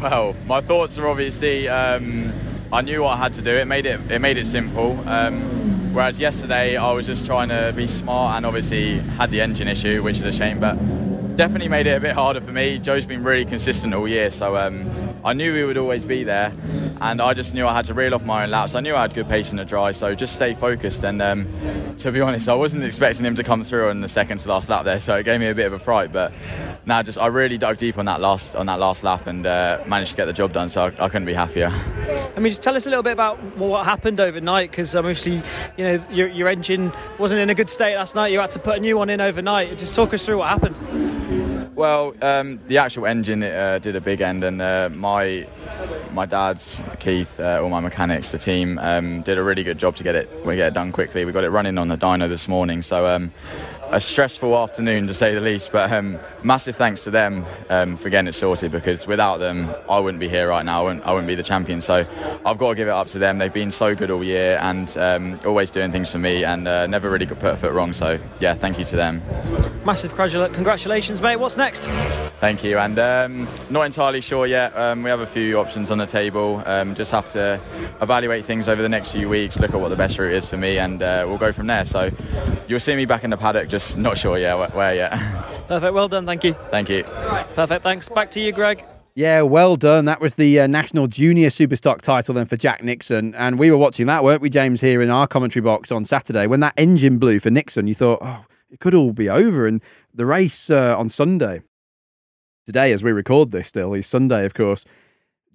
Well, 0.00 0.36
my 0.46 0.60
thoughts 0.60 0.96
are 0.98 1.08
obviously 1.08 1.68
um, 1.68 2.32
I 2.72 2.82
knew 2.82 3.02
what 3.02 3.14
I 3.14 3.16
had 3.16 3.32
to 3.32 3.42
do. 3.42 3.56
It 3.56 3.64
made 3.64 3.86
it 3.86 4.08
it 4.08 4.20
made 4.20 4.36
it 4.36 4.46
simple. 4.46 4.96
Um, 5.08 5.92
whereas 5.92 6.20
yesterday 6.20 6.76
I 6.76 6.92
was 6.92 7.06
just 7.06 7.26
trying 7.26 7.48
to 7.48 7.72
be 7.74 7.88
smart 7.88 8.36
and 8.36 8.46
obviously 8.46 8.98
had 8.98 9.32
the 9.32 9.40
engine 9.40 9.66
issue, 9.66 10.00
which 10.04 10.18
is 10.18 10.24
a 10.24 10.30
shame, 10.30 10.60
but 10.60 10.78
definitely 11.38 11.68
made 11.68 11.86
it 11.86 11.96
a 11.96 12.00
bit 12.00 12.10
harder 12.10 12.40
for 12.40 12.50
me. 12.50 12.80
Joe's 12.80 13.04
been 13.04 13.22
really 13.22 13.44
consistent 13.44 13.94
all 13.94 14.08
year, 14.08 14.28
so 14.28 14.56
um, 14.56 14.84
I 15.24 15.34
knew 15.34 15.54
he 15.54 15.62
would 15.62 15.78
always 15.78 16.04
be 16.04 16.24
there, 16.24 16.52
and 17.00 17.22
I 17.22 17.32
just 17.32 17.54
knew 17.54 17.64
I 17.64 17.72
had 17.72 17.84
to 17.84 17.94
reel 17.94 18.12
off 18.12 18.24
my 18.24 18.42
own 18.42 18.50
laps. 18.50 18.74
I 18.74 18.80
knew 18.80 18.96
I 18.96 19.02
had 19.02 19.14
good 19.14 19.28
pace 19.28 19.52
in 19.52 19.56
the 19.56 19.64
dry, 19.64 19.92
so 19.92 20.16
just 20.16 20.34
stay 20.34 20.52
focused. 20.54 21.04
And 21.04 21.22
um, 21.22 21.46
to 21.98 22.10
be 22.10 22.20
honest, 22.20 22.48
I 22.48 22.54
wasn't 22.54 22.82
expecting 22.82 23.24
him 23.24 23.36
to 23.36 23.44
come 23.44 23.62
through 23.62 23.88
on 23.88 24.00
the 24.00 24.08
second 24.08 24.38
to 24.38 24.48
last 24.48 24.68
lap 24.68 24.84
there, 24.84 24.98
so 24.98 25.14
it 25.14 25.22
gave 25.22 25.38
me 25.38 25.46
a 25.46 25.54
bit 25.54 25.66
of 25.66 25.74
a 25.74 25.78
fright. 25.78 26.12
But 26.12 26.32
now, 26.86 27.04
just 27.04 27.18
I 27.18 27.28
really 27.28 27.56
dug 27.56 27.76
deep 27.76 27.98
on 27.98 28.06
that 28.06 28.20
last 28.20 28.56
on 28.56 28.66
that 28.66 28.80
last 28.80 29.04
lap 29.04 29.28
and 29.28 29.46
uh, 29.46 29.84
managed 29.86 30.10
to 30.10 30.16
get 30.16 30.24
the 30.24 30.32
job 30.32 30.52
done. 30.52 30.68
So 30.68 30.86
I, 30.86 31.04
I 31.04 31.08
couldn't 31.08 31.26
be 31.26 31.34
happier. 31.34 31.68
I 31.68 32.40
mean, 32.40 32.50
just 32.50 32.62
tell 32.62 32.74
us 32.74 32.84
a 32.86 32.88
little 32.88 33.04
bit 33.04 33.12
about 33.12 33.40
what 33.56 33.84
happened 33.84 34.18
overnight, 34.18 34.72
because 34.72 34.96
obviously, 34.96 35.40
you 35.76 35.84
know, 35.84 36.04
your, 36.10 36.26
your 36.26 36.48
engine 36.48 36.92
wasn't 37.16 37.40
in 37.40 37.48
a 37.48 37.54
good 37.54 37.70
state 37.70 37.94
last 37.94 38.16
night. 38.16 38.32
You 38.32 38.40
had 38.40 38.50
to 38.52 38.58
put 38.58 38.76
a 38.76 38.80
new 38.80 38.98
one 38.98 39.08
in 39.08 39.20
overnight. 39.20 39.78
Just 39.78 39.94
talk 39.94 40.12
us 40.12 40.26
through 40.26 40.38
what 40.38 40.48
happened. 40.48 40.74
Well, 41.78 42.12
um, 42.22 42.58
the 42.66 42.78
actual 42.78 43.06
engine 43.06 43.44
uh, 43.44 43.78
did 43.80 43.94
a 43.94 44.00
big 44.00 44.20
end, 44.20 44.42
and 44.42 44.60
uh, 44.60 44.90
my 44.92 45.46
my 46.10 46.26
dad's 46.26 46.82
Keith, 46.98 47.38
uh, 47.38 47.60
all 47.62 47.68
my 47.68 47.78
mechanics, 47.78 48.32
the 48.32 48.38
team 48.38 48.80
um, 48.80 49.22
did 49.22 49.38
a 49.38 49.44
really 49.44 49.62
good 49.62 49.78
job 49.78 49.94
to 49.94 50.02
get 50.02 50.16
it 50.16 50.28
we 50.44 50.56
get 50.56 50.66
it 50.66 50.74
done 50.74 50.90
quickly. 50.90 51.24
We 51.24 51.30
got 51.30 51.44
it 51.44 51.50
running 51.50 51.78
on 51.78 51.86
the 51.86 51.96
dyno 51.96 52.28
this 52.28 52.48
morning, 52.48 52.82
so. 52.82 53.06
Um, 53.06 53.32
a 53.90 54.00
stressful 54.00 54.56
afternoon 54.56 55.06
to 55.06 55.14
say 55.14 55.34
the 55.34 55.40
least, 55.40 55.72
but 55.72 55.90
um, 55.90 56.18
massive 56.42 56.76
thanks 56.76 57.04
to 57.04 57.10
them 57.10 57.44
um, 57.70 57.96
for 57.96 58.10
getting 58.10 58.28
it 58.28 58.34
sorted 58.34 58.70
because 58.70 59.06
without 59.06 59.38
them, 59.38 59.74
I 59.88 59.98
wouldn't 59.98 60.20
be 60.20 60.28
here 60.28 60.48
right 60.48 60.64
now. 60.64 60.80
I 60.80 60.84
wouldn't, 60.84 61.06
I 61.06 61.12
wouldn't 61.12 61.28
be 61.28 61.34
the 61.34 61.42
champion. 61.42 61.80
So 61.80 62.06
I've 62.44 62.58
got 62.58 62.70
to 62.70 62.74
give 62.74 62.88
it 62.88 62.92
up 62.92 63.06
to 63.08 63.18
them. 63.18 63.38
They've 63.38 63.52
been 63.52 63.70
so 63.70 63.94
good 63.94 64.10
all 64.10 64.22
year 64.22 64.58
and 64.60 64.94
um, 64.98 65.40
always 65.44 65.70
doing 65.70 65.90
things 65.90 66.12
for 66.12 66.18
me 66.18 66.44
and 66.44 66.68
uh, 66.68 66.86
never 66.86 67.08
really 67.10 67.26
got 67.26 67.38
put 67.38 67.54
a 67.54 67.56
foot 67.56 67.72
wrong. 67.72 67.92
So 67.92 68.18
yeah, 68.40 68.54
thank 68.54 68.78
you 68.78 68.84
to 68.86 68.96
them. 68.96 69.22
Massive 69.84 70.14
congratulations, 70.14 71.22
mate. 71.22 71.36
What's 71.36 71.56
next? 71.56 71.88
Thank 72.40 72.62
you. 72.62 72.78
And 72.78 72.98
um, 72.98 73.48
not 73.70 73.82
entirely 73.82 74.20
sure 74.20 74.46
yet. 74.46 74.76
Um, 74.76 75.02
we 75.02 75.10
have 75.10 75.20
a 75.20 75.26
few 75.26 75.58
options 75.58 75.90
on 75.90 75.98
the 75.98 76.06
table. 76.06 76.62
Um, 76.66 76.94
just 76.94 77.10
have 77.10 77.28
to 77.30 77.60
evaluate 78.00 78.44
things 78.44 78.68
over 78.68 78.82
the 78.82 78.88
next 78.88 79.12
few 79.12 79.28
weeks, 79.28 79.58
look 79.58 79.72
at 79.72 79.80
what 79.80 79.88
the 79.88 79.96
best 79.96 80.18
route 80.18 80.32
is 80.32 80.46
for 80.46 80.56
me, 80.56 80.78
and 80.78 81.02
uh, 81.02 81.24
we'll 81.26 81.38
go 81.38 81.52
from 81.52 81.66
there. 81.66 81.84
So 81.84 82.10
you'll 82.68 82.80
see 82.80 82.94
me 82.94 83.06
back 83.06 83.24
in 83.24 83.30
the 83.30 83.36
paddock, 83.36 83.68
just 83.68 83.77
not 83.96 84.18
sure 84.18 84.38
yet 84.38 84.56
where, 84.58 84.68
where 84.70 84.94
yet. 84.94 85.10
Perfect. 85.68 85.94
Well 85.94 86.08
done. 86.08 86.26
Thank 86.26 86.44
you. 86.44 86.54
Thank 86.70 86.88
you. 86.88 87.04
Perfect. 87.54 87.82
Thanks. 87.82 88.08
Back 88.08 88.30
to 88.32 88.40
you, 88.40 88.52
Greg. 88.52 88.84
Yeah, 89.14 89.42
well 89.42 89.74
done. 89.74 90.04
That 90.04 90.20
was 90.20 90.36
the 90.36 90.60
uh, 90.60 90.66
National 90.68 91.08
Junior 91.08 91.48
Superstock 91.48 92.02
title 92.02 92.34
then 92.34 92.46
for 92.46 92.56
Jack 92.56 92.84
Nixon. 92.84 93.34
And 93.34 93.58
we 93.58 93.70
were 93.70 93.76
watching 93.76 94.06
that, 94.06 94.22
weren't 94.22 94.40
we, 94.40 94.48
James, 94.48 94.80
here 94.80 95.02
in 95.02 95.10
our 95.10 95.26
commentary 95.26 95.60
box 95.60 95.90
on 95.90 96.04
Saturday. 96.04 96.46
When 96.46 96.60
that 96.60 96.74
engine 96.76 97.18
blew 97.18 97.40
for 97.40 97.50
Nixon, 97.50 97.88
you 97.88 97.94
thought, 97.96 98.20
oh, 98.22 98.44
it 98.70 98.78
could 98.78 98.94
all 98.94 99.12
be 99.12 99.28
over. 99.28 99.66
And 99.66 99.82
the 100.14 100.24
race 100.24 100.70
uh, 100.70 100.94
on 100.96 101.08
Sunday, 101.08 101.62
today 102.64 102.92
as 102.92 103.02
we 103.02 103.10
record 103.10 103.50
this 103.50 103.66
still, 103.66 103.92
is 103.92 104.06
Sunday, 104.06 104.44
of 104.44 104.54
course. 104.54 104.84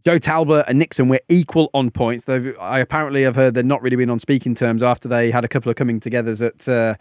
Joe 0.03 0.19
Talbot 0.19 0.65
and 0.67 0.77
Nixon 0.77 1.07
were 1.07 1.21
equal 1.29 1.69
on 1.73 1.89
points. 1.89 2.25
They've, 2.25 2.53
I 2.59 2.79
apparently 2.79 3.23
have 3.23 3.35
heard 3.37 3.53
they've 3.53 3.63
not 3.63 3.81
really 3.81 3.95
been 3.95 4.09
on 4.09 4.19
speaking 4.19 4.55
terms 4.55 4.83
after 4.83 5.07
they 5.07 5.31
had 5.31 5.45
a 5.45 5.47
couple 5.47 5.69
of 5.69 5.77
coming 5.77 6.01
togethers 6.01 6.45
at 6.45 6.67
uh, 6.67 6.95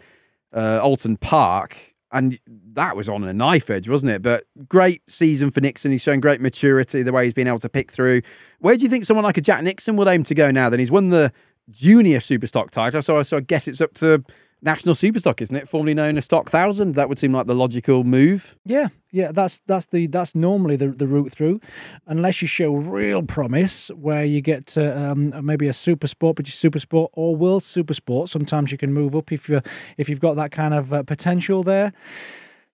uh, 0.53 0.79
Oulton 0.81 1.17
Park. 1.17 1.77
And 2.11 2.37
that 2.73 2.95
was 2.95 3.09
on 3.09 3.23
a 3.23 3.33
knife 3.33 3.71
edge, 3.71 3.89
wasn't 3.89 4.11
it? 4.11 4.21
But 4.21 4.45
great 4.67 5.01
season 5.09 5.49
for 5.49 5.61
Nixon. 5.61 5.91
He's 5.91 6.01
shown 6.01 6.19
great 6.19 6.41
maturity, 6.41 7.01
the 7.01 7.11
way 7.11 7.25
he's 7.25 7.33
been 7.33 7.47
able 7.47 7.59
to 7.59 7.69
pick 7.69 7.91
through. 7.91 8.21
Where 8.59 8.75
do 8.75 8.83
you 8.83 8.89
think 8.89 9.05
someone 9.05 9.23
like 9.23 9.37
a 9.37 9.41
Jack 9.41 9.63
Nixon 9.63 9.95
would 9.95 10.07
aim 10.07 10.23
to 10.25 10.35
go 10.35 10.51
now? 10.51 10.69
Then 10.69 10.79
he's 10.79 10.91
won 10.91 11.09
the 11.09 11.33
junior 11.71 12.19
Superstock 12.19 12.69
title, 12.69 13.01
so, 13.01 13.23
so 13.23 13.37
I 13.37 13.39
guess 13.39 13.67
it's 13.67 13.81
up 13.81 13.95
to 13.95 14.23
National 14.63 14.95
Superstock, 14.95 15.41
isn't 15.41 15.55
it? 15.55 15.67
Formerly 15.67 15.93
known 15.93 16.17
as 16.17 16.25
Stock 16.25 16.49
Thousand. 16.49 16.95
That 16.95 17.09
would 17.09 17.19
seem 17.19 17.33
like 17.33 17.47
the 17.47 17.55
logical 17.55 18.03
move. 18.03 18.55
Yeah, 18.65 18.87
yeah, 19.11 19.31
that's 19.31 19.61
that's 19.67 19.87
the 19.87 20.07
that's 20.07 20.33
normally 20.35 20.77
the, 20.77 20.87
the 20.87 21.05
route 21.05 21.31
through, 21.31 21.59
unless 22.07 22.41
you 22.41 22.47
show 22.47 22.73
real 22.73 23.21
promise, 23.21 23.89
where 23.89 24.23
you 24.23 24.41
get 24.41 24.77
uh, 24.77 24.93
um, 24.95 25.33
maybe 25.45 25.67
a 25.67 25.73
super 25.73 26.07
sport, 26.07 26.37
British 26.37 26.55
super 26.55 26.79
sport, 26.79 27.11
or 27.13 27.35
world 27.35 27.63
super 27.63 27.93
sport. 27.93 28.29
Sometimes 28.29 28.71
you 28.71 28.77
can 28.77 28.93
move 28.93 29.15
up 29.15 29.31
if 29.31 29.49
you 29.49 29.61
if 29.97 30.07
you've 30.07 30.21
got 30.21 30.35
that 30.35 30.51
kind 30.51 30.73
of 30.73 30.93
uh, 30.93 31.03
potential 31.03 31.63
there. 31.63 31.93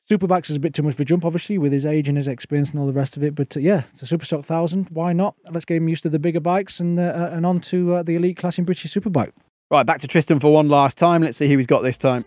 Superbikes 0.09 0.49
is 0.49 0.55
a 0.55 0.59
bit 0.59 0.73
too 0.73 0.81
much 0.81 0.99
a 0.99 1.05
jump, 1.05 1.23
obviously, 1.23 1.59
with 1.59 1.71
his 1.71 1.85
age 1.85 2.07
and 2.07 2.17
his 2.17 2.27
experience 2.27 2.71
and 2.71 2.79
all 2.79 2.87
the 2.87 2.93
rest 2.93 3.15
of 3.15 3.23
it. 3.23 3.35
But 3.35 3.55
uh, 3.55 3.59
yeah, 3.59 3.83
it's 3.93 4.11
a 4.11 4.17
Superstock 4.17 4.45
thousand. 4.45 4.89
Why 4.89 5.13
not? 5.13 5.35
Let's 5.51 5.65
get 5.65 5.77
him 5.77 5.87
used 5.87 6.03
to 6.03 6.09
the 6.09 6.19
bigger 6.19 6.39
bikes 6.39 6.79
and 6.79 6.99
uh, 6.99 7.03
uh, 7.03 7.29
and 7.33 7.45
on 7.45 7.59
to 7.61 7.95
uh, 7.95 8.03
the 8.03 8.15
elite 8.15 8.37
class 8.37 8.57
in 8.57 8.65
British 8.65 8.93
Superbike. 8.93 9.33
Right, 9.71 9.85
back 9.85 10.01
to 10.01 10.07
Tristan 10.07 10.39
for 10.39 10.51
one 10.51 10.67
last 10.67 10.97
time. 10.97 11.21
Let's 11.21 11.37
see 11.37 11.47
who 11.47 11.55
he's 11.57 11.67
got 11.67 11.83
this 11.83 11.99
time. 11.99 12.25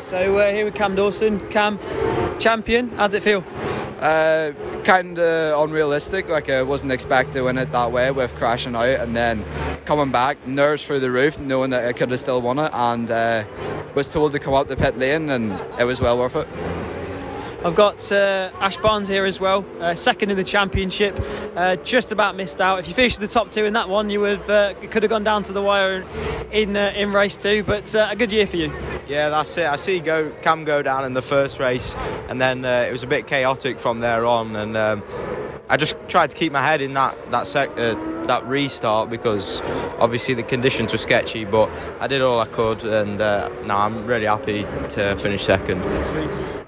So 0.00 0.38
uh, 0.38 0.50
here 0.50 0.64
with 0.64 0.74
Cam 0.74 0.96
Dawson. 0.96 1.38
Cam, 1.50 1.78
champion. 2.40 2.90
How 2.90 3.06
does 3.06 3.14
it 3.14 3.22
feel? 3.22 3.44
Uh, 4.00 4.50
kind 4.82 5.16
of 5.16 5.62
unrealistic. 5.62 6.28
Like 6.28 6.50
I 6.50 6.62
wasn't 6.62 6.90
expecting 6.90 7.34
to 7.34 7.42
win 7.42 7.58
it 7.58 7.70
that 7.70 7.92
way 7.92 8.10
with 8.10 8.34
crashing 8.34 8.74
out 8.74 8.88
and 8.88 9.14
then 9.14 9.44
coming 9.84 10.10
back, 10.10 10.44
nerves 10.48 10.84
through 10.84 10.98
the 10.98 11.12
roof, 11.12 11.38
knowing 11.38 11.70
that 11.70 11.86
I 11.86 11.92
could 11.92 12.10
have 12.10 12.18
still 12.18 12.42
won 12.42 12.58
it, 12.58 12.70
and 12.74 13.08
uh, 13.08 13.44
was 13.94 14.12
told 14.12 14.32
to 14.32 14.40
come 14.40 14.54
up 14.54 14.66
the 14.66 14.76
pit 14.76 14.98
lane, 14.98 15.30
and 15.30 15.52
it 15.78 15.84
was 15.84 16.00
well 16.00 16.18
worth 16.18 16.34
it. 16.34 16.48
I've 17.64 17.76
got 17.76 18.10
uh, 18.10 18.50
Ash 18.58 18.76
Barnes 18.78 19.06
here 19.06 19.24
as 19.24 19.38
well, 19.38 19.64
uh, 19.80 19.94
second 19.94 20.32
in 20.32 20.36
the 20.36 20.42
championship. 20.42 21.16
Uh, 21.54 21.76
just 21.76 22.10
about 22.10 22.34
missed 22.34 22.60
out. 22.60 22.80
If 22.80 22.88
you 22.88 22.94
finished 22.94 23.20
the 23.20 23.28
top 23.28 23.50
two 23.50 23.64
in 23.64 23.74
that 23.74 23.88
one, 23.88 24.10
you 24.10 24.18
would 24.18 24.50
uh, 24.50 24.74
could 24.90 25.04
have 25.04 25.10
gone 25.10 25.22
down 25.22 25.44
to 25.44 25.52
the 25.52 25.62
wire 25.62 26.04
in 26.50 26.76
uh, 26.76 26.92
in 26.96 27.12
race 27.12 27.36
two. 27.36 27.62
But 27.62 27.94
uh, 27.94 28.08
a 28.10 28.16
good 28.16 28.32
year 28.32 28.48
for 28.48 28.56
you. 28.56 28.74
Yeah, 29.06 29.28
that's 29.28 29.56
it. 29.56 29.66
I 29.66 29.76
see 29.76 30.00
go 30.00 30.32
Cam 30.42 30.64
go 30.64 30.82
down 30.82 31.04
in 31.04 31.14
the 31.14 31.22
first 31.22 31.60
race, 31.60 31.94
and 32.28 32.40
then 32.40 32.64
it 32.64 32.90
was 32.90 33.04
a 33.04 33.06
bit 33.06 33.28
chaotic 33.28 33.78
from 33.78 34.00
there 34.00 34.26
on. 34.26 34.56
And 34.56 34.76
um, 34.76 35.04
I 35.68 35.76
just 35.76 35.94
tried 36.08 36.32
to 36.32 36.36
keep 36.36 36.50
my 36.50 36.62
head 36.62 36.80
in 36.80 36.94
that 36.94 37.30
that 37.30 37.46
that 38.26 38.44
restart 38.46 39.08
because 39.08 39.60
obviously 40.00 40.34
the 40.34 40.42
conditions 40.42 40.90
were 40.90 40.98
sketchy. 40.98 41.44
But 41.44 41.70
I 42.00 42.08
did 42.08 42.22
all 42.22 42.40
I 42.40 42.46
could, 42.46 42.84
and 42.84 43.18
now 43.18 43.78
I'm 43.78 44.04
really 44.04 44.26
happy 44.26 44.64
to 44.64 45.14
finish 45.16 45.44
second. 45.44 45.80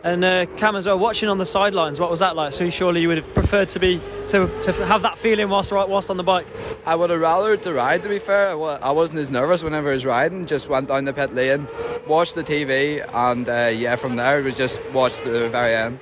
And 0.04 0.22
uh, 0.22 0.44
Cam 0.58 0.76
as 0.76 0.86
well, 0.86 0.98
watching 0.98 1.30
on 1.30 1.38
the 1.38 1.46
sidelines, 1.46 1.98
what 1.98 2.10
was 2.10 2.20
that 2.20 2.36
like? 2.36 2.52
So 2.52 2.68
surely 2.68 3.00
you 3.00 3.08
would 3.08 3.16
have 3.16 3.34
preferred 3.34 3.70
to 3.70 3.80
be 3.80 4.02
to, 4.28 4.50
to 4.60 4.72
have 4.84 5.00
that 5.00 5.16
feeling 5.16 5.48
whilst 5.48 5.72
whilst 5.72 6.10
on 6.10 6.18
the 6.18 6.22
bike. 6.22 6.46
I 6.84 6.94
would 6.94 7.08
have 7.08 7.20
rather 7.20 7.56
to 7.56 7.72
ride. 7.72 8.02
To 8.02 8.10
be 8.10 8.18
fair, 8.18 8.50
I 8.50 8.90
wasn't 8.90 9.20
as 9.20 9.30
nervous 9.30 9.64
whenever 9.64 9.88
I 9.88 9.94
was 9.94 10.04
riding. 10.04 10.44
Just 10.44 10.68
went 10.68 10.88
down 10.88 11.06
the 11.06 11.14
pit 11.14 11.34
lane, 11.34 11.66
watched 12.06 12.34
the 12.34 12.44
TV, 12.44 13.02
and 13.14 13.48
uh, 13.48 13.72
yeah, 13.74 13.96
from 13.96 14.16
there 14.16 14.40
it 14.40 14.44
was 14.44 14.58
just 14.58 14.78
watched 14.92 15.24
the 15.24 15.48
very 15.48 15.74
end. 15.74 15.98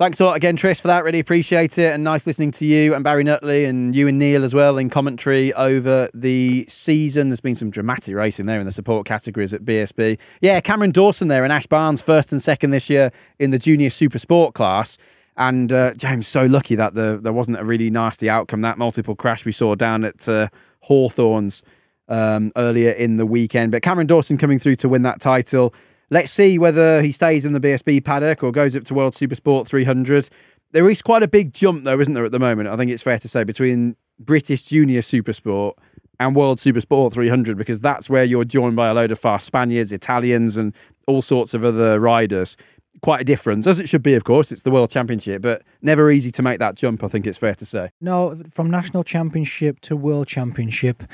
Thanks 0.00 0.18
a 0.18 0.24
lot 0.24 0.34
again, 0.34 0.56
Tris, 0.56 0.80
for 0.80 0.88
that. 0.88 1.04
Really 1.04 1.18
appreciate 1.18 1.76
it. 1.76 1.92
And 1.92 2.02
nice 2.02 2.26
listening 2.26 2.52
to 2.52 2.64
you 2.64 2.94
and 2.94 3.04
Barry 3.04 3.22
Nutley 3.22 3.66
and 3.66 3.94
you 3.94 4.08
and 4.08 4.18
Neil 4.18 4.44
as 4.44 4.54
well 4.54 4.78
in 4.78 4.88
commentary 4.88 5.52
over 5.52 6.08
the 6.14 6.64
season. 6.70 7.28
There's 7.28 7.42
been 7.42 7.54
some 7.54 7.68
dramatic 7.68 8.14
racing 8.14 8.46
there 8.46 8.58
in 8.58 8.64
the 8.64 8.72
support 8.72 9.04
categories 9.04 9.52
at 9.52 9.62
BSB. 9.62 10.16
Yeah, 10.40 10.58
Cameron 10.62 10.92
Dawson 10.92 11.28
there 11.28 11.44
and 11.44 11.52
Ash 11.52 11.66
Barnes, 11.66 12.00
first 12.00 12.32
and 12.32 12.42
second 12.42 12.70
this 12.70 12.88
year 12.88 13.12
in 13.38 13.50
the 13.50 13.58
junior 13.58 13.90
super 13.90 14.18
sport 14.18 14.54
class. 14.54 14.96
And 15.36 15.70
uh, 15.70 15.92
James, 15.92 16.26
so 16.26 16.46
lucky 16.46 16.76
that 16.76 16.94
the, 16.94 17.20
there 17.22 17.34
wasn't 17.34 17.60
a 17.60 17.64
really 17.66 17.90
nasty 17.90 18.30
outcome. 18.30 18.62
That 18.62 18.78
multiple 18.78 19.14
crash 19.14 19.44
we 19.44 19.52
saw 19.52 19.74
down 19.74 20.04
at 20.04 20.26
uh, 20.26 20.48
Hawthorns 20.80 21.62
um, 22.08 22.52
earlier 22.56 22.92
in 22.92 23.18
the 23.18 23.26
weekend. 23.26 23.70
But 23.70 23.82
Cameron 23.82 24.06
Dawson 24.06 24.38
coming 24.38 24.58
through 24.58 24.76
to 24.76 24.88
win 24.88 25.02
that 25.02 25.20
title. 25.20 25.74
Let's 26.10 26.32
see 26.32 26.58
whether 26.58 27.02
he 27.02 27.12
stays 27.12 27.44
in 27.44 27.52
the 27.52 27.60
BSB 27.60 28.04
paddock 28.04 28.42
or 28.42 28.50
goes 28.50 28.74
up 28.74 28.84
to 28.84 28.94
World 28.94 29.14
Supersport 29.14 29.66
300. 29.66 30.28
There 30.72 30.90
is 30.90 31.02
quite 31.02 31.22
a 31.22 31.28
big 31.28 31.54
jump, 31.54 31.84
though, 31.84 32.00
isn't 32.00 32.14
there, 32.14 32.24
at 32.24 32.32
the 32.32 32.38
moment? 32.38 32.68
I 32.68 32.76
think 32.76 32.90
it's 32.90 33.02
fair 33.02 33.18
to 33.18 33.28
say 33.28 33.44
between 33.44 33.94
British 34.18 34.62
Junior 34.62 35.02
Supersport 35.02 35.74
and 36.18 36.36
World 36.36 36.58
Supersport 36.58 37.12
300 37.12 37.56
because 37.56 37.80
that's 37.80 38.10
where 38.10 38.24
you're 38.24 38.44
joined 38.44 38.76
by 38.76 38.88
a 38.88 38.94
load 38.94 39.10
of 39.10 39.18
fast 39.18 39.46
Spaniards, 39.46 39.92
Italians, 39.92 40.56
and 40.56 40.74
all 41.06 41.22
sorts 41.22 41.54
of 41.54 41.64
other 41.64 41.98
riders. 41.98 42.56
Quite 43.02 43.22
a 43.22 43.24
difference, 43.24 43.66
as 43.66 43.80
it 43.80 43.88
should 43.88 44.02
be, 44.02 44.14
of 44.14 44.24
course. 44.24 44.52
It's 44.52 44.64
the 44.64 44.70
World 44.70 44.90
Championship, 44.90 45.42
but 45.42 45.62
never 45.80 46.10
easy 46.10 46.30
to 46.32 46.42
make 46.42 46.58
that 46.58 46.74
jump, 46.74 47.02
I 47.02 47.08
think 47.08 47.26
it's 47.26 47.38
fair 47.38 47.54
to 47.54 47.64
say. 47.64 47.90
No, 48.00 48.42
from 48.50 48.68
National 48.68 49.04
Championship 49.04 49.80
to 49.80 49.96
World 49.96 50.26
Championship, 50.26 51.04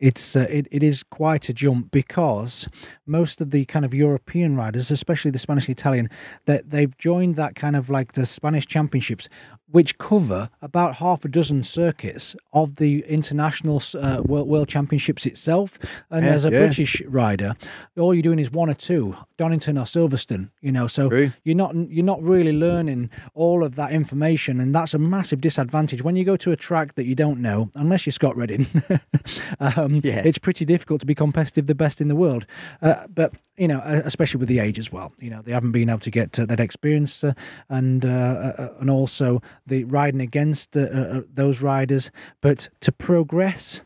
it's 0.00 0.34
uh, 0.34 0.46
it, 0.48 0.66
it 0.70 0.82
is 0.82 1.02
quite 1.02 1.48
a 1.48 1.52
jump 1.52 1.90
because 1.90 2.68
most 3.06 3.40
of 3.40 3.50
the 3.50 3.64
kind 3.66 3.84
of 3.84 3.94
European 3.94 4.56
riders, 4.56 4.90
especially 4.90 5.30
the 5.30 5.38
Spanish 5.38 5.68
Italian, 5.68 6.08
that 6.46 6.70
they've 6.70 6.96
joined 6.98 7.36
that 7.36 7.54
kind 7.54 7.76
of 7.76 7.90
like 7.90 8.12
the 8.12 8.26
Spanish 8.26 8.66
championships, 8.66 9.28
which 9.70 9.98
cover 9.98 10.50
about 10.62 10.96
half 10.96 11.24
a 11.24 11.28
dozen 11.28 11.62
circuits 11.62 12.34
of 12.52 12.76
the 12.76 13.04
international 13.06 13.82
uh, 13.94 14.22
world, 14.24 14.48
world 14.48 14.68
championships 14.68 15.26
itself. 15.26 15.78
And 16.10 16.26
yeah, 16.26 16.32
as 16.32 16.44
a 16.44 16.50
yeah. 16.50 16.58
British 16.58 17.00
rider, 17.02 17.54
all 17.96 18.14
you're 18.14 18.22
doing 18.22 18.38
is 18.38 18.50
one 18.50 18.68
or 18.68 18.74
two, 18.74 19.16
Donington 19.36 19.78
or 19.78 19.84
Silverstone. 19.84 20.50
You 20.60 20.72
know, 20.72 20.86
so 20.86 21.08
True. 21.08 21.32
you're 21.44 21.56
not 21.56 21.74
you're 21.74 22.04
not 22.04 22.22
really 22.22 22.52
learning 22.52 23.10
all 23.34 23.64
of 23.64 23.76
that 23.76 23.92
information, 23.92 24.60
and 24.60 24.74
that's 24.74 24.94
a 24.94 24.98
massive 24.98 25.40
disadvantage 25.40 26.02
when 26.02 26.16
you 26.16 26.24
go 26.24 26.36
to 26.36 26.52
a 26.52 26.56
track 26.56 26.94
that 26.94 27.04
you 27.04 27.14
don't 27.14 27.40
know, 27.40 27.70
unless 27.74 28.06
you're 28.06 28.12
Scott 28.12 28.36
Redding. 28.36 28.66
um, 29.60 30.00
yeah. 30.02 30.22
it's 30.24 30.38
pretty 30.38 30.64
difficult 30.64 31.00
to 31.00 31.06
be 31.06 31.14
competitive, 31.14 31.66
the 31.66 31.74
best 31.74 32.00
in 32.00 32.08
the 32.08 32.16
world. 32.16 32.46
Uh, 32.82 33.06
but 33.08 33.34
you 33.60 33.68
know, 33.68 33.82
especially 33.84 34.38
with 34.38 34.48
the 34.48 34.58
age 34.58 34.78
as 34.78 34.90
well. 34.90 35.12
You 35.20 35.28
know, 35.28 35.42
they 35.42 35.52
haven't 35.52 35.72
been 35.72 35.90
able 35.90 36.00
to 36.00 36.10
get 36.10 36.40
uh, 36.40 36.46
that 36.46 36.60
experience, 36.60 37.22
uh, 37.22 37.34
and 37.68 38.06
uh, 38.06 38.08
uh 38.08 38.74
and 38.80 38.88
also 38.88 39.42
the 39.66 39.84
riding 39.84 40.22
against 40.22 40.78
uh, 40.78 40.80
uh, 40.80 41.20
those 41.32 41.60
riders. 41.60 42.10
But 42.40 42.70
to 42.80 42.90
progress, 42.90 43.82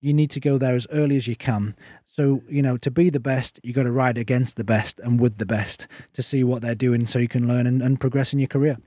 you 0.00 0.14
need 0.14 0.30
to 0.30 0.40
go 0.40 0.56
there 0.56 0.74
as 0.74 0.86
early 0.90 1.16
as 1.16 1.28
you 1.28 1.36
can. 1.36 1.76
So 2.06 2.40
you 2.48 2.62
know, 2.62 2.78
to 2.78 2.90
be 2.90 3.10
the 3.10 3.20
best, 3.20 3.60
you 3.62 3.74
got 3.74 3.82
to 3.82 3.92
ride 3.92 4.16
against 4.16 4.56
the 4.56 4.64
best 4.64 4.98
and 5.00 5.20
with 5.20 5.36
the 5.36 5.46
best 5.46 5.86
to 6.14 6.22
see 6.22 6.42
what 6.42 6.62
they're 6.62 6.74
doing, 6.74 7.06
so 7.06 7.18
you 7.18 7.28
can 7.28 7.46
learn 7.46 7.66
and, 7.66 7.82
and 7.82 8.00
progress 8.00 8.32
in 8.32 8.38
your 8.38 8.48
career. 8.48 8.78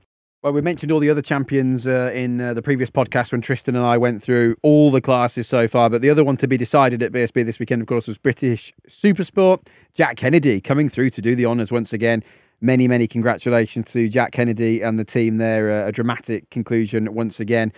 Well, 0.44 0.52
we 0.52 0.60
mentioned 0.60 0.92
all 0.92 1.00
the 1.00 1.08
other 1.08 1.22
champions 1.22 1.86
uh, 1.86 2.12
in 2.12 2.38
uh, 2.38 2.52
the 2.52 2.60
previous 2.60 2.90
podcast 2.90 3.32
when 3.32 3.40
Tristan 3.40 3.76
and 3.76 3.86
I 3.86 3.96
went 3.96 4.22
through 4.22 4.56
all 4.60 4.90
the 4.90 5.00
classes 5.00 5.48
so 5.48 5.66
far. 5.66 5.88
But 5.88 6.02
the 6.02 6.10
other 6.10 6.22
one 6.22 6.36
to 6.36 6.46
be 6.46 6.58
decided 6.58 7.02
at 7.02 7.12
BSB 7.12 7.46
this 7.46 7.58
weekend, 7.58 7.80
of 7.80 7.88
course, 7.88 8.06
was 8.06 8.18
British 8.18 8.70
Supersport. 8.86 9.66
Jack 9.94 10.18
Kennedy 10.18 10.60
coming 10.60 10.90
through 10.90 11.08
to 11.08 11.22
do 11.22 11.34
the 11.34 11.46
honours 11.46 11.72
once 11.72 11.94
again. 11.94 12.22
Many, 12.60 12.86
many 12.86 13.06
congratulations 13.06 13.90
to 13.92 14.06
Jack 14.10 14.32
Kennedy 14.32 14.82
and 14.82 14.98
the 14.98 15.04
team 15.04 15.38
there. 15.38 15.82
Uh, 15.82 15.88
a 15.88 15.92
dramatic 15.92 16.50
conclusion 16.50 17.14
once 17.14 17.40
again. 17.40 17.72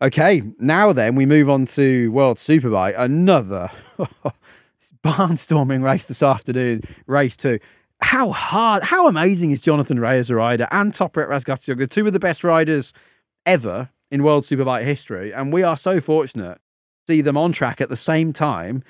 Okay, 0.00 0.44
now 0.60 0.92
then, 0.92 1.16
we 1.16 1.26
move 1.26 1.50
on 1.50 1.66
to 1.66 2.12
World 2.12 2.36
Superbike. 2.36 2.94
Another 2.96 3.68
barnstorming 5.04 5.82
race 5.82 6.04
this 6.04 6.22
afternoon, 6.22 6.84
race 7.08 7.36
two 7.36 7.58
how 8.02 8.32
hard, 8.32 8.82
how 8.82 9.06
amazing 9.08 9.50
is 9.50 9.60
Jonathan 9.60 9.98
Rea 9.98 10.18
as 10.18 10.30
a 10.30 10.34
rider 10.34 10.68
and 10.70 10.92
Toprak 10.92 11.28
Razgatlioglu, 11.28 11.88
two 11.88 12.06
of 12.06 12.12
the 12.12 12.18
best 12.18 12.44
riders 12.44 12.92
ever 13.46 13.90
in 14.10 14.22
World 14.22 14.44
Superbike 14.44 14.84
history. 14.84 15.32
And 15.32 15.52
we 15.52 15.62
are 15.62 15.76
so 15.76 16.00
fortunate 16.00 16.54
to 17.06 17.12
see 17.12 17.20
them 17.22 17.36
on 17.36 17.52
track 17.52 17.80
at 17.80 17.88
the 17.88 17.96
same 17.96 18.32
time. 18.32 18.82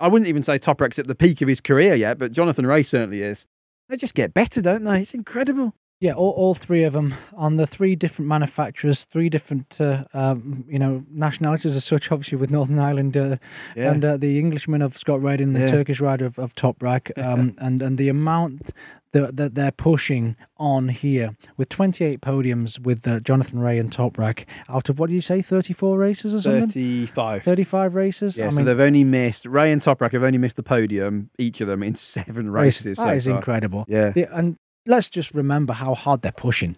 I 0.00 0.08
wouldn't 0.08 0.28
even 0.28 0.42
say 0.42 0.58
Toprak's 0.58 0.98
at 0.98 1.06
the 1.06 1.14
peak 1.14 1.40
of 1.40 1.48
his 1.48 1.60
career 1.60 1.94
yet, 1.94 2.18
but 2.18 2.32
Jonathan 2.32 2.66
Rea 2.66 2.82
certainly 2.82 3.22
is. 3.22 3.46
They 3.88 3.96
just 3.96 4.14
get 4.14 4.34
better, 4.34 4.60
don't 4.60 4.84
they? 4.84 5.02
It's 5.02 5.14
incredible. 5.14 5.74
Yeah, 6.00 6.12
all, 6.12 6.30
all 6.32 6.54
three 6.54 6.84
of 6.84 6.92
them 6.92 7.14
on 7.34 7.56
the 7.56 7.66
three 7.66 7.96
different 7.96 8.28
manufacturers, 8.28 9.04
three 9.04 9.28
different 9.28 9.80
uh, 9.80 10.04
um, 10.12 10.64
you 10.68 10.78
know 10.78 11.04
nationalities 11.10 11.76
as 11.76 11.84
such. 11.84 12.10
Obviously, 12.12 12.36
with 12.36 12.50
Northern 12.50 12.78
Ireland 12.78 13.16
uh, 13.16 13.36
yeah. 13.76 13.90
and 13.90 14.04
uh, 14.04 14.16
the 14.16 14.38
Englishman 14.38 14.82
of 14.82 14.98
Scott 14.98 15.22
Redding, 15.22 15.52
the 15.52 15.60
yeah. 15.60 15.66
Turkish 15.66 16.00
rider 16.00 16.26
of, 16.26 16.38
of 16.38 16.54
Toprak, 16.54 17.16
um, 17.22 17.54
and 17.58 17.80
and 17.80 17.96
the 17.96 18.08
amount 18.08 18.72
that, 19.14 19.36
that 19.36 19.54
they're 19.54 19.70
pushing 19.70 20.36
on 20.58 20.88
here 20.88 21.36
with 21.56 21.68
28 21.70 22.20
podiums 22.20 22.78
with 22.78 23.06
uh, 23.06 23.20
Jonathan 23.20 23.60
Rea 23.60 23.78
and 23.78 23.90
Toprak 23.90 24.44
out 24.68 24.88
of 24.88 24.98
what 24.98 25.08
do 25.08 25.14
you 25.14 25.20
say 25.20 25.40
34 25.40 25.96
races 25.96 26.34
or 26.34 26.40
something 26.42 26.68
35 26.68 27.44
35 27.44 27.94
races 27.94 28.36
yeah 28.36 28.46
I 28.46 28.50
so 28.50 28.56
mean, 28.56 28.66
they've 28.66 28.80
only 28.80 29.04
missed 29.04 29.46
Rea 29.46 29.70
and 29.70 29.80
Toprak 29.80 30.12
have 30.12 30.24
only 30.24 30.38
missed 30.38 30.56
the 30.56 30.62
podium 30.62 31.30
each 31.38 31.60
of 31.60 31.68
them 31.68 31.82
in 31.82 31.94
seven 31.94 32.50
races 32.50 32.98
that 32.98 33.04
so 33.04 33.08
is 33.10 33.26
far. 33.26 33.36
incredible 33.36 33.84
yeah 33.88 34.10
the, 34.10 34.24
and 34.36 34.58
let's 34.86 35.08
just 35.08 35.34
remember 35.34 35.72
how 35.72 35.94
hard 35.94 36.22
they're 36.22 36.32
pushing. 36.32 36.76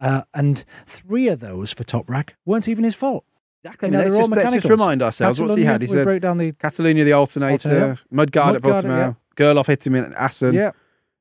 Uh, 0.00 0.22
and 0.34 0.64
three 0.86 1.28
of 1.28 1.40
those 1.40 1.72
for 1.72 1.84
Toprak 1.84 2.30
weren't 2.44 2.68
even 2.68 2.84
his 2.84 2.94
fault. 2.94 3.24
Exactly. 3.64 3.88
You 3.88 3.92
know, 3.92 3.98
let's, 3.98 4.16
just, 4.16 4.30
let's, 4.30 4.52
just, 4.52 4.68
remind 4.68 5.02
ourselves 5.02 5.38
Catalunya, 5.38 5.48
what's 5.48 5.56
he 5.56 5.64
had. 5.64 5.80
He 5.80 5.86
said 5.86 6.04
broke 6.04 6.22
down 6.22 6.36
the 6.36 6.52
Catalunya, 6.52 7.04
the 7.04 7.12
alternator, 7.12 7.52
alternator. 7.52 8.00
Mudguard, 8.12 8.26
Mudguard 8.26 8.56
at 8.56 8.62
Portimao, 8.62 8.84
yeah. 8.86 9.14
Gerloff 9.36 9.66
hit 9.66 9.86
him 9.86 9.94
in 9.94 10.14
Assen. 10.14 10.54
Yeah. 10.54 10.72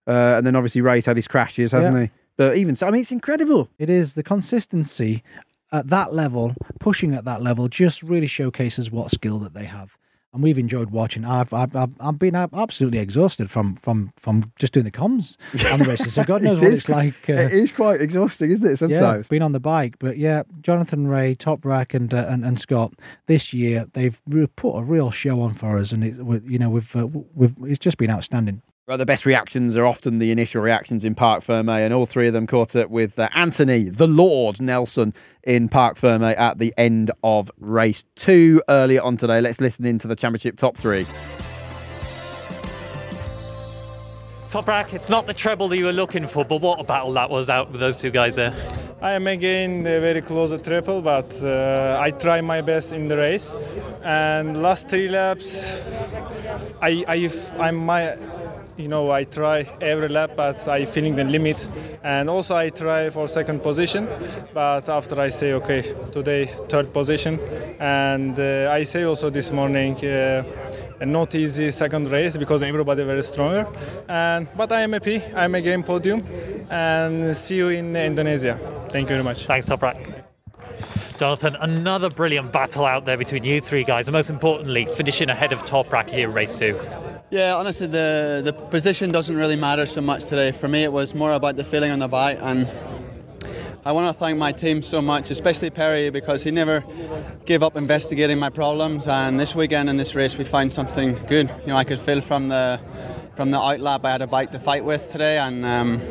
Uh, 0.08 0.38
and 0.38 0.46
then 0.46 0.56
obviously 0.56 0.82
Rea's 0.82 1.06
had 1.06 1.16
his 1.16 1.28
crashes, 1.28 1.72
hasn't 1.72 1.96
yeah. 1.96 2.04
he? 2.04 2.12
But 2.38 2.58
even 2.58 2.76
so, 2.76 2.88
I 2.88 2.92
mean, 2.92 3.02
it's 3.02 3.12
incredible. 3.12 3.70
It 3.80 3.90
is 3.90 4.14
the 4.14 4.24
consistency 4.24 5.24
at 5.72 5.88
that 5.88 6.14
level, 6.14 6.54
pushing 6.80 7.16
at 7.16 7.26
that 7.26 7.42
level, 7.42 7.68
just 7.68 8.04
really 8.04 8.28
showcases 8.28 8.92
what 8.92 9.10
skill 9.10 9.40
that 9.40 9.54
they 9.54 9.66
have 9.66 9.98
and 10.36 10.44
we've 10.44 10.60
enjoyed 10.60 10.92
watching. 10.92 11.24
I've 11.26 11.52
I've 11.54 11.76
I've 11.76 12.20
been 12.20 12.36
absolutely 12.36 13.00
exhausted 13.00 13.50
from 13.50 13.76
from 13.78 14.12
from 14.18 14.52
just 14.60 14.74
doing 14.74 14.84
the 14.84 14.92
comms 14.92 15.38
on 15.72 15.80
the 15.80 15.86
races. 15.86 16.14
So 16.14 16.24
God 16.26 16.42
knows 16.44 16.62
what 16.62 16.74
it's 16.74 16.90
like. 16.90 17.16
Uh, 17.28 17.34
it 17.34 17.54
is 17.54 17.72
quite 17.72 18.02
exhausting, 18.02 18.52
isn't 18.52 18.70
it? 18.70 18.78
Sometimes 18.78 19.26
yeah, 19.26 19.30
being 19.30 19.42
on 19.42 19.54
the 19.54 19.62
bike, 19.62 19.96
but 19.98 20.18
yeah, 20.18 20.44
Jonathan 20.62 21.08
Rea, 21.08 21.36
Toprak, 21.36 21.94
and 21.94 22.14
uh, 22.14 22.28
and 22.30 22.46
and 22.46 22.60
Scott 22.60 22.94
this 23.28 23.54
year 23.54 23.86
they've 23.94 24.22
put 24.58 24.78
a 24.78 24.84
real 24.84 25.10
show 25.10 25.42
on 25.42 25.54
for 25.54 25.78
us, 25.78 25.94
and 25.94 26.04
it 26.04 26.18
you 26.46 26.60
know 26.60 26.70
we've 26.70 26.96
uh, 26.96 27.08
we've 27.34 27.56
it's 27.64 27.80
just 27.80 27.98
been 27.98 28.12
outstanding. 28.12 28.62
Well, 28.88 29.00
the 29.00 29.06
best 29.08 29.26
reactions 29.26 29.76
are 29.76 29.86
often 29.88 30.20
the 30.20 30.30
initial 30.30 30.62
reactions 30.62 31.04
in 31.04 31.16
Parc 31.16 31.44
Ferme, 31.44 31.70
and 31.70 31.92
all 31.92 32.06
three 32.06 32.28
of 32.28 32.34
them 32.34 32.46
caught 32.46 32.76
up 32.76 32.92
with 32.92 33.18
uh, 33.18 33.30
Anthony, 33.34 33.90
the 33.90 34.06
Lord 34.06 34.62
Nelson, 34.62 35.12
in 35.42 35.70
Parc 35.70 35.98
Ferme 35.98 36.22
at 36.22 36.60
the 36.60 36.72
end 36.78 37.10
of 37.24 37.50
race 37.60 38.06
two 38.16 38.62
earlier 38.70 39.02
on 39.02 39.18
today. 39.18 39.42
Let's 39.42 39.60
listen 39.60 39.88
into 39.88 40.08
the 40.08 40.16
championship 40.16 40.56
top 40.56 40.78
three. 40.78 41.08
Toprak, 44.50 44.94
it's 44.94 45.10
not 45.10 45.26
the 45.26 45.34
treble 45.34 45.68
that 45.70 45.78
you 45.78 45.86
were 45.86 45.92
looking 45.92 46.28
for, 46.28 46.46
but 46.46 46.62
what 46.62 46.80
a 46.80 46.84
battle 46.84 47.12
that 47.14 47.32
was 47.32 47.50
out 47.50 47.72
with 47.72 47.80
those 47.80 48.00
two 48.00 48.12
guys 48.12 48.36
there. 48.36 48.54
I 49.02 49.14
am 49.14 49.26
again 49.26 49.82
uh, 49.82 50.00
very 50.00 50.22
close 50.22 50.52
to 50.52 50.60
triple, 50.60 51.02
but 51.02 51.34
uh, 51.42 51.98
I 52.00 52.12
try 52.12 52.40
my 52.42 52.62
best 52.62 52.92
in 52.92 53.08
the 53.08 53.18
race. 53.18 53.56
And 54.04 54.62
last 54.62 54.90
three 54.90 55.10
laps, 55.10 55.76
I, 56.84 57.04
I, 57.08 57.32
I'm 57.58 57.78
my, 57.78 58.16
you 58.78 58.88
know, 58.88 59.12
I 59.12 59.24
try 59.24 59.62
every 59.82 60.10
lap, 60.10 60.32
but 60.36 60.68
I 60.68 60.86
feeling 60.86 61.16
the 61.16 61.24
limit. 61.24 61.68
And 62.04 62.30
also 62.30 62.56
I 62.56 62.70
try 62.70 63.10
for 63.10 63.28
second 63.28 63.62
position, 63.64 64.08
but 64.54 64.90
after 64.90 65.20
I 65.20 65.30
say, 65.30 65.54
okay, 65.54 65.82
today 66.12 66.46
third 66.70 66.94
position. 66.94 67.40
And 67.80 68.40
uh, 68.40 68.70
I 68.72 68.84
say 68.84 69.04
also 69.04 69.30
this 69.30 69.52
morning, 69.52 69.96
uh, 70.06 70.44
not 71.02 71.36
easy 71.36 71.72
second 71.72 72.12
race 72.12 72.38
because 72.38 72.64
everybody 72.64 73.04
very 73.04 73.24
stronger. 73.24 73.68
And 74.08 74.48
but 74.56 74.72
I 74.72 74.82
am 74.82 74.94
happy. 74.94 75.22
I'm 75.36 75.56
again 75.56 75.84
podium, 75.84 76.24
and 76.70 77.36
see 77.36 77.58
you 77.58 77.70
in 77.70 77.96
Indonesia. 77.96 78.58
Thank 78.90 79.04
you 79.04 79.16
very 79.16 79.24
much. 79.24 79.46
Thanks, 79.46 79.66
Toprak. 79.68 80.24
Jonathan, 81.18 81.56
another 81.62 82.10
brilliant 82.10 82.52
battle 82.52 82.86
out 82.86 83.06
there 83.06 83.18
between 83.18 83.46
you 83.46 83.62
three 83.62 83.86
guys, 83.86 84.08
and 84.08 84.14
most 84.14 84.30
importantly, 84.30 84.86
finishing 84.96 85.30
ahead 85.30 85.54
of 85.54 85.64
Toprak 85.64 86.10
here 86.10 86.28
in 86.28 86.34
race 86.34 86.60
two. 86.60 86.78
Yeah, 87.36 87.58
honestly, 87.58 87.88
the 87.88 88.42
the 88.46 88.54
position 88.54 89.12
doesn't 89.12 89.36
really 89.36 89.58
matter 89.58 89.86
so 89.86 90.00
much 90.00 90.24
today. 90.24 90.54
For 90.54 90.70
me, 90.70 90.84
it 90.84 90.94
was 90.94 91.14
more 91.14 91.34
about 91.34 91.58
the 91.58 91.66
feeling 91.66 91.92
on 91.92 92.00
the 92.00 92.08
bike, 92.08 92.40
and 92.42 92.66
I 93.84 93.92
want 93.92 94.08
to 94.08 94.18
thank 94.18 94.38
my 94.38 94.54
team 94.54 94.82
so 94.82 95.02
much, 95.02 95.32
especially 95.32 95.70
Pere, 95.70 96.12
because 96.12 96.44
he 96.44 96.52
never 96.52 96.82
gave 97.44 97.62
up 97.62 97.76
investigating 97.76 98.40
my 98.40 98.50
problems. 98.50 99.10
And 99.10 99.38
this 99.38 99.54
weekend 99.54 99.90
in 99.90 99.98
this 99.98 100.16
race, 100.16 100.38
we 100.38 100.46
found 100.46 100.72
something 100.72 101.18
good. 101.28 101.50
You 101.64 101.68
know, 101.68 101.76
I 101.76 101.84
could 101.84 102.00
feel 102.00 102.22
from 102.22 102.48
the 102.48 102.80
from 103.36 103.52
the 103.52 103.58
outlap 103.58 104.06
I 104.06 104.12
had 104.14 104.22
a 104.22 104.28
bike 104.28 104.52
to 104.52 104.60
fight 104.60 104.86
with 104.86 105.12
today, 105.12 105.38
and 105.38 105.66
um, 105.66 106.02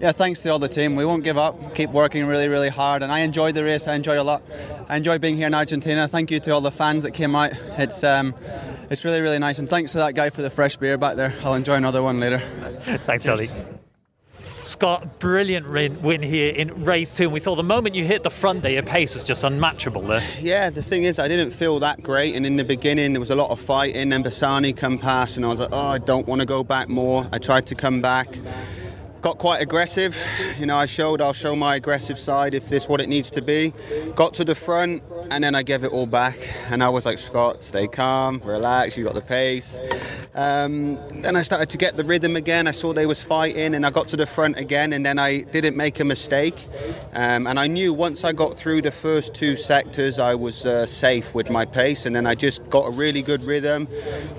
yeah, 0.00 0.12
thanks 0.12 0.40
to 0.42 0.50
all 0.50 0.60
the 0.60 0.68
team. 0.68 0.94
We 0.94 1.04
won't 1.04 1.24
give 1.24 1.36
up. 1.36 1.74
Keep 1.74 1.90
working 1.90 2.26
really, 2.26 2.46
really 2.46 2.68
hard. 2.68 3.02
And 3.02 3.10
I 3.10 3.20
enjoyed 3.20 3.56
the 3.56 3.64
race. 3.64 3.88
I 3.88 3.96
enjoyed 3.96 4.18
a 4.18 4.22
lot. 4.22 4.42
I 4.88 4.96
enjoyed 4.96 5.20
being 5.20 5.36
here 5.36 5.48
in 5.48 5.54
Argentina. 5.54 6.06
Thank 6.06 6.30
you 6.30 6.38
to 6.38 6.52
all 6.52 6.60
the 6.60 6.70
fans 6.70 7.02
that 7.02 7.10
came 7.10 7.34
out. 7.34 7.54
It's 7.76 8.04
um, 8.04 8.34
it's 8.90 9.04
really, 9.04 9.20
really 9.20 9.38
nice. 9.38 9.58
And 9.58 9.68
thanks 9.68 9.92
to 9.92 9.98
that 9.98 10.14
guy 10.14 10.30
for 10.30 10.42
the 10.42 10.50
fresh 10.50 10.76
beer 10.76 10.98
back 10.98 11.16
there. 11.16 11.32
I'll 11.42 11.54
enjoy 11.54 11.74
another 11.74 12.02
one 12.02 12.20
later. 12.20 12.40
Thanks, 13.06 13.26
Ollie. 13.26 13.50
Scott, 14.62 15.18
brilliant 15.20 15.70
win, 15.70 16.02
win 16.02 16.22
here 16.22 16.54
in 16.54 16.84
race 16.84 17.16
two. 17.16 17.24
And 17.24 17.32
we 17.32 17.40
saw 17.40 17.56
the 17.56 17.62
moment 17.62 17.94
you 17.94 18.04
hit 18.04 18.22
the 18.22 18.30
front 18.30 18.60
there, 18.60 18.72
your 18.72 18.82
pace 18.82 19.14
was 19.14 19.24
just 19.24 19.42
unmatchable 19.42 20.02
there. 20.02 20.22
Yeah, 20.38 20.68
the 20.68 20.82
thing 20.82 21.04
is, 21.04 21.18
I 21.18 21.28
didn't 21.28 21.52
feel 21.52 21.78
that 21.80 22.02
great. 22.02 22.36
And 22.36 22.44
in 22.44 22.56
the 22.56 22.64
beginning, 22.64 23.14
there 23.14 23.20
was 23.20 23.30
a 23.30 23.36
lot 23.36 23.50
of 23.50 23.58
fighting. 23.58 24.12
And 24.12 24.22
Bassani 24.22 24.76
come 24.76 24.98
past, 24.98 25.36
and 25.38 25.46
I 25.46 25.48
was 25.48 25.60
like, 25.60 25.70
oh, 25.72 25.88
I 25.88 25.98
don't 25.98 26.26
want 26.26 26.42
to 26.42 26.46
go 26.46 26.62
back 26.62 26.90
more. 26.90 27.26
I 27.32 27.38
tried 27.38 27.64
to 27.66 27.74
come 27.74 28.02
back. 28.02 28.38
Got 29.22 29.36
quite 29.36 29.60
aggressive. 29.60 30.16
You 30.58 30.64
know, 30.64 30.78
I 30.78 30.86
showed 30.86 31.20
I'll 31.20 31.34
show 31.34 31.54
my 31.54 31.76
aggressive 31.76 32.18
side 32.18 32.54
if 32.54 32.70
this 32.70 32.88
what 32.88 33.02
it 33.02 33.08
needs 33.08 33.30
to 33.32 33.42
be. 33.42 33.74
Got 34.14 34.32
to 34.34 34.44
the 34.46 34.54
front, 34.54 35.02
and 35.30 35.44
then 35.44 35.54
I 35.54 35.62
gave 35.62 35.84
it 35.84 35.92
all 35.92 36.06
back. 36.06 36.38
And 36.70 36.82
I 36.82 36.88
was 36.88 37.04
like, 37.04 37.18
Scott, 37.18 37.62
stay 37.62 37.86
calm, 37.86 38.40
relax, 38.42 38.96
you 38.96 39.04
got 39.04 39.12
the 39.12 39.20
pace. 39.20 39.78
Um, 40.34 40.98
then 41.20 41.36
I 41.36 41.42
started 41.42 41.68
to 41.68 41.76
get 41.76 41.98
the 41.98 42.04
rhythm 42.04 42.34
again. 42.34 42.66
I 42.66 42.70
saw 42.70 42.94
they 42.94 43.04
was 43.04 43.20
fighting, 43.20 43.74
and 43.74 43.84
I 43.84 43.90
got 43.90 44.08
to 44.08 44.16
the 44.16 44.24
front 44.24 44.56
again, 44.56 44.94
and 44.94 45.04
then 45.04 45.18
I 45.18 45.40
didn't 45.40 45.76
make 45.76 46.00
a 46.00 46.04
mistake. 46.04 46.66
Um, 47.12 47.46
and 47.46 47.58
I 47.58 47.66
knew 47.66 47.92
once 47.92 48.24
I 48.24 48.32
got 48.32 48.56
through 48.56 48.80
the 48.80 48.90
first 48.90 49.34
two 49.34 49.54
sectors, 49.54 50.18
I 50.18 50.34
was 50.34 50.64
uh, 50.64 50.86
safe 50.86 51.34
with 51.34 51.50
my 51.50 51.66
pace, 51.66 52.06
and 52.06 52.16
then 52.16 52.26
I 52.26 52.34
just 52.34 52.66
got 52.70 52.86
a 52.86 52.90
really 52.90 53.20
good 53.20 53.44
rhythm, 53.44 53.86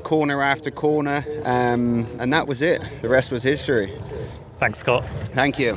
corner 0.02 0.42
after 0.42 0.72
corner, 0.72 1.24
um, 1.46 2.08
and 2.18 2.34
that 2.34 2.48
was 2.48 2.64
it. 2.64 2.84
The 3.04 3.10
rest 3.10 3.32
was 3.32 3.44
history. 3.44 3.94
Thanks, 4.62 4.78
Scott. 4.78 5.04
Thank 5.34 5.58
you. 5.58 5.76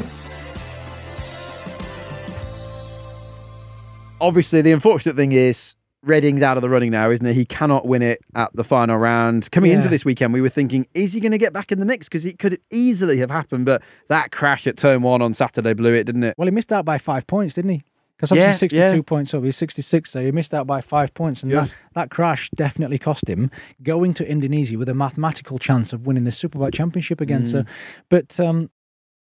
Obviously, 4.21 4.61
the 4.61 4.73
unfortunate 4.73 5.17
thing 5.17 5.33
is 5.33 5.75
Redding's 6.03 6.43
out 6.43 6.59
of 6.59 6.63
the 6.63 6.69
running 6.69 6.91
now, 6.91 7.11
isn't 7.11 7.25
he? 7.25 7.33
He 7.33 7.45
cannot 7.47 7.87
win 7.87 8.03
it 8.03 8.21
at 8.35 8.55
the 8.55 8.63
final 8.63 8.99
round. 8.99 9.51
Coming 9.53 9.73
into 9.73 9.89
this 9.89 10.05
weekend, 10.05 10.35
we 10.35 10.43
were 10.43 10.51
thinking, 10.51 10.87
is 10.93 11.15
he 11.15 11.21
going 11.21 11.33
to 11.33 11.39
get 11.39 11.55
back 11.55 11.73
in 11.73 11.81
the 11.81 11.87
mix? 11.87 12.11
Because 12.11 12.27
it 12.27 12.39
could 12.39 12.61
easily 12.71 13.17
have 13.21 13.31
happened, 13.31 13.65
but 13.65 13.81
that 14.09 14.33
crash 14.33 14.67
at 14.67 14.77
turn 14.77 15.01
one 15.01 15.23
on 15.23 15.33
Saturday 15.33 15.73
blew 15.73 15.95
it, 15.95 16.05
didn't 16.05 16.25
it? 16.25 16.35
Well, 16.37 16.47
he 16.47 16.53
missed 16.53 16.71
out 16.71 16.85
by 16.85 16.99
five 16.99 17.27
points, 17.27 17.55
didn't 17.55 17.71
he? 17.71 17.83
Because 18.19 18.31
Yeah, 18.31 18.43
obviously 18.45 18.69
62 18.69 18.97
yeah. 18.97 19.03
points 19.03 19.35
over, 19.35 19.45
he's 19.47 19.57
66, 19.57 20.09
so 20.11 20.23
he 20.23 20.31
missed 20.31 20.53
out 20.55 20.67
by 20.67 20.81
five 20.83 21.13
points. 21.15 21.43
And 21.43 21.51
Yes. 21.51 21.71
that, 21.71 21.77
that 21.95 22.11
crash 22.11 22.49
definitely 22.55 22.99
cost 22.99 23.29
him 23.29 23.51
going 23.83 24.13
to 24.15 24.29
Indonesia 24.31 24.79
with 24.79 24.89
a 24.91 24.95
mathematical 24.95 25.59
chance 25.59 25.93
of 25.95 26.07
winning 26.07 26.25
the 26.25 26.31
Superbike 26.31 26.75
Championship 26.75 27.21
again. 27.23 27.45
So, 27.47 27.63
Mm. 27.63 27.67
but, 28.11 28.39
um, 28.39 28.71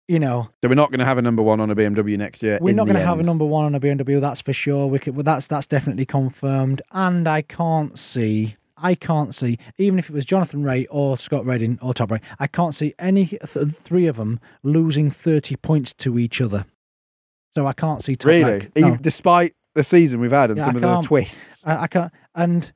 you 0.08 0.18
know, 0.18 0.48
So 0.62 0.68
we're 0.68 0.74
not 0.74 0.90
going 0.90 1.00
to 1.00 1.04
have 1.04 1.18
a 1.18 1.22
number 1.22 1.42
one 1.42 1.60
on 1.60 1.70
a 1.70 1.74
BMW 1.76 2.16
next 2.16 2.42
year. 2.42 2.58
we're 2.60 2.74
not 2.74 2.84
going 2.86 2.96
to 2.96 3.04
have 3.04 3.18
a 3.18 3.22
number 3.22 3.44
one 3.44 3.64
on 3.64 3.74
a 3.74 3.80
BMW, 3.80 4.20
that's 4.20 4.40
for 4.40 4.52
sure. 4.52 4.86
We 4.86 4.98
could, 4.98 5.16
well, 5.16 5.24
that's 5.24 5.46
that's 5.46 5.66
definitely 5.66 6.06
confirmed. 6.06 6.82
And 6.92 7.26
I 7.28 7.42
can't 7.42 7.98
see, 7.98 8.56
I 8.76 8.94
can't 8.94 9.34
see, 9.34 9.58
even 9.78 9.98
if 9.98 10.08
it 10.08 10.12
was 10.12 10.24
Jonathan 10.24 10.62
Rea 10.62 10.86
or 10.86 11.18
Scott 11.18 11.44
Redding 11.44 11.78
or 11.82 11.92
Toprak, 11.94 12.20
I 12.38 12.46
can't 12.46 12.74
see 12.74 12.94
any 12.98 13.26
th- 13.26 13.72
three 13.72 14.06
of 14.06 14.16
them 14.16 14.38
losing 14.62 15.10
30 15.10 15.56
points 15.56 15.92
to 15.94 16.18
each 16.18 16.40
other. 16.40 16.66
So 17.54 17.66
I 17.66 17.72
can't 17.72 18.02
see 18.04 18.14
Top 18.16 18.28
Really? 18.28 18.68
Even 18.76 18.90
No. 18.92 18.96
despite 19.00 19.54
the 19.74 19.82
season 19.82 20.20
we've 20.20 20.30
had 20.30 20.50
and 20.50 20.58
Yeah, 20.58 20.66
some 20.66 20.84
I 20.84 20.88
of 20.96 21.02
the 21.02 21.08
twists. 21.08 21.62
I, 21.64 21.82
I 21.84 21.86
can't. 21.86 22.12
And 22.34 22.70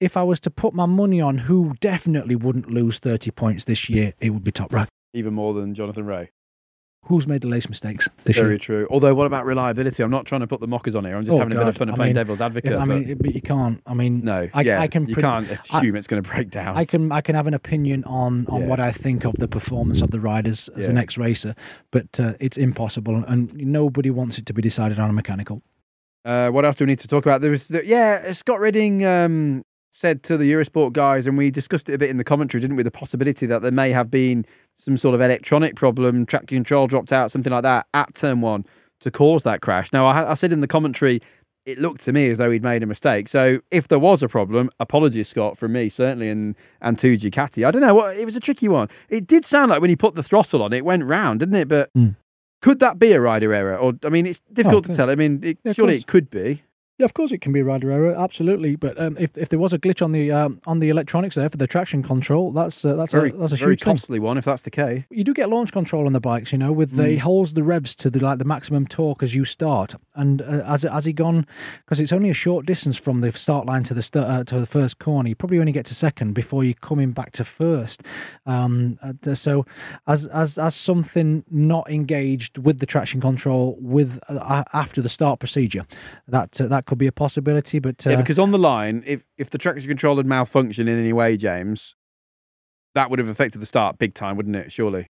if 0.00 0.16
I 0.16 0.22
was 0.22 0.40
to 0.40 0.50
put 0.50 0.74
my 0.74 0.86
money 0.86 1.20
on 1.20 1.38
who 1.38 1.74
definitely 1.80 2.34
wouldn't 2.34 2.70
lose 2.70 2.98
30 2.98 3.30
points 3.30 3.64
this 3.64 3.88
year, 3.88 4.14
it 4.20 4.30
would 4.30 4.42
be 4.44 4.52
Toprak. 4.52 4.88
Even 5.14 5.32
more 5.34 5.54
than 5.54 5.72
Jonathan 5.74 6.06
Rea. 6.06 6.28
Who's 7.06 7.26
made 7.26 7.40
the 7.42 7.48
least 7.48 7.68
mistakes 7.68 8.08
this 8.24 8.36
Very 8.36 8.50
year? 8.50 8.58
true. 8.58 8.86
Although, 8.90 9.14
what 9.14 9.26
about 9.26 9.46
reliability? 9.46 10.02
I'm 10.02 10.10
not 10.10 10.26
trying 10.26 10.40
to 10.40 10.46
put 10.48 10.60
the 10.60 10.66
mockers 10.66 10.94
on 10.96 11.04
here. 11.04 11.16
I'm 11.16 11.22
just 11.24 11.34
Oh, 11.34 11.38
having 11.38 11.52
a 11.56 11.60
bit 11.60 11.68
of 11.68 11.76
fun 11.76 11.88
and 11.88 11.96
playing 11.96 12.10
mean, 12.10 12.14
devil's 12.16 12.40
advocate. 12.40 12.72
I 12.72 12.84
but- 12.84 12.86
mean, 12.86 13.16
but 13.20 13.34
you 13.34 13.40
can't. 13.40 13.80
I 13.86 13.94
mean, 13.94 14.22
no, 14.24 14.48
I, 14.52 14.62
yeah, 14.62 14.80
I 14.80 14.88
can. 14.88 15.06
you 15.06 15.14
pre- 15.14 15.22
can't 15.22 15.48
I- 15.48 15.78
assume 15.78 15.94
it's 15.94 16.08
going 16.08 16.22
to 16.22 16.28
break 16.28 16.50
down. 16.50 16.76
I 16.76 16.84
can 16.84 17.12
I 17.12 17.20
can 17.20 17.34
have 17.36 17.46
an 17.46 17.54
opinion 17.54 18.02
on 18.04 18.46
on 18.48 18.62
Yeah. 18.62 18.66
what 18.66 18.80
I 18.80 18.90
think 18.90 19.24
of 19.24 19.34
the 19.36 19.46
performance 19.48 20.02
of 20.02 20.10
the 20.10 20.18
riders 20.20 20.68
as 20.76 20.84
Yeah. 20.86 20.90
an 20.90 20.98
ex 20.98 21.16
racer, 21.16 21.54
but 21.92 22.18
uh, 22.18 22.34
it's 22.40 22.56
impossible, 22.58 23.24
and 23.28 23.54
nobody 23.54 24.10
wants 24.10 24.38
it 24.38 24.46
to 24.46 24.52
be 24.52 24.60
decided 24.60 24.98
on 24.98 25.08
a 25.08 25.12
mechanical. 25.12 25.62
Uh, 26.24 26.50
what 26.50 26.64
else 26.64 26.74
do 26.74 26.84
we 26.84 26.88
need 26.90 26.98
to 26.98 27.06
talk 27.08 27.24
about? 27.24 27.40
There 27.40 27.52
was, 27.52 27.68
the, 27.68 27.86
yeah, 27.86 28.32
Scott 28.32 28.58
Redding 28.58 29.04
um, 29.04 29.62
said 29.92 30.24
to 30.24 30.36
the 30.36 30.50
Eurosport 30.50 30.92
guys, 30.92 31.24
and 31.24 31.38
we 31.38 31.52
discussed 31.52 31.88
it 31.88 31.94
a 31.94 31.98
bit 31.98 32.10
in 32.10 32.16
the 32.16 32.24
commentary, 32.24 32.60
didn't 32.60 32.74
we? 32.76 32.82
The 32.82 32.90
possibility 32.90 33.46
that 33.46 33.62
there 33.62 33.70
may 33.70 33.92
have 33.92 34.10
been 34.10 34.44
some 34.78 34.96
sort 34.96 35.14
of 35.14 35.20
electronic 35.20 35.76
problem, 35.76 36.26
track 36.26 36.46
control 36.46 36.86
dropped 36.86 37.12
out, 37.12 37.30
something 37.30 37.52
like 37.52 37.62
that 37.62 37.86
at 37.94 38.14
turn 38.14 38.40
one 38.40 38.64
to 39.00 39.10
cause 39.10 39.42
that 39.42 39.60
crash. 39.60 39.92
Now, 39.92 40.06
I, 40.06 40.30
I 40.32 40.34
said 40.34 40.52
in 40.52 40.60
the 40.60 40.66
commentary, 40.68 41.20
it 41.64 41.78
looked 41.78 42.02
to 42.02 42.12
me 42.12 42.30
as 42.30 42.38
though 42.38 42.50
he'd 42.50 42.62
made 42.62 42.82
a 42.82 42.86
mistake. 42.86 43.28
So 43.28 43.58
if 43.70 43.88
there 43.88 43.98
was 43.98 44.22
a 44.22 44.28
problem, 44.28 44.70
apologies, 44.78 45.28
Scott, 45.28 45.58
from 45.58 45.72
me 45.72 45.88
certainly, 45.88 46.28
and 46.28 46.54
and 46.80 46.98
to 47.00 47.16
Ducati. 47.16 47.66
I 47.66 47.70
don't 47.72 47.82
know 47.82 47.94
what 47.94 48.16
it 48.16 48.24
was 48.24 48.36
a 48.36 48.40
tricky 48.40 48.68
one. 48.68 48.88
It 49.08 49.26
did 49.26 49.44
sound 49.44 49.70
like 49.70 49.80
when 49.80 49.90
he 49.90 49.96
put 49.96 50.14
the 50.14 50.22
throttle 50.22 50.62
on, 50.62 50.72
it 50.72 50.84
went 50.84 51.04
round, 51.04 51.40
didn't 51.40 51.56
it? 51.56 51.68
But 51.68 51.90
could 52.62 52.78
that 52.78 52.98
be 52.98 53.12
a 53.12 53.20
rider 53.20 53.52
error? 53.52 53.76
Or 53.76 53.94
I 54.04 54.08
mean, 54.10 54.26
it's 54.26 54.40
difficult 54.52 54.84
to 54.84 54.94
tell. 54.96 55.10
I 55.10 55.16
mean, 55.16 55.40
it, 55.42 55.58
Yeah, 55.64 55.72
surely 55.72 55.96
it 55.96 56.06
could 56.06 56.30
be. 56.30 56.62
Yeah, 56.98 57.04
of 57.04 57.12
course 57.12 57.30
it 57.30 57.42
can 57.42 57.52
be 57.52 57.60
a 57.60 57.64
rider 57.64 57.92
error, 57.92 58.14
absolutely. 58.16 58.74
But 58.74 58.98
um, 58.98 59.18
if, 59.18 59.36
if 59.36 59.50
there 59.50 59.58
was 59.58 59.74
a 59.74 59.78
glitch 59.78 60.00
on 60.00 60.12
the 60.12 60.32
um, 60.32 60.62
on 60.66 60.78
the 60.78 60.88
electronics 60.88 61.34
there 61.34 61.50
for 61.50 61.58
the 61.58 61.66
traction 61.66 62.02
control, 62.02 62.52
that's 62.52 62.86
uh, 62.86 62.94
that's 62.94 63.12
very, 63.12 63.28
a 63.28 63.32
that's 63.34 63.52
a 63.52 63.56
very 63.56 63.72
huge 63.72 63.82
thing. 63.82 63.92
costly 63.92 64.18
one 64.18 64.38
if 64.38 64.46
that's 64.46 64.62
the 64.62 64.70
case. 64.70 65.04
You 65.10 65.22
do 65.22 65.34
get 65.34 65.50
launch 65.50 65.72
control 65.72 66.06
on 66.06 66.14
the 66.14 66.20
bikes, 66.20 66.52
you 66.52 66.58
know, 66.58 66.72
with 66.72 66.96
the 66.96 67.16
Mm. 67.16 67.18
holds 67.18 67.52
the 67.52 67.62
revs 67.62 67.94
to 67.96 68.08
the 68.08 68.18
like 68.20 68.38
the 68.38 68.46
maximum 68.46 68.86
torque 68.86 69.22
as 69.22 69.34
you 69.34 69.44
start. 69.44 69.94
And 70.14 70.40
uh, 70.40 70.64
has 70.64 70.84
has 70.84 71.04
he 71.04 71.12
gone? 71.12 71.46
Because 71.84 72.00
it's 72.00 72.12
only 72.12 72.30
a 72.30 72.34
short 72.34 72.64
distance 72.64 72.96
from 72.96 73.20
the 73.20 73.30
start 73.32 73.66
line 73.66 73.82
to 73.84 73.92
the 73.92 74.02
st- 74.02 74.24
uh, 74.24 74.44
to 74.44 74.58
the 74.58 74.66
first 74.66 74.98
corner. 74.98 75.28
You 75.28 75.34
probably 75.34 75.58
only 75.58 75.72
get 75.72 75.84
to 75.86 75.94
second 75.94 76.32
before 76.32 76.64
you're 76.64 76.72
coming 76.80 77.12
back 77.12 77.32
to 77.32 77.44
first. 77.44 78.04
Um, 78.46 78.98
uh, 79.02 79.34
so 79.34 79.66
as 80.06 80.26
as 80.28 80.56
as 80.56 80.74
something 80.74 81.44
not 81.50 81.90
engaged 81.90 82.56
with 82.56 82.78
the 82.78 82.86
traction 82.86 83.20
control 83.20 83.76
with 83.80 84.18
uh, 84.30 84.64
after 84.72 85.02
the 85.02 85.10
start 85.10 85.40
procedure, 85.40 85.84
that 86.26 86.58
uh, 86.58 86.66
that 86.86 86.90
could 86.90 86.98
be 86.98 87.06
a 87.06 87.12
possibility. 87.12 87.78
But 87.78 88.06
uh, 88.06 88.10
yeah, 88.10 88.16
because 88.16 88.38
on 88.38 88.50
the 88.52 88.58
line, 88.58 89.02
if 89.06 89.22
if 89.36 89.50
the 89.50 89.58
traction 89.58 89.88
control 89.88 90.16
had 90.16 90.26
malfunctioned 90.26 90.80
in 90.80 90.88
any 90.98 91.12
way, 91.12 91.36
James, 91.36 91.94
that 92.94 93.10
would 93.10 93.18
have 93.18 93.28
affected 93.28 93.60
the 93.60 93.66
start 93.66 93.98
big 93.98 94.14
time, 94.14 94.36
wouldn't 94.36 94.56
it? 94.56 94.72
Surely. 94.72 95.08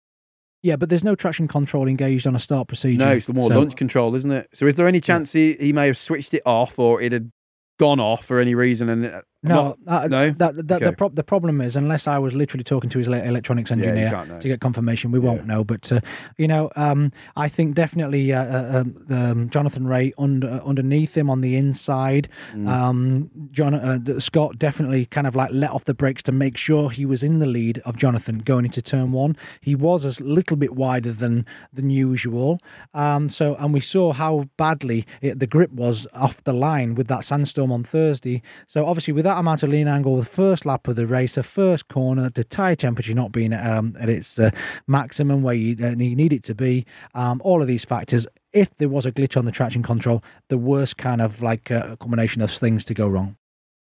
yeah, 0.62 0.76
but 0.78 0.90
there's 0.90 1.04
no 1.04 1.16
traction 1.16 1.48
control 1.48 1.88
engaged 1.88 2.26
on 2.28 2.36
a 2.36 2.40
start 2.40 2.68
procedure. 2.68 3.06
No, 3.06 3.12
it's 3.12 3.26
the 3.28 3.34
more 3.34 3.50
So- 3.50 3.60
launch 3.60 3.76
control, 3.76 4.16
isn't 4.16 4.32
it? 4.32 4.50
So 4.54 4.66
is 4.68 4.76
there 4.76 4.88
any 4.88 5.02
chance 5.02 5.32
he, 5.34 5.54
he 5.60 5.74
may 5.74 5.88
have 5.88 5.98
switched 5.98 6.34
it 6.34 6.44
off 6.46 6.80
or 6.80 7.02
it 7.02 7.12
had 7.12 7.32
gone 7.80 8.00
off 8.00 8.24
for 8.26 8.40
any 8.40 8.56
reason 8.56 8.88
and 8.88 9.22
No, 9.44 9.78
uh, 9.88 10.08
no? 10.08 10.32
That, 10.32 10.68
that, 10.68 10.76
Okay. 10.78 10.86
the, 10.86 10.94
prob- 10.94 11.16
the 11.16 11.24
problem 11.24 11.62
is, 11.62 11.76
unless 11.76 12.08
I 12.08 12.18
was 12.18 12.34
literally 12.34 12.64
talking 12.64 12.90
to 12.90 12.98
his 12.98 13.08
electronics 13.08 13.72
engineer 13.72 14.10
can't 14.10 14.42
to 14.42 14.48
get 14.48 14.62
confirmation, 14.62 15.12
we 15.12 15.20
won't 15.20 15.46
know. 15.46 15.64
But 15.64 15.92
uh, 15.92 16.00
you 16.38 16.48
know, 16.48 16.72
um, 16.76 17.12
I 17.36 17.48
think 17.50 17.76
definitely 17.76 18.32
uh, 18.34 18.44
uh, 18.44 18.80
um, 18.82 19.06
um, 19.10 19.50
Jonathan 19.50 19.88
Rea 19.88 20.14
under 20.18 20.50
uh, 20.50 20.60
underneath 20.66 21.16
him 21.16 21.30
on 21.30 21.42
the 21.42 21.56
inside. 21.56 22.30
Mm. 22.54 22.68
Um, 22.68 23.32
John 23.52 23.74
uh, 23.74 24.20
Scott 24.20 24.58
definitely 24.58 25.06
kind 25.08 25.28
of 25.28 25.36
like 25.36 25.52
let 25.52 25.72
off 25.72 25.86
the 25.86 25.94
brakes 25.94 26.24
to 26.24 26.32
make 26.32 26.58
sure 26.58 26.90
he 26.90 27.06
was 27.06 27.24
in 27.24 27.40
the 27.40 27.48
lead 27.48 27.80
of 27.80 27.98
Jonathan 27.98 28.40
going 28.40 28.66
into 28.66 28.82
turn 28.82 29.12
one. 29.12 29.36
He 29.62 29.76
was 29.76 30.06
a 30.06 30.24
little 30.24 30.58
bit 30.58 30.76
wider 30.76 31.12
than 31.12 31.46
than 31.72 31.90
usual. 31.90 32.60
Um, 32.94 33.30
so, 33.30 33.56
and 33.56 33.74
we 33.74 33.80
saw 33.80 34.14
how 34.14 34.48
badly 34.58 35.06
it, 35.22 35.40
the 35.40 35.48
grip 35.48 35.72
was 35.72 36.08
off 36.14 36.44
the 36.44 36.54
line 36.54 36.96
with 36.96 37.08
that 37.08 37.26
sandstorm 37.26 37.72
on 37.72 37.84
Thursday. 37.84 38.42
So, 38.68 38.86
obviously, 38.86 39.14
with 39.14 39.26
that 39.26 39.33
amount 39.38 39.64
of 39.64 39.70
lean 39.70 39.88
angle, 39.88 40.18
the 40.18 40.26
first 40.26 40.66
lap 40.66 40.88
of 40.88 40.96
the 40.96 41.08
race, 41.08 41.36
the 41.36 41.44
first 41.44 41.88
corner, 41.88 42.30
the 42.30 42.44
tyre 42.44 42.76
temperature 42.76 43.14
not 43.14 43.32
being 43.32 43.54
um, 43.54 43.96
at 44.00 44.10
its 44.10 44.38
uh, 44.40 44.50
maximum 44.88 45.42
where 45.42 45.56
you, 45.56 45.76
uh, 45.84 45.92
you 45.92 46.16
need 46.16 46.34
it 46.34 46.44
to 46.44 46.56
be, 46.56 46.86
um, 47.16 47.42
all 47.44 47.62
of 47.62 47.68
these 47.68 47.86
factors. 47.86 48.28
If 48.52 48.76
there 48.78 48.90
was 48.90 49.06
a 49.06 49.12
glitch 49.12 49.36
on 49.38 49.46
the 49.46 49.52
traction 49.52 49.84
control, 49.84 50.24
the 50.50 50.58
worst 50.58 50.98
kind 50.98 51.22
of 51.22 51.42
like 51.42 51.72
uh, 51.72 51.96
combination 51.98 52.42
of 52.42 52.52
things 52.52 52.86
to 52.86 52.94
go 52.94 53.08
wrong. 53.08 53.38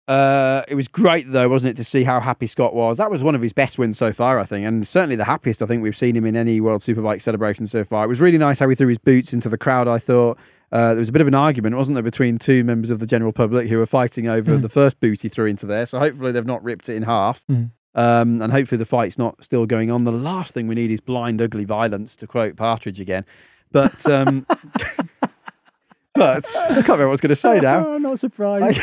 Uh, 0.09 0.63
it 0.69 0.75
was 0.75 0.89
great 0.89 1.31
though, 1.31 1.51
wasn't 1.51 1.71
it, 1.71 1.77
to 1.77 1.85
see 1.85 2.03
how 2.03 2.19
happy 2.19 2.47
Scott 2.47 2.75
was? 2.75 2.97
That 2.97 3.11
was 3.11 3.23
one 3.23 3.35
of 3.35 3.43
his 3.43 3.53
best 3.53 3.77
wins 3.77 3.99
so 3.99 4.11
far, 4.11 4.39
I 4.39 4.47
think, 4.47 4.67
and 4.67 4.89
certainly 4.89 5.17
the 5.17 5.25
happiest 5.25 5.61
I 5.61 5.67
think 5.67 5.83
we've 5.83 5.97
seen 5.97 6.17
him 6.17 6.25
in 6.25 6.35
any 6.35 6.63
World 6.63 6.81
Superbike 6.81 7.21
celebration 7.21 7.67
so 7.67 7.85
far. 7.85 8.05
It 8.05 8.09
was 8.09 8.19
really 8.19 8.39
nice 8.39 8.59
how 8.59 8.69
he 8.71 8.75
threw 8.75 8.89
his 8.89 8.97
boots 8.97 9.35
into 9.35 9.51
the 9.51 9.59
crowd. 9.59 9.87
I 9.87 9.99
thought 9.99 10.39
uh, 10.73 10.89
there 10.89 10.97
was 10.97 11.09
a 11.09 11.13
bit 11.13 11.23
of 11.23 11.29
an 11.29 11.35
argument, 11.35 11.77
wasn't 11.77 11.95
there, 11.95 12.03
between 12.03 12.39
two 12.39 12.63
members 12.65 12.91
of 12.91 12.99
the 12.99 13.07
general 13.07 13.33
public 13.33 13.69
who 13.69 13.79
were 13.79 13.87
fighting 13.87 14.29
over 14.29 14.57
Mm. 14.59 14.63
the 14.63 14.69
first 14.69 15.01
boot 15.01 15.23
he 15.23 15.29
threw 15.29 15.47
into 15.47 15.67
there. 15.67 15.87
So 15.87 15.99
hopefully 15.99 16.33
they've 16.33 16.45
not 16.47 16.63
ripped 16.63 16.89
it 16.89 16.97
in 16.97 17.03
half. 17.05 17.43
Mm. 17.51 17.71
Um, 17.95 18.43
and 18.43 18.53
hopefully 18.53 18.79
the 18.79 18.85
fight's 18.87 19.19
not 19.19 19.43
still 19.43 19.67
going 19.67 19.91
on. 19.91 20.05
The 20.05 20.13
last 20.13 20.53
thing 20.55 20.69
we 20.69 20.75
need 20.75 20.91
is 20.91 21.01
blind, 21.01 21.41
ugly 21.43 21.65
violence, 21.65 22.15
to 22.17 22.27
quote 22.27 22.55
Partridge 22.57 23.01
again. 23.01 23.25
But 23.73 24.09
um, 24.09 24.47
but 26.15 26.47
I 26.57 26.75
can't 26.75 26.89
remember 26.89 26.97
what 26.99 27.03
I 27.03 27.07
was 27.07 27.21
going 27.21 27.29
to 27.31 27.37
say 27.37 27.61
now. 27.61 27.95
I'm 27.95 28.03
not 28.11 28.19
surprised. 28.19 28.79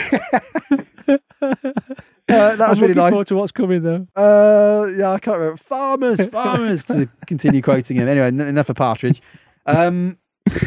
Uh, 2.27 2.55
that 2.55 2.69
was 2.69 2.77
I'm 2.79 2.81
really 2.81 2.95
looking 2.95 2.95
nice. 2.95 3.11
forward 3.11 3.27
to 3.27 3.35
what's 3.35 3.51
coming 3.51 3.83
though. 3.83 4.07
Uh, 4.15 4.87
yeah, 4.97 5.11
I 5.11 5.19
can't 5.19 5.37
remember. 5.37 5.57
Farmers, 5.61 6.25
farmers. 6.29 6.83
to 6.85 7.07
continue 7.27 7.61
quoting 7.61 7.97
him. 7.97 8.07
Anyway, 8.07 8.25
en- 8.25 8.39
enough 8.41 8.67
of 8.69 8.75
Partridge. 8.77 9.21
Um, 9.67 10.17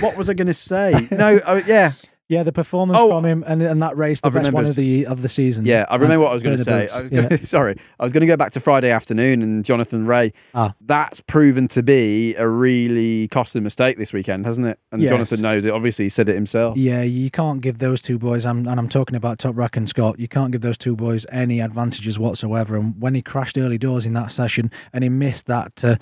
what 0.01 0.17
was 0.17 0.29
I 0.29 0.35
going 0.35 0.47
to 0.49 0.55
say? 0.55 1.09
No, 1.13 1.37
uh, 1.39 1.63
yeah, 1.67 1.93
Yeah, 2.29 2.43
the 2.43 2.53
performance 2.53 2.99
Oh, 3.01 3.09
from 3.09 3.25
him 3.25 3.43
and, 3.47 3.63
and 3.63 3.81
that 3.83 3.97
race, 3.97 4.21
the 4.21 4.27
I've 4.29 4.35
best 4.35 4.53
one 4.53 4.67
of 4.67 4.77
the 4.77 5.07
of 5.07 5.23
the 5.23 5.29
season. 5.29 5.65
yeah. 5.65 5.87
I 5.89 5.95
remember 5.97 6.21
what 6.21 6.31
I 6.31 6.35
was 6.35 6.43
going 6.43 6.59
to 6.59 6.65
say. 6.65 6.87
I 6.89 7.03
was 7.03 7.11
Yeah. 7.13 7.23
gonna, 7.23 7.47
sorry, 7.47 7.77
I 7.99 8.05
was 8.05 8.13
going 8.13 8.21
to 8.21 8.27
go 8.27 8.37
back 8.37 8.53
to 8.53 8.61
Friday 8.61 8.91
afternoon 8.91 9.43
and 9.43 9.65
Jonathan 9.65 10.07
Rea. 10.07 10.33
Ah. 10.55 10.75
That's 10.83 11.21
proven 11.23 11.69
to 11.69 11.83
be 11.83 12.35
a 12.37 12.47
really 12.47 13.29
costly 13.29 13.61
mistake 13.63 13.97
this 13.99 14.13
weekend, 14.13 14.45
hasn't 14.47 14.67
it? 14.67 14.79
And 14.93 15.01
Yes. 15.01 15.11
Jonathan 15.11 15.41
knows 15.41 15.65
it. 15.65 15.71
Obviously, 15.73 16.05
he 16.05 16.09
said 16.11 16.29
it 16.29 16.35
himself. 16.35 16.77
Yeah, 16.77 17.03
you 17.03 17.31
can't 17.31 17.61
give 17.63 17.79
those 17.79 18.03
two 18.03 18.19
boys, 18.19 18.45
I'm, 18.45 18.67
and 18.69 18.79
I'm 18.79 18.89
talking 18.89 19.17
about 19.17 19.39
Toprak 19.39 19.77
and 19.77 19.89
Scott, 19.89 20.19
you 20.21 20.29
can't 20.29 20.53
give 20.53 20.61
those 20.61 20.77
two 20.79 20.95
boys 20.97 21.25
any 21.33 21.61
advantages 21.61 22.19
whatsoever. 22.19 22.77
And 22.77 23.01
when 23.01 23.15
he 23.15 23.23
crashed 23.23 23.57
early 23.57 23.79
doors 23.79 24.05
in 24.07 24.13
that 24.13 24.31
session 24.33 24.71
and 24.93 25.03
he 25.03 25.09
missed 25.11 25.47
that, 25.47 25.83
uh, 25.85 25.97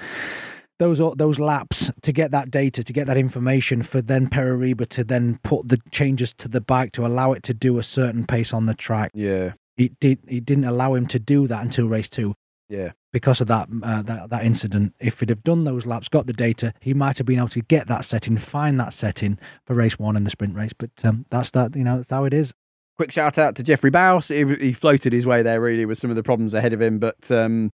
those 0.78 1.00
those 1.16 1.38
laps 1.38 1.90
to 2.02 2.12
get 2.12 2.30
that 2.32 2.50
data, 2.50 2.84
to 2.84 2.92
get 2.92 3.06
that 3.06 3.16
information 3.16 3.82
for 3.82 4.00
then 4.02 4.28
Pere 4.28 4.56
Riba 4.56 4.86
to 4.88 5.04
then 5.04 5.38
put 5.42 5.68
the 5.68 5.78
changes 5.90 6.34
to 6.34 6.48
the 6.48 6.60
bike 6.60 6.92
to 6.92 7.06
allow 7.06 7.32
it 7.32 7.42
to 7.44 7.54
do 7.54 7.78
a 7.78 7.82
certain 7.82 8.26
pace 8.26 8.52
on 8.52 8.66
the 8.66 8.74
track. 8.74 9.10
Yeah, 9.14 9.52
It 9.76 9.98
did. 10.00 10.18
It 10.26 10.44
didn't 10.44 10.64
allow 10.64 10.94
him 10.94 11.06
to 11.08 11.18
do 11.18 11.46
that 11.48 11.62
until 11.62 11.88
race 11.88 12.08
two. 12.10 12.34
yeah. 12.68 12.90
because 13.12 13.40
of 13.40 13.46
that, 13.46 13.68
uh, 13.82 14.02
that 14.02 14.28
that 14.30 14.44
incident. 14.44 14.94
If 15.00 15.20
he'd 15.20 15.30
have 15.30 15.42
done 15.44 15.64
those 15.64 15.86
laps, 15.86 16.08
got 16.08 16.26
the 16.26 16.32
data, 16.34 16.74
he 16.80 16.92
might 16.92 17.16
have 17.18 17.26
been 17.26 17.38
able 17.38 17.48
to 17.50 17.62
get 17.62 17.88
that 17.88 18.04
setting, 18.04 18.36
find 18.36 18.78
that 18.78 18.92
setting 18.92 19.38
for 19.64 19.74
race 19.74 19.98
one 19.98 20.16
and 20.16 20.26
the 20.26 20.30
sprint 20.30 20.54
race. 20.54 20.72
But 20.74 20.90
um, 21.04 21.24
that's 21.30 21.50
that. 21.52 21.74
You 21.74 21.84
know, 21.84 21.96
that's 21.98 22.10
how 22.10 22.24
it 22.24 22.34
is. 22.34 22.52
Quick 22.98 23.12
shout 23.12 23.36
out 23.38 23.54
to 23.56 23.62
Jeffrey 23.62 23.90
Buis. 23.90 24.28
He, 24.28 24.66
he 24.66 24.72
floated 24.72 25.12
his 25.12 25.26
way 25.26 25.42
there 25.42 25.60
really 25.60 25.84
with 25.84 25.98
some 25.98 26.08
of 26.10 26.16
the 26.16 26.22
problems 26.22 26.54
ahead 26.54 26.72
of 26.72 26.80
him, 26.80 26.98
but 26.98 27.30
um, 27.30 27.70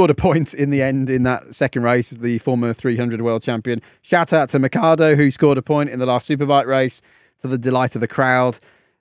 scored 0.00 0.08
a 0.08 0.14
point 0.14 0.54
in 0.54 0.70
the 0.70 0.80
end 0.80 1.10
in 1.10 1.24
that 1.24 1.54
second 1.54 1.82
race 1.82 2.10
as 2.10 2.16
the 2.16 2.38
former 2.38 2.72
300 2.72 3.20
world 3.20 3.42
champion. 3.42 3.82
Shout 4.00 4.32
out 4.32 4.48
to 4.48 4.58
Mercado 4.58 5.14
who 5.14 5.30
scored 5.30 5.58
a 5.58 5.62
point 5.62 5.90
in 5.90 5.98
the 5.98 6.06
last 6.06 6.26
Superbike 6.26 6.64
race 6.64 7.02
to 7.42 7.48
the 7.48 7.58
delight 7.58 7.94
of 7.96 8.00
the 8.00 8.08
crowd. 8.08 8.58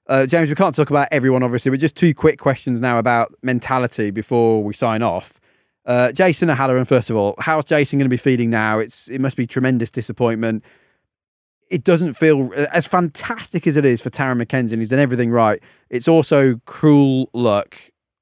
Uh, 0.09 0.25
James, 0.25 0.49
we 0.49 0.55
can't 0.55 0.75
talk 0.75 0.89
about 0.89 1.07
everyone 1.09 1.41
obviously, 1.41 1.71
but 1.71 1.79
just 1.79 1.95
two 1.95 2.13
quick 2.13 2.37
questions 2.37 2.81
now 2.81 2.99
about 2.99 3.33
mentality 3.41 4.11
before 4.11 4.61
we 4.61 4.73
sign 4.73 5.01
off. 5.01 5.39
Uh, 5.85 6.11
Jason 6.11 6.49
O'Halloran, 6.49 6.83
first 6.83 7.09
of 7.09 7.15
all, 7.15 7.33
how's 7.39 7.63
Jason 7.63 7.97
going 7.97 8.03
to 8.03 8.13
be 8.13 8.17
feeling 8.17 8.49
now? 8.49 8.79
It's 8.79 9.07
it 9.07 9.21
must 9.21 9.37
be 9.37 9.47
tremendous 9.47 9.89
disappointment. 9.89 10.65
It 11.69 11.85
doesn't 11.85 12.15
feel 12.15 12.51
as 12.73 12.85
fantastic 12.85 13.67
as 13.67 13.77
it 13.77 13.85
is 13.85 14.01
for 14.01 14.09
Tarran 14.09 14.35
Mackenzie. 14.35 14.73
and 14.73 14.81
He's 14.81 14.89
done 14.89 14.99
everything 14.99 15.31
right. 15.31 15.63
It's 15.89 16.09
also 16.09 16.59
cruel 16.65 17.29
luck, 17.31 17.77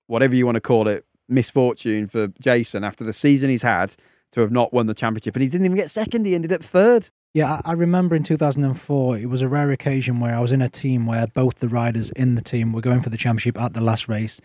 whatever 0.05 0.35
you 0.35 0.45
want 0.45 0.57
to 0.57 0.61
call 0.61 0.87
it, 0.87 1.06
misfortune 1.27 2.07
for 2.07 2.27
Jason 2.39 2.83
after 2.83 3.03
the 3.03 3.13
season 3.13 3.49
he's 3.49 3.61
had 3.63 3.95
to 4.33 4.41
have 4.41 4.51
not 4.51 4.73
won 4.73 4.87
the 4.87 4.93
championship, 4.93 5.35
and 5.35 5.43
he 5.43 5.49
didn't 5.49 5.65
even 5.65 5.77
get 5.77 5.89
second. 5.89 6.25
He 6.25 6.35
ended 6.35 6.51
up 6.51 6.63
third. 6.63 7.09
Yeah, 7.33 7.61
I 7.65 7.73
remember 7.73 8.15
in 8.15 8.23
2004, 8.23 9.17
it 9.17 9.27
was 9.29 9.41
a 9.41 9.47
rare 9.47 9.71
occasion 9.71 10.19
where 10.19 10.33
I 10.35 10.39
was 10.39 10.51
in 10.51 10.61
a 10.61 10.69
team 10.69 11.05
where 11.05 11.27
both 11.27 11.55
the 11.59 11.67
riders 11.69 12.09
in 12.11 12.35
the 12.35 12.41
team 12.41 12.73
were 12.73 12.81
going 12.81 13.01
for 13.01 13.09
the 13.09 13.17
championship 13.17 13.59
at 13.61 13.73
the 13.73 13.81
last 13.81 14.07
race. 14.09 14.41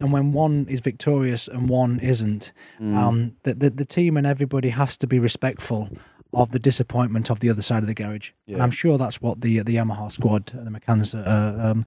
And 0.00 0.12
when 0.12 0.32
one 0.32 0.66
is 0.68 0.80
victorious 0.80 1.48
and 1.48 1.68
one 1.68 1.98
isn't, 2.00 2.52
Mm. 2.80 2.96
um, 2.96 3.32
the, 3.42 3.54
the, 3.54 3.70
the 3.70 3.84
team 3.84 4.16
and 4.16 4.26
everybody 4.26 4.68
has 4.68 4.96
to 4.98 5.06
be 5.08 5.18
respectful 5.18 5.88
of 6.32 6.50
the 6.52 6.58
disappointment 6.60 7.30
of 7.30 7.40
the 7.40 7.50
other 7.50 7.62
side 7.62 7.82
of 7.82 7.88
the 7.88 7.94
garage. 7.94 8.30
And 8.46 8.62
I'm 8.62 8.70
sure 8.70 8.98
that's 8.98 9.20
what 9.20 9.40
the 9.40 9.60
the 9.60 9.74
Yamaha 9.76 10.12
squad, 10.12 10.52
and 10.54 10.66
the 10.66 10.70
McAMS, 10.70 11.14
uh, 11.16 11.70
um, 11.70 11.86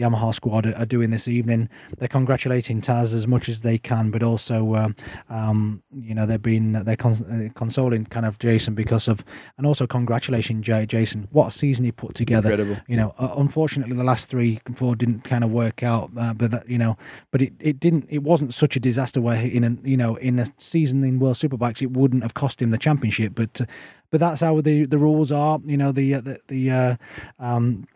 Yamaha 0.00 0.34
squad 0.34 0.66
are, 0.66 0.74
are 0.76 0.86
doing 0.86 1.10
this 1.10 1.28
evening. 1.28 1.68
They're 1.98 2.08
congratulating 2.08 2.80
Taz 2.80 3.14
as 3.14 3.26
much 3.26 3.48
as 3.48 3.60
they 3.60 3.78
can, 3.78 4.10
but 4.10 4.22
also, 4.22 4.74
um, 4.74 4.96
um, 5.28 5.82
you 5.94 6.14
know, 6.14 6.26
they've 6.26 6.40
been 6.40 6.72
they're 6.72 6.96
con- 6.96 7.50
uh, 7.52 7.58
consoling 7.58 8.06
kind 8.06 8.24
of 8.24 8.38
Jason 8.38 8.74
because 8.74 9.08
of, 9.08 9.24
and 9.58 9.66
also 9.66 9.86
congratulating 9.86 10.62
J- 10.62 10.86
Jason. 10.86 11.28
What 11.30 11.48
a 11.48 11.50
season 11.52 11.84
he 11.84 11.92
put 11.92 12.14
together. 12.14 12.50
Incredible. 12.50 12.80
You 12.88 12.96
know, 12.96 13.14
uh, 13.18 13.34
unfortunately, 13.36 13.94
the 13.94 14.04
last 14.04 14.28
three 14.28 14.60
and 14.66 14.76
four 14.76 14.96
didn't 14.96 15.24
kind 15.24 15.44
of 15.44 15.50
work 15.50 15.82
out, 15.82 16.10
uh, 16.16 16.34
but 16.34 16.50
that, 16.50 16.68
you 16.68 16.78
know, 16.78 16.96
but 17.30 17.42
it, 17.42 17.52
it 17.60 17.78
didn't. 17.78 18.06
It 18.08 18.22
wasn't 18.22 18.54
such 18.54 18.76
a 18.76 18.80
disaster 18.80 19.20
where 19.20 19.40
in 19.40 19.64
a 19.64 19.88
you 19.88 19.96
know 19.96 20.16
in 20.16 20.38
a 20.38 20.46
season 20.58 21.04
in 21.04 21.18
World 21.18 21.36
Superbikes 21.36 21.82
it 21.82 21.90
wouldn't 21.92 22.22
have 22.22 22.34
cost 22.34 22.62
him 22.62 22.70
the 22.70 22.78
championship, 22.78 23.34
but. 23.34 23.60
Uh, 23.60 23.66
but 24.10 24.18
that's 24.18 24.40
how 24.40 24.60
the 24.60 24.86
the 24.86 24.98
rules 24.98 25.30
are. 25.30 25.60
You 25.64 25.76
know 25.76 25.92
the 25.92 26.14
uh, 26.14 26.20
the 26.20 26.40
the 26.48 26.70
uh, 26.70 26.96
um, 27.38 27.86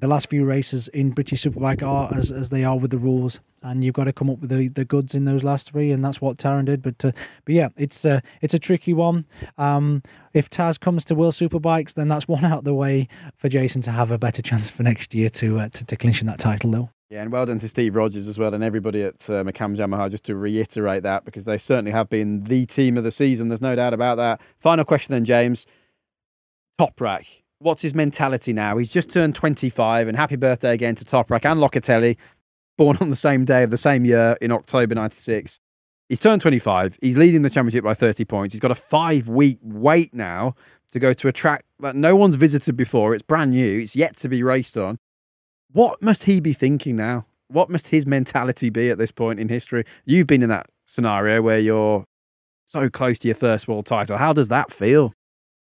the 0.00 0.08
last 0.08 0.30
few 0.30 0.44
races 0.44 0.88
in 0.88 1.10
British 1.10 1.44
Superbike 1.44 1.82
are 1.82 2.12
as, 2.14 2.32
as 2.32 2.48
they 2.48 2.64
are 2.64 2.78
with 2.78 2.90
the 2.90 2.98
rules, 2.98 3.40
and 3.62 3.84
you've 3.84 3.94
got 3.94 4.04
to 4.04 4.12
come 4.12 4.30
up 4.30 4.40
with 4.40 4.50
the, 4.50 4.68
the 4.68 4.84
goods 4.84 5.14
in 5.14 5.26
those 5.26 5.44
last 5.44 5.70
three, 5.70 5.92
and 5.92 6.04
that's 6.04 6.20
what 6.20 6.38
Tarran 6.38 6.64
did. 6.64 6.82
But 6.82 7.04
uh, 7.04 7.12
but 7.44 7.54
yeah, 7.54 7.68
it's 7.76 8.04
uh, 8.04 8.20
it's 8.40 8.54
a 8.54 8.58
tricky 8.58 8.94
one. 8.94 9.26
Um, 9.58 10.02
if 10.32 10.48
Taz 10.48 10.80
comes 10.80 11.04
to 11.06 11.14
World 11.14 11.34
Superbikes, 11.34 11.94
then 11.94 12.08
that's 12.08 12.26
one 12.28 12.44
out 12.44 12.64
the 12.64 12.74
way 12.74 13.08
for 13.36 13.48
Jason 13.48 13.82
to 13.82 13.90
have 13.90 14.10
a 14.10 14.18
better 14.18 14.42
chance 14.42 14.70
for 14.70 14.82
next 14.82 15.14
year 15.14 15.30
to 15.30 15.60
uh, 15.60 15.68
to, 15.68 15.84
to 15.84 15.96
clinching 15.96 16.26
that 16.26 16.38
title, 16.38 16.70
though. 16.70 16.90
Yeah, 17.10 17.22
and 17.22 17.32
well 17.32 17.44
done 17.44 17.58
to 17.58 17.68
Steve 17.68 17.96
Rodgers 17.96 18.28
as 18.28 18.38
well, 18.38 18.54
and 18.54 18.62
everybody 18.62 19.02
at 19.02 19.16
uh, 19.28 19.42
McAMS 19.42 19.78
Yamaha, 19.78 20.10
just 20.10 20.24
to 20.24 20.36
reiterate 20.36 21.02
that, 21.02 21.24
because 21.24 21.42
they 21.44 21.58
certainly 21.58 21.90
have 21.90 22.08
been 22.08 22.44
the 22.44 22.66
team 22.66 22.96
of 22.96 23.02
the 23.02 23.10
season. 23.10 23.48
There's 23.48 23.60
no 23.60 23.74
doubt 23.74 23.92
about 23.92 24.16
that. 24.16 24.40
Final 24.60 24.84
question 24.84 25.12
then, 25.12 25.24
James. 25.24 25.66
Toprak, 26.80 27.26
what's 27.60 27.82
his 27.82 27.94
mentality 27.94 28.52
now? 28.52 28.76
He's 28.78 28.90
just 28.90 29.10
turned 29.10 29.34
25, 29.34 30.08
and 30.08 30.16
happy 30.16 30.36
birthday 30.36 30.72
again 30.72 30.96
to 30.96 31.04
Toprak 31.04 31.44
and 31.44 31.60
Locatelli, 31.60 32.16
born 32.76 32.96
on 33.00 33.10
the 33.10 33.16
same 33.16 33.44
day 33.44 33.62
of 33.62 33.70
the 33.70 33.78
same 33.78 34.04
year 34.04 34.36
in 34.40 34.50
October 34.50 34.94
96. 34.94 35.60
He's 36.08 36.20
turned 36.20 36.42
25. 36.42 36.98
He's 37.00 37.16
leading 37.16 37.42
the 37.42 37.50
championship 37.50 37.84
by 37.84 37.94
30 37.94 38.24
points. 38.24 38.52
He's 38.52 38.60
got 38.60 38.72
a 38.72 38.76
five 38.76 39.28
week 39.28 39.58
wait 39.62 40.12
now 40.12 40.56
to 40.90 40.98
go 40.98 41.12
to 41.12 41.28
a 41.28 41.32
track 41.32 41.64
that 41.78 41.94
no 41.94 42.16
one's 42.16 42.34
visited 42.34 42.76
before. 42.76 43.14
It's 43.14 43.22
brand 43.22 43.52
new, 43.52 43.80
it's 43.80 43.94
yet 43.94 44.16
to 44.16 44.28
be 44.28 44.42
raced 44.42 44.76
on. 44.76 44.98
What 45.70 46.02
must 46.02 46.24
he 46.24 46.40
be 46.40 46.52
thinking 46.52 46.96
now? 46.96 47.26
What 47.46 47.70
must 47.70 47.88
his 47.88 48.06
mentality 48.06 48.70
be 48.70 48.90
at 48.90 48.98
this 48.98 49.12
point 49.12 49.38
in 49.38 49.48
history? 49.48 49.84
You've 50.04 50.26
been 50.26 50.42
in 50.42 50.48
that 50.48 50.66
scenario 50.86 51.42
where 51.42 51.58
you're 51.58 52.04
so 52.66 52.88
close 52.88 53.18
to 53.20 53.28
your 53.28 53.34
first 53.36 53.68
world 53.68 53.86
title. 53.86 54.16
How 54.16 54.32
does 54.32 54.48
that 54.48 54.72
feel? 54.72 55.12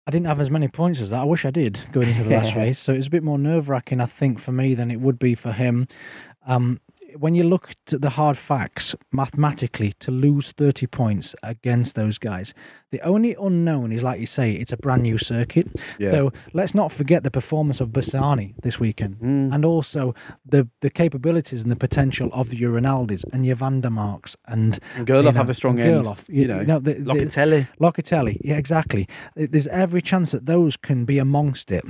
I 0.10 0.12
didn't 0.12 0.26
have 0.26 0.42
as 0.42 0.50
many 0.50 0.68
points 0.68 1.02
as 1.02 1.12
that. 1.12 1.20
I 1.20 1.24
wish 1.24 1.46
I 1.46 1.52
did 1.52 1.82
going 1.92 2.08
into 2.08 2.24
the 2.24 2.32
last 2.32 2.56
race. 2.56 2.80
So 2.80 2.94
it 2.94 2.98
was 2.98 3.06
a 3.06 3.12
bit 3.12 3.22
more 3.22 3.38
nerve 3.38 3.70
wracking, 3.70 4.02
I 4.02 4.08
think, 4.08 4.40
for 4.40 4.52
me 4.52 4.74
than 4.74 4.90
it 4.90 5.00
would 5.00 5.20
be 5.20 5.36
for 5.36 5.52
him. 5.52 5.88
Um, 6.48 6.82
when 7.18 7.36
you 7.36 7.44
look 7.44 7.70
at 7.92 8.02
the 8.02 8.10
hard 8.10 8.38
facts 8.38 8.96
mathematically, 9.12 9.94
to 10.00 10.12
lose 10.12 10.52
30 10.54 10.88
points 10.88 11.36
against 11.44 11.96
those 11.96 12.18
guys, 12.18 12.54
the 12.92 13.02
only 13.02 13.36
unknown 13.40 13.92
is, 13.92 14.02
like 14.04 14.20
you 14.20 14.26
say, 14.26 14.54
it's 14.54 14.72
a 14.72 14.78
brand 14.78 15.04
new 15.04 15.18
circuit. 15.18 15.68
Yeah. 16.00 16.12
So 16.12 16.34
let's 16.54 16.74
not 16.74 16.92
forget 16.92 17.24
the 17.24 17.32
performance 17.32 17.80
of 17.82 17.90
Bassani 17.90 18.54
this 18.64 18.80
weekend, 18.80 19.16
Mm. 19.20 19.54
and 19.54 19.66
also 19.66 20.14
the 20.46 20.68
the 20.82 20.90
capabilities 20.90 21.62
and 21.64 21.72
the 21.72 21.76
potential 21.76 22.30
of 22.34 22.54
your 22.54 22.72
Rinaldis 22.74 23.24
and 23.34 23.46
your 23.46 23.56
Van 23.56 23.82
der 23.82 23.90
Marks 23.90 24.36
and 24.48 24.80
And 24.96 25.08
Gerloff 25.08 25.24
you 25.26 25.32
know, 25.32 25.38
have 25.38 25.50
a 25.50 25.54
strong 25.54 25.80
end, 25.80 26.04
Gerloff, 26.06 26.26
you 26.30 26.48
know, 26.48 26.80
the, 26.80 26.94
the- 26.94 27.14
Locatelli. 27.14 27.68
Locatelli, 27.80 28.38
yeah, 28.44 28.58
exactly. 28.58 29.08
There's 29.36 29.68
every 29.68 30.02
chance 30.02 30.32
that 30.32 30.46
those 30.46 30.78
can 30.78 31.06
be 31.06 31.18
amongst 31.20 31.72
it. 31.72 31.86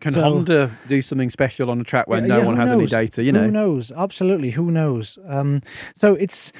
Can 0.00 0.12
So- 0.12 0.22
Honda 0.22 0.78
do 0.88 1.02
something 1.02 1.28
special 1.30 1.70
on 1.70 1.80
a 1.80 1.84
track 1.84 2.06
when 2.08 2.22
Yeah, 2.22 2.28
no 2.28 2.38
yeah, 2.40 2.46
one 2.46 2.56
has 2.56 2.70
any 2.72 2.86
data? 2.86 3.22
You 3.22 3.32
know, 3.32 3.44
who 3.44 3.50
knows? 3.50 3.92
Absolutely, 3.92 4.50
who 4.50 4.70
knows? 4.70 5.18
Um, 5.26 5.60
so 5.94 6.14
it's 6.14 6.52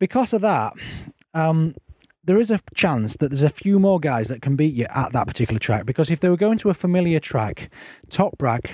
because 0.00 0.32
of 0.32 0.40
that. 0.42 0.72
Um, 1.34 1.74
there 2.24 2.38
is 2.38 2.50
a 2.50 2.60
chance 2.74 3.16
that 3.16 3.30
there's 3.30 3.42
a 3.42 3.50
few 3.50 3.78
more 3.80 3.98
guys 3.98 4.28
that 4.28 4.42
can 4.42 4.54
beat 4.56 4.74
you 4.74 4.86
at 4.90 5.12
that 5.12 5.26
particular 5.26 5.58
track 5.58 5.86
because 5.86 6.08
if 6.10 6.20
they 6.20 6.28
were 6.28 6.36
going 6.36 6.58
to 6.58 6.70
a 6.70 6.74
familiar 6.74 7.18
track, 7.18 7.68
Toprak, 8.10 8.66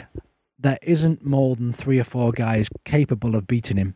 there 0.59 0.78
isn't 0.82 1.24
more 1.24 1.57
than 1.57 1.72
three 1.72 1.99
or 1.99 2.05
four 2.05 2.30
guys 2.32 2.68
capable 2.84 3.34
of 3.34 3.47
beating 3.47 3.78
him 3.78 3.95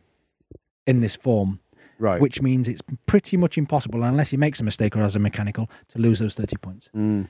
in 0.87 1.01
this 1.01 1.15
form. 1.15 1.59
Right. 1.99 2.19
Which 2.19 2.41
means 2.41 2.67
it's 2.67 2.81
pretty 3.05 3.37
much 3.37 3.57
impossible, 3.57 4.03
unless 4.03 4.31
he 4.31 4.37
makes 4.37 4.59
a 4.59 4.63
mistake 4.63 4.95
or 4.97 4.99
has 5.01 5.15
a 5.15 5.19
mechanical, 5.19 5.69
to 5.89 5.99
lose 5.99 6.19
those 6.19 6.33
30 6.35 6.57
points. 6.57 6.89
Mm. 6.95 7.29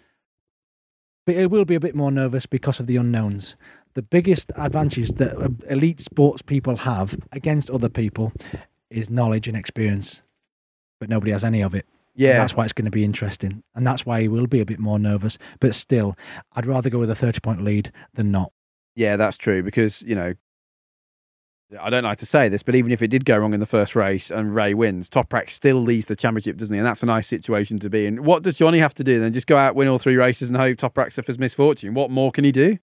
But 1.26 1.36
it 1.36 1.50
will 1.52 1.66
be 1.66 1.76
a 1.76 1.80
bit 1.80 1.96
more 1.96 2.12
nervous 2.12 2.46
because 2.46 2.80
of 2.80 2.88
the 2.88 2.98
unknowns. 2.98 3.56
The 3.94 4.02
biggest 4.02 4.52
advantage 4.58 5.10
that 5.14 5.38
uh, 5.38 5.50
elite 5.70 6.02
sports 6.02 6.42
people 6.42 6.76
have 6.78 7.16
against 7.32 7.70
other 7.70 7.90
people 7.90 8.34
is 8.90 9.10
knowledge 9.10 9.48
and 9.48 9.56
experience, 9.56 10.22
but 11.00 11.10
nobody 11.10 11.32
has 11.32 11.44
any 11.44 11.62
of 11.62 11.74
it. 11.74 11.86
And 12.16 12.22
Yeah. 12.24 12.34
that's 12.38 12.56
why 12.56 12.64
it's 12.64 12.74
going 12.74 12.86
to 12.86 12.92
be 12.92 13.04
interesting, 13.04 13.64
and 13.76 13.88
that's 13.88 14.06
why 14.06 14.22
he 14.22 14.28
will 14.28 14.48
be 14.48 14.60
a 14.60 14.66
bit 14.66 14.80
more 14.80 15.00
nervous. 15.00 15.38
But 15.60 15.74
still, 15.76 16.16
I'd 16.54 16.66
rather 16.66 16.90
go 16.90 17.00
with 17.00 17.10
a 17.10 17.16
thirty-point 17.16 17.64
lead 17.64 17.92
than 18.14 18.32
not. 18.32 18.52
Yeah, 18.96 19.16
that's 19.16 19.38
true 19.38 19.64
because 19.64 20.02
you 20.02 20.16
know. 20.16 20.34
I 21.80 21.90
don't 21.90 22.04
like 22.04 22.18
to 22.20 22.26
say 22.26 22.50
this, 22.50 22.64
but 22.64 22.76
even 22.76 22.92
if 22.92 23.02
it 23.02 23.08
did 23.08 23.26
go 23.26 23.38
wrong 23.38 23.54
in 23.54 23.60
the 23.60 23.66
first 23.66 23.96
race 23.96 24.32
and 24.32 24.56
Rea 24.56 24.74
wins, 24.74 25.10
Toprak 25.10 25.50
still 25.50 25.82
leads 25.82 26.08
the 26.08 26.16
championship, 26.16 26.58
doesn't 26.58 26.74
he? 26.74 26.78
And 26.78 26.86
that's 26.86 27.04
a 27.04 27.06
nice 27.06 27.28
situation 27.28 27.80
to 27.80 27.90
be 27.90 28.06
in. 28.06 28.24
What 28.24 28.44
does 28.44 28.56
Johnny 28.56 28.80
have 28.80 28.94
to 28.96 29.04
do 29.04 29.20
then? 29.20 29.34
Just 29.34 29.48
go 29.48 29.58
out, 29.58 29.76
win 29.76 29.88
all 29.88 30.00
three 30.00 30.16
races, 30.16 30.50
and 30.50 30.58
hope 30.58 30.78
Toprak 30.78 31.14
suffers 31.14 31.40
misfortune. 31.40 31.94
What 31.94 32.12
more 32.12 32.32
can 32.32 32.44
he 32.44 32.52
do? 32.52 32.78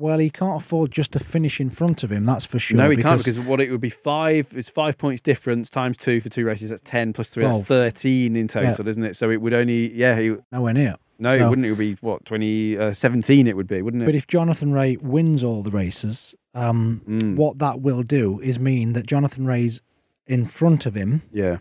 Well, 0.00 0.18
he 0.18 0.30
can't 0.30 0.62
afford 0.62 0.92
just 0.92 1.10
to 1.12 1.18
finish 1.18 1.60
in 1.60 1.70
front 1.70 2.04
of 2.04 2.12
him. 2.12 2.24
That's 2.24 2.44
for 2.44 2.60
sure. 2.60 2.76
no, 2.76 2.88
he 2.88 2.96
can't 2.96 3.18
because 3.18 3.40
what 3.40 3.60
it 3.60 3.70
would 3.72 3.80
be 3.80 3.90
five. 3.90 4.46
It's 4.54 4.68
five 4.68 4.96
points 4.96 5.20
difference 5.20 5.68
times 5.68 5.96
two 5.96 6.20
for 6.20 6.28
two 6.28 6.44
races. 6.44 6.70
That's 6.70 6.82
ten 6.84 7.12
plus 7.12 7.30
three. 7.30 7.42
Twelve. 7.42 7.58
That's 7.58 7.68
thirteen 7.68 8.36
in 8.36 8.46
total, 8.46 8.86
isn't 8.86 9.02
it? 9.02 9.16
So 9.16 9.28
it 9.30 9.40
would 9.40 9.52
only 9.52 9.92
yeah. 9.92 10.16
He, 10.16 10.36
nowhere 10.52 10.72
near. 10.72 10.94
No, 11.18 11.34
it 11.34 11.48
wouldn't. 11.48 11.66
It 11.66 11.70
would 11.70 11.78
be 11.78 11.94
what 12.00 12.24
20, 12.24 12.78
uh, 12.78 12.92
17 12.94 13.46
It 13.46 13.56
would 13.56 13.66
be, 13.66 13.82
wouldn't 13.82 14.02
it? 14.04 14.06
But 14.06 14.14
if 14.14 14.26
Jonathan 14.28 14.72
Rea 14.72 14.96
wins 14.98 15.42
all 15.42 15.62
the 15.62 15.70
races, 15.70 16.34
um, 16.54 17.02
Mm. 17.08 17.36
what 17.36 17.58
that 17.58 17.80
will 17.80 18.02
do 18.02 18.40
is 18.40 18.58
mean 18.60 18.92
that 18.92 19.06
Jonathan 19.06 19.44
Rea's 19.46 19.80
in 20.26 20.46
front 20.46 20.86
of 20.86 20.94
him 20.94 21.22
yeah, 21.32 21.58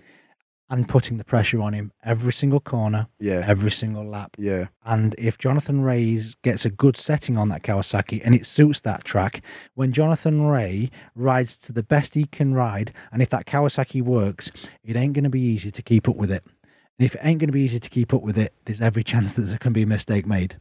and 0.70 0.88
putting 0.90 1.18
the 1.18 1.24
pressure 1.24 1.62
on 1.62 1.74
him 1.74 1.92
every 2.04 2.34
single 2.34 2.60
corner, 2.60 3.08
yeah, 3.20 3.42
every 3.48 3.72
single 3.72 4.04
lap. 4.06 4.36
yeah, 4.38 4.66
And 4.86 5.16
if 5.18 5.38
Jonathan 5.38 5.82
Rea 5.82 6.22
gets 6.44 6.66
a 6.66 6.70
good 6.70 6.98
setting 6.98 7.38
on 7.38 7.48
that 7.50 7.64
Kawasaki 7.64 8.22
and 8.26 8.36
it 8.36 8.46
suits 8.46 8.82
that 8.82 9.06
track, 9.06 9.42
when 9.76 9.94
Jonathan 9.94 10.42
Rea 10.42 10.92
rides 11.16 11.58
to 11.60 11.72
the 11.72 11.84
best 11.84 12.14
he 12.16 12.26
can 12.26 12.54
ride, 12.54 12.92
and 13.14 13.22
if 13.22 13.30
that 13.30 13.46
Kawasaki 13.46 14.02
works, 14.02 14.52
it 14.84 14.96
ain't 14.98 15.14
going 15.14 15.24
to 15.24 15.30
be 15.30 15.40
easy 15.42 15.72
to 15.72 15.82
keep 15.82 16.10
up 16.10 16.18
with 16.18 16.32
it. 16.32 16.44
And 17.00 17.06
if 17.06 17.16
it 17.16 17.22
ain't 17.24 17.40
going 17.40 17.50
to 17.50 17.54
be 17.54 17.62
easy 17.62 17.80
to 17.80 17.90
keep 17.90 18.14
up 18.14 18.24
with 18.24 18.38
it, 18.38 18.54
there's 18.66 18.82
every 18.82 19.04
chance 19.04 19.34
that 19.34 19.44
there 19.44 19.60
can 19.60 19.74
be 19.74 19.84
a 19.84 19.88
mistake 19.88 20.26
made. 20.26 20.60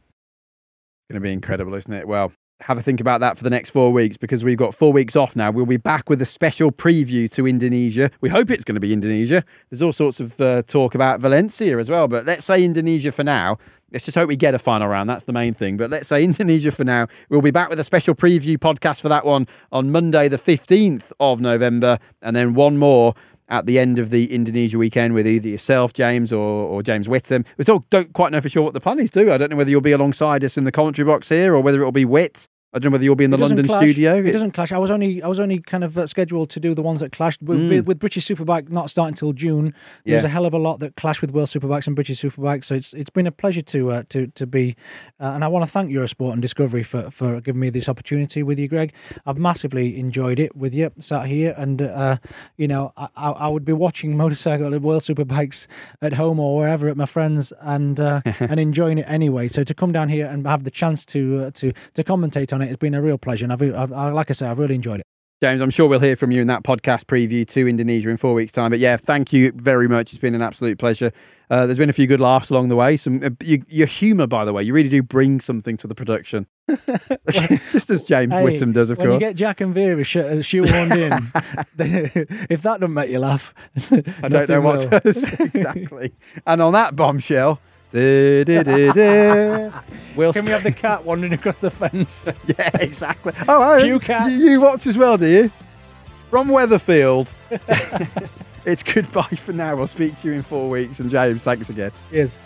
going 1.09 1.15
to 1.15 1.19
be 1.19 1.31
incredible, 1.31 1.73
isn't 1.73 1.93
it? 1.93 2.07
Well, 2.07 2.31
have 2.61 2.77
a 2.77 2.81
think 2.81 2.99
about 2.99 3.19
that 3.21 3.37
for 3.37 3.43
the 3.43 3.49
next 3.49 3.69
four 3.69 3.91
weeks 3.91 4.17
because 4.17 4.43
we've 4.43 4.57
got 4.57 4.73
four 4.73 4.91
weeks 4.91 5.15
off 5.15 5.35
now. 5.35 5.51
We'll 5.51 5.65
be 5.65 5.77
back 5.77 6.09
with 6.09 6.21
a 6.21 6.25
special 6.25 6.71
preview 6.71 7.29
to 7.31 7.47
Indonesia. 7.47 8.09
We 8.21 8.29
hope 8.29 8.49
it's 8.49 8.63
going 8.63 8.75
to 8.75 8.81
be 8.81 8.93
Indonesia. 8.93 9.43
There's 9.69 9.81
all 9.81 9.93
sorts 9.93 10.19
of 10.19 10.39
uh, 10.41 10.63
talk 10.63 10.95
about 10.95 11.19
Valencia 11.19 11.77
as 11.77 11.89
well, 11.89 12.07
but 12.07 12.25
let's 12.25 12.45
say 12.45 12.63
Indonesia 12.63 13.11
for 13.11 13.23
now. 13.23 13.57
Let's 13.91 14.05
just 14.05 14.17
hope 14.17 14.27
we 14.27 14.35
get 14.35 14.53
a 14.53 14.59
final 14.59 14.87
round. 14.87 15.09
That's 15.09 15.25
the 15.25 15.33
main 15.33 15.53
thing. 15.53 15.77
But 15.77 15.89
let's 15.89 16.07
say 16.07 16.23
Indonesia 16.23 16.71
for 16.71 16.83
now. 16.83 17.07
We'll 17.29 17.41
be 17.41 17.51
back 17.51 17.69
with 17.69 17.79
a 17.79 17.83
special 17.83 18.15
preview 18.15 18.57
podcast 18.57 19.01
for 19.01 19.09
that 19.09 19.25
one 19.25 19.47
on 19.71 19.91
Monday, 19.91 20.27
the 20.27 20.37
15th 20.37 21.11
of 21.19 21.39
November, 21.39 21.99
and 22.21 22.35
then 22.35 22.53
one 22.53 22.77
more 22.77 23.13
at 23.49 23.65
the 23.65 23.79
end 23.79 23.99
of 23.99 24.09
the 24.09 24.33
Indonesia 24.33 24.77
weekend 24.77 25.13
with 25.13 25.27
either 25.27 25.47
yourself, 25.47 25.93
James, 25.93 26.31
or, 26.31 26.39
or 26.39 26.83
James 26.83 27.07
Whitham. 27.07 27.45
We 27.57 27.63
still 27.63 27.85
don't 27.89 28.13
quite 28.13 28.31
know 28.31 28.41
for 28.41 28.49
sure 28.49 28.63
what 28.63 28.73
the 28.73 28.81
plan 28.81 28.99
is, 28.99 29.09
do? 29.09 29.31
I 29.31 29.37
don't 29.37 29.49
know 29.49 29.55
whether 29.55 29.69
you'll 29.69 29.81
be 29.81 29.91
alongside 29.91 30.43
us 30.43 30.57
in 30.57 30.63
the 30.63 30.71
commentary 30.71 31.05
box 31.05 31.29
here 31.29 31.55
or 31.55 31.61
whether 31.61 31.79
it'll 31.79 31.91
be 31.91 32.05
Whit. 32.05 32.47
I 32.77 32.79
don't 32.79 32.91
know 32.91 32.95
whether 32.95 33.03
you'll 33.03 33.15
be 33.15 33.23
in 33.23 33.31
the 33.31 33.37
London 33.37 33.65
clash. 33.65 33.81
studio. 33.81 34.15
It 34.23 34.31
doesn't 34.31 34.51
clash. 34.51 34.71
I 34.71 34.77
was 34.77 34.91
only 34.91 35.21
I 35.23 35.27
was 35.27 35.39
only 35.39 35.59
kind 35.59 35.83
of 35.83 35.97
uh, 35.97 36.05
scheduled 36.05 36.51
to 36.51 36.59
do 36.59 36.75
the 36.75 36.83
ones 36.83 36.99
that 36.99 37.11
clashed 37.11 37.41
with, 37.41 37.57
Mm. 37.57 37.85
with, 37.85 37.97
British 37.97 38.27
Superbike 38.27 38.69
not 38.69 38.89
starting 38.91 39.13
until 39.13 39.33
June. 39.33 39.73
There's 40.05 40.21
Yeah. 40.21 40.27
a 40.27 40.29
hell 40.29 40.45
of 40.45 40.53
a 40.53 40.59
lot 40.59 40.79
that 40.81 40.95
clash 40.95 41.19
with 41.21 41.31
World 41.31 41.49
Superbikes 41.49 41.87
and 41.87 41.95
British 41.95 42.21
Superbikes. 42.21 42.65
So 42.65 42.75
it's 42.75 42.93
it's 42.93 43.09
been 43.09 43.25
a 43.25 43.31
pleasure 43.31 43.63
to 43.63 43.91
uh, 43.91 44.03
to 44.09 44.27
to 44.27 44.45
be, 44.45 44.75
uh, 45.19 45.31
and 45.33 45.43
I 45.43 45.47
want 45.47 45.65
to 45.65 45.71
thank 45.71 45.89
Eurosport 45.91 46.33
and 46.33 46.41
Discovery 46.41 46.83
for 46.83 47.09
for 47.09 47.41
giving 47.41 47.59
me 47.59 47.71
this 47.71 47.89
opportunity 47.89 48.43
with 48.43 48.59
you, 48.59 48.67
Greg. 48.67 48.93
I've 49.25 49.39
massively 49.39 49.97
enjoyed 49.99 50.39
it 50.39 50.55
with 50.55 50.73
you 50.75 50.91
sat 50.99 51.25
here, 51.25 51.55
and 51.57 51.81
uh, 51.81 52.17
you 52.57 52.67
know 52.67 52.93
I, 52.95 53.07
I 53.31 53.47
would 53.47 53.65
be 53.65 53.73
watching 53.73 54.15
motorcycle 54.15 54.71
and 54.73 54.83
World 54.89 55.01
Superbikes 55.01 55.65
at 56.03 56.13
home 56.13 56.39
or 56.39 56.57
wherever 56.57 56.87
at 56.89 56.97
my 56.97 57.07
friends 57.07 57.51
and 57.61 57.99
uh, 57.99 58.21
and 58.39 58.59
enjoying 58.59 58.99
it 58.99 59.05
anyway. 59.09 59.47
So 59.47 59.63
to 59.63 59.73
come 59.73 59.91
down 59.91 60.09
here 60.09 60.27
and 60.27 60.45
have 60.45 60.63
the 60.63 60.71
chance 60.71 61.03
to 61.07 61.45
uh, 61.45 61.51
to 61.55 61.73
to 61.95 62.03
commentate 62.03 62.53
on 62.53 62.61
it 62.61 62.66
has 62.67 62.77
been 62.77 62.93
a 62.93 63.01
real 63.01 63.17
pleasure. 63.17 63.45
And 63.45 63.53
I've, 63.53 63.61
I've, 63.61 63.93
I, 63.93 64.09
like 64.11 64.29
I 64.29 64.33
say, 64.33 64.47
I've 64.47 64.59
really 64.59 64.75
enjoyed 64.75 64.99
it. 64.99 65.05
James, 65.39 65.61
I'm 65.61 65.69
sure 65.69 65.87
we'll 65.87 65.99
hear 65.99 66.15
from 66.15 66.31
you 66.31 66.41
in 66.41 66.47
that 66.47 66.63
podcast 66.63 67.03
preview 67.03 67.47
to 67.49 67.67
Indonesia 67.67 68.09
in 68.09 68.17
four 68.17 68.33
weeks' 68.33 68.51
time. 68.51 68.71
But 68.71 68.79
yeah, 68.79 68.97
thank 68.97 69.31
you 69.31 69.51
very 69.55 69.87
much. 69.87 70.11
It's 70.11 70.19
been 70.19 70.33
an 70.33 70.41
absolute 70.41 70.79
pleasure. 70.79 71.13
Uh, 71.51 71.67
there's 71.67 71.77
been 71.77 71.91
a 71.91 71.93
few 71.93 72.07
good 72.07 72.19
laughs 72.19 72.49
along 72.49 72.69
the 72.69 72.75
way. 72.75 72.97
Some 72.97 73.23
uh, 73.23 73.29
you, 73.43 73.63
your 73.67 73.85
humour, 73.85 74.25
by 74.25 74.45
the 74.45 74.51
way, 74.51 74.63
you 74.63 74.73
really 74.73 74.89
do 74.89 75.03
bring 75.03 75.39
something 75.39 75.77
to 75.77 75.85
the 75.85 75.93
production. 75.93 76.47
Just 77.69 77.91
as 77.91 78.03
James 78.03 78.33
Hey, 78.33 78.43
Whitham 78.43 78.73
does, 78.73 78.89
of 78.89 78.97
when 78.97 79.05
you 79.05 79.11
course. 79.13 79.19
get 79.19 79.35
Jack 79.35 79.61
and 79.61 79.75
Vera 79.75 80.03
sh- 80.03 80.15
uh, 80.17 80.41
shoehorned 80.41 80.97
in, 80.97 81.31
if 82.49 82.63
that 82.63 82.79
doesn't 82.79 82.93
make 82.95 83.11
you 83.11 83.19
laugh, 83.19 83.53
I 84.23 84.29
don't 84.29 84.49
know 84.49 84.61
what 84.61 84.89
does 85.03 85.23
exactly. 85.39 86.13
And 86.47 86.63
on 86.63 86.73
that 86.73 86.95
bombshell, 86.95 87.61
du- 87.91 88.43
du- 88.45 88.63
du- 88.63 88.93
du, 88.93 89.73
we'll 90.15 90.33
Can 90.33 90.45
we 90.45 90.51
have 90.51 90.63
the 90.63 90.71
cat 90.71 91.03
wandering 91.05 91.33
across 91.33 91.57
the 91.57 91.69
fence? 91.71 92.31
yeah, 92.47 92.69
exactly. 92.79 93.33
Oh, 93.47 93.79
Cue 93.81 93.99
cat. 93.99 94.31
You, 94.31 94.37
you 94.51 94.61
watch 94.61 94.87
as 94.87 94.97
well, 94.97 95.17
do 95.17 95.25
you? 95.27 95.51
From 96.29 96.49
Weatherfield. 96.49 97.29
it's 98.65 98.83
goodbye 98.83 99.23
for 99.45 99.53
now. 99.53 99.75
We'll 99.75 99.87
speak 99.87 100.19
to 100.21 100.27
you 100.27 100.33
in 100.33 100.43
four 100.43 100.69
weeks. 100.69 100.99
And 100.99 101.09
James, 101.09 101.43
thanks 101.43 101.69
again. 101.69 101.91
Yes. 102.11 102.37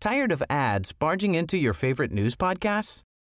Tired 0.00 0.30
of 0.30 0.42
ads 0.48 0.92
barging 0.92 1.34
into 1.34 1.58
your 1.58 1.74
favorite 1.74 2.12
news 2.12 2.36
podcasts? 2.36 3.02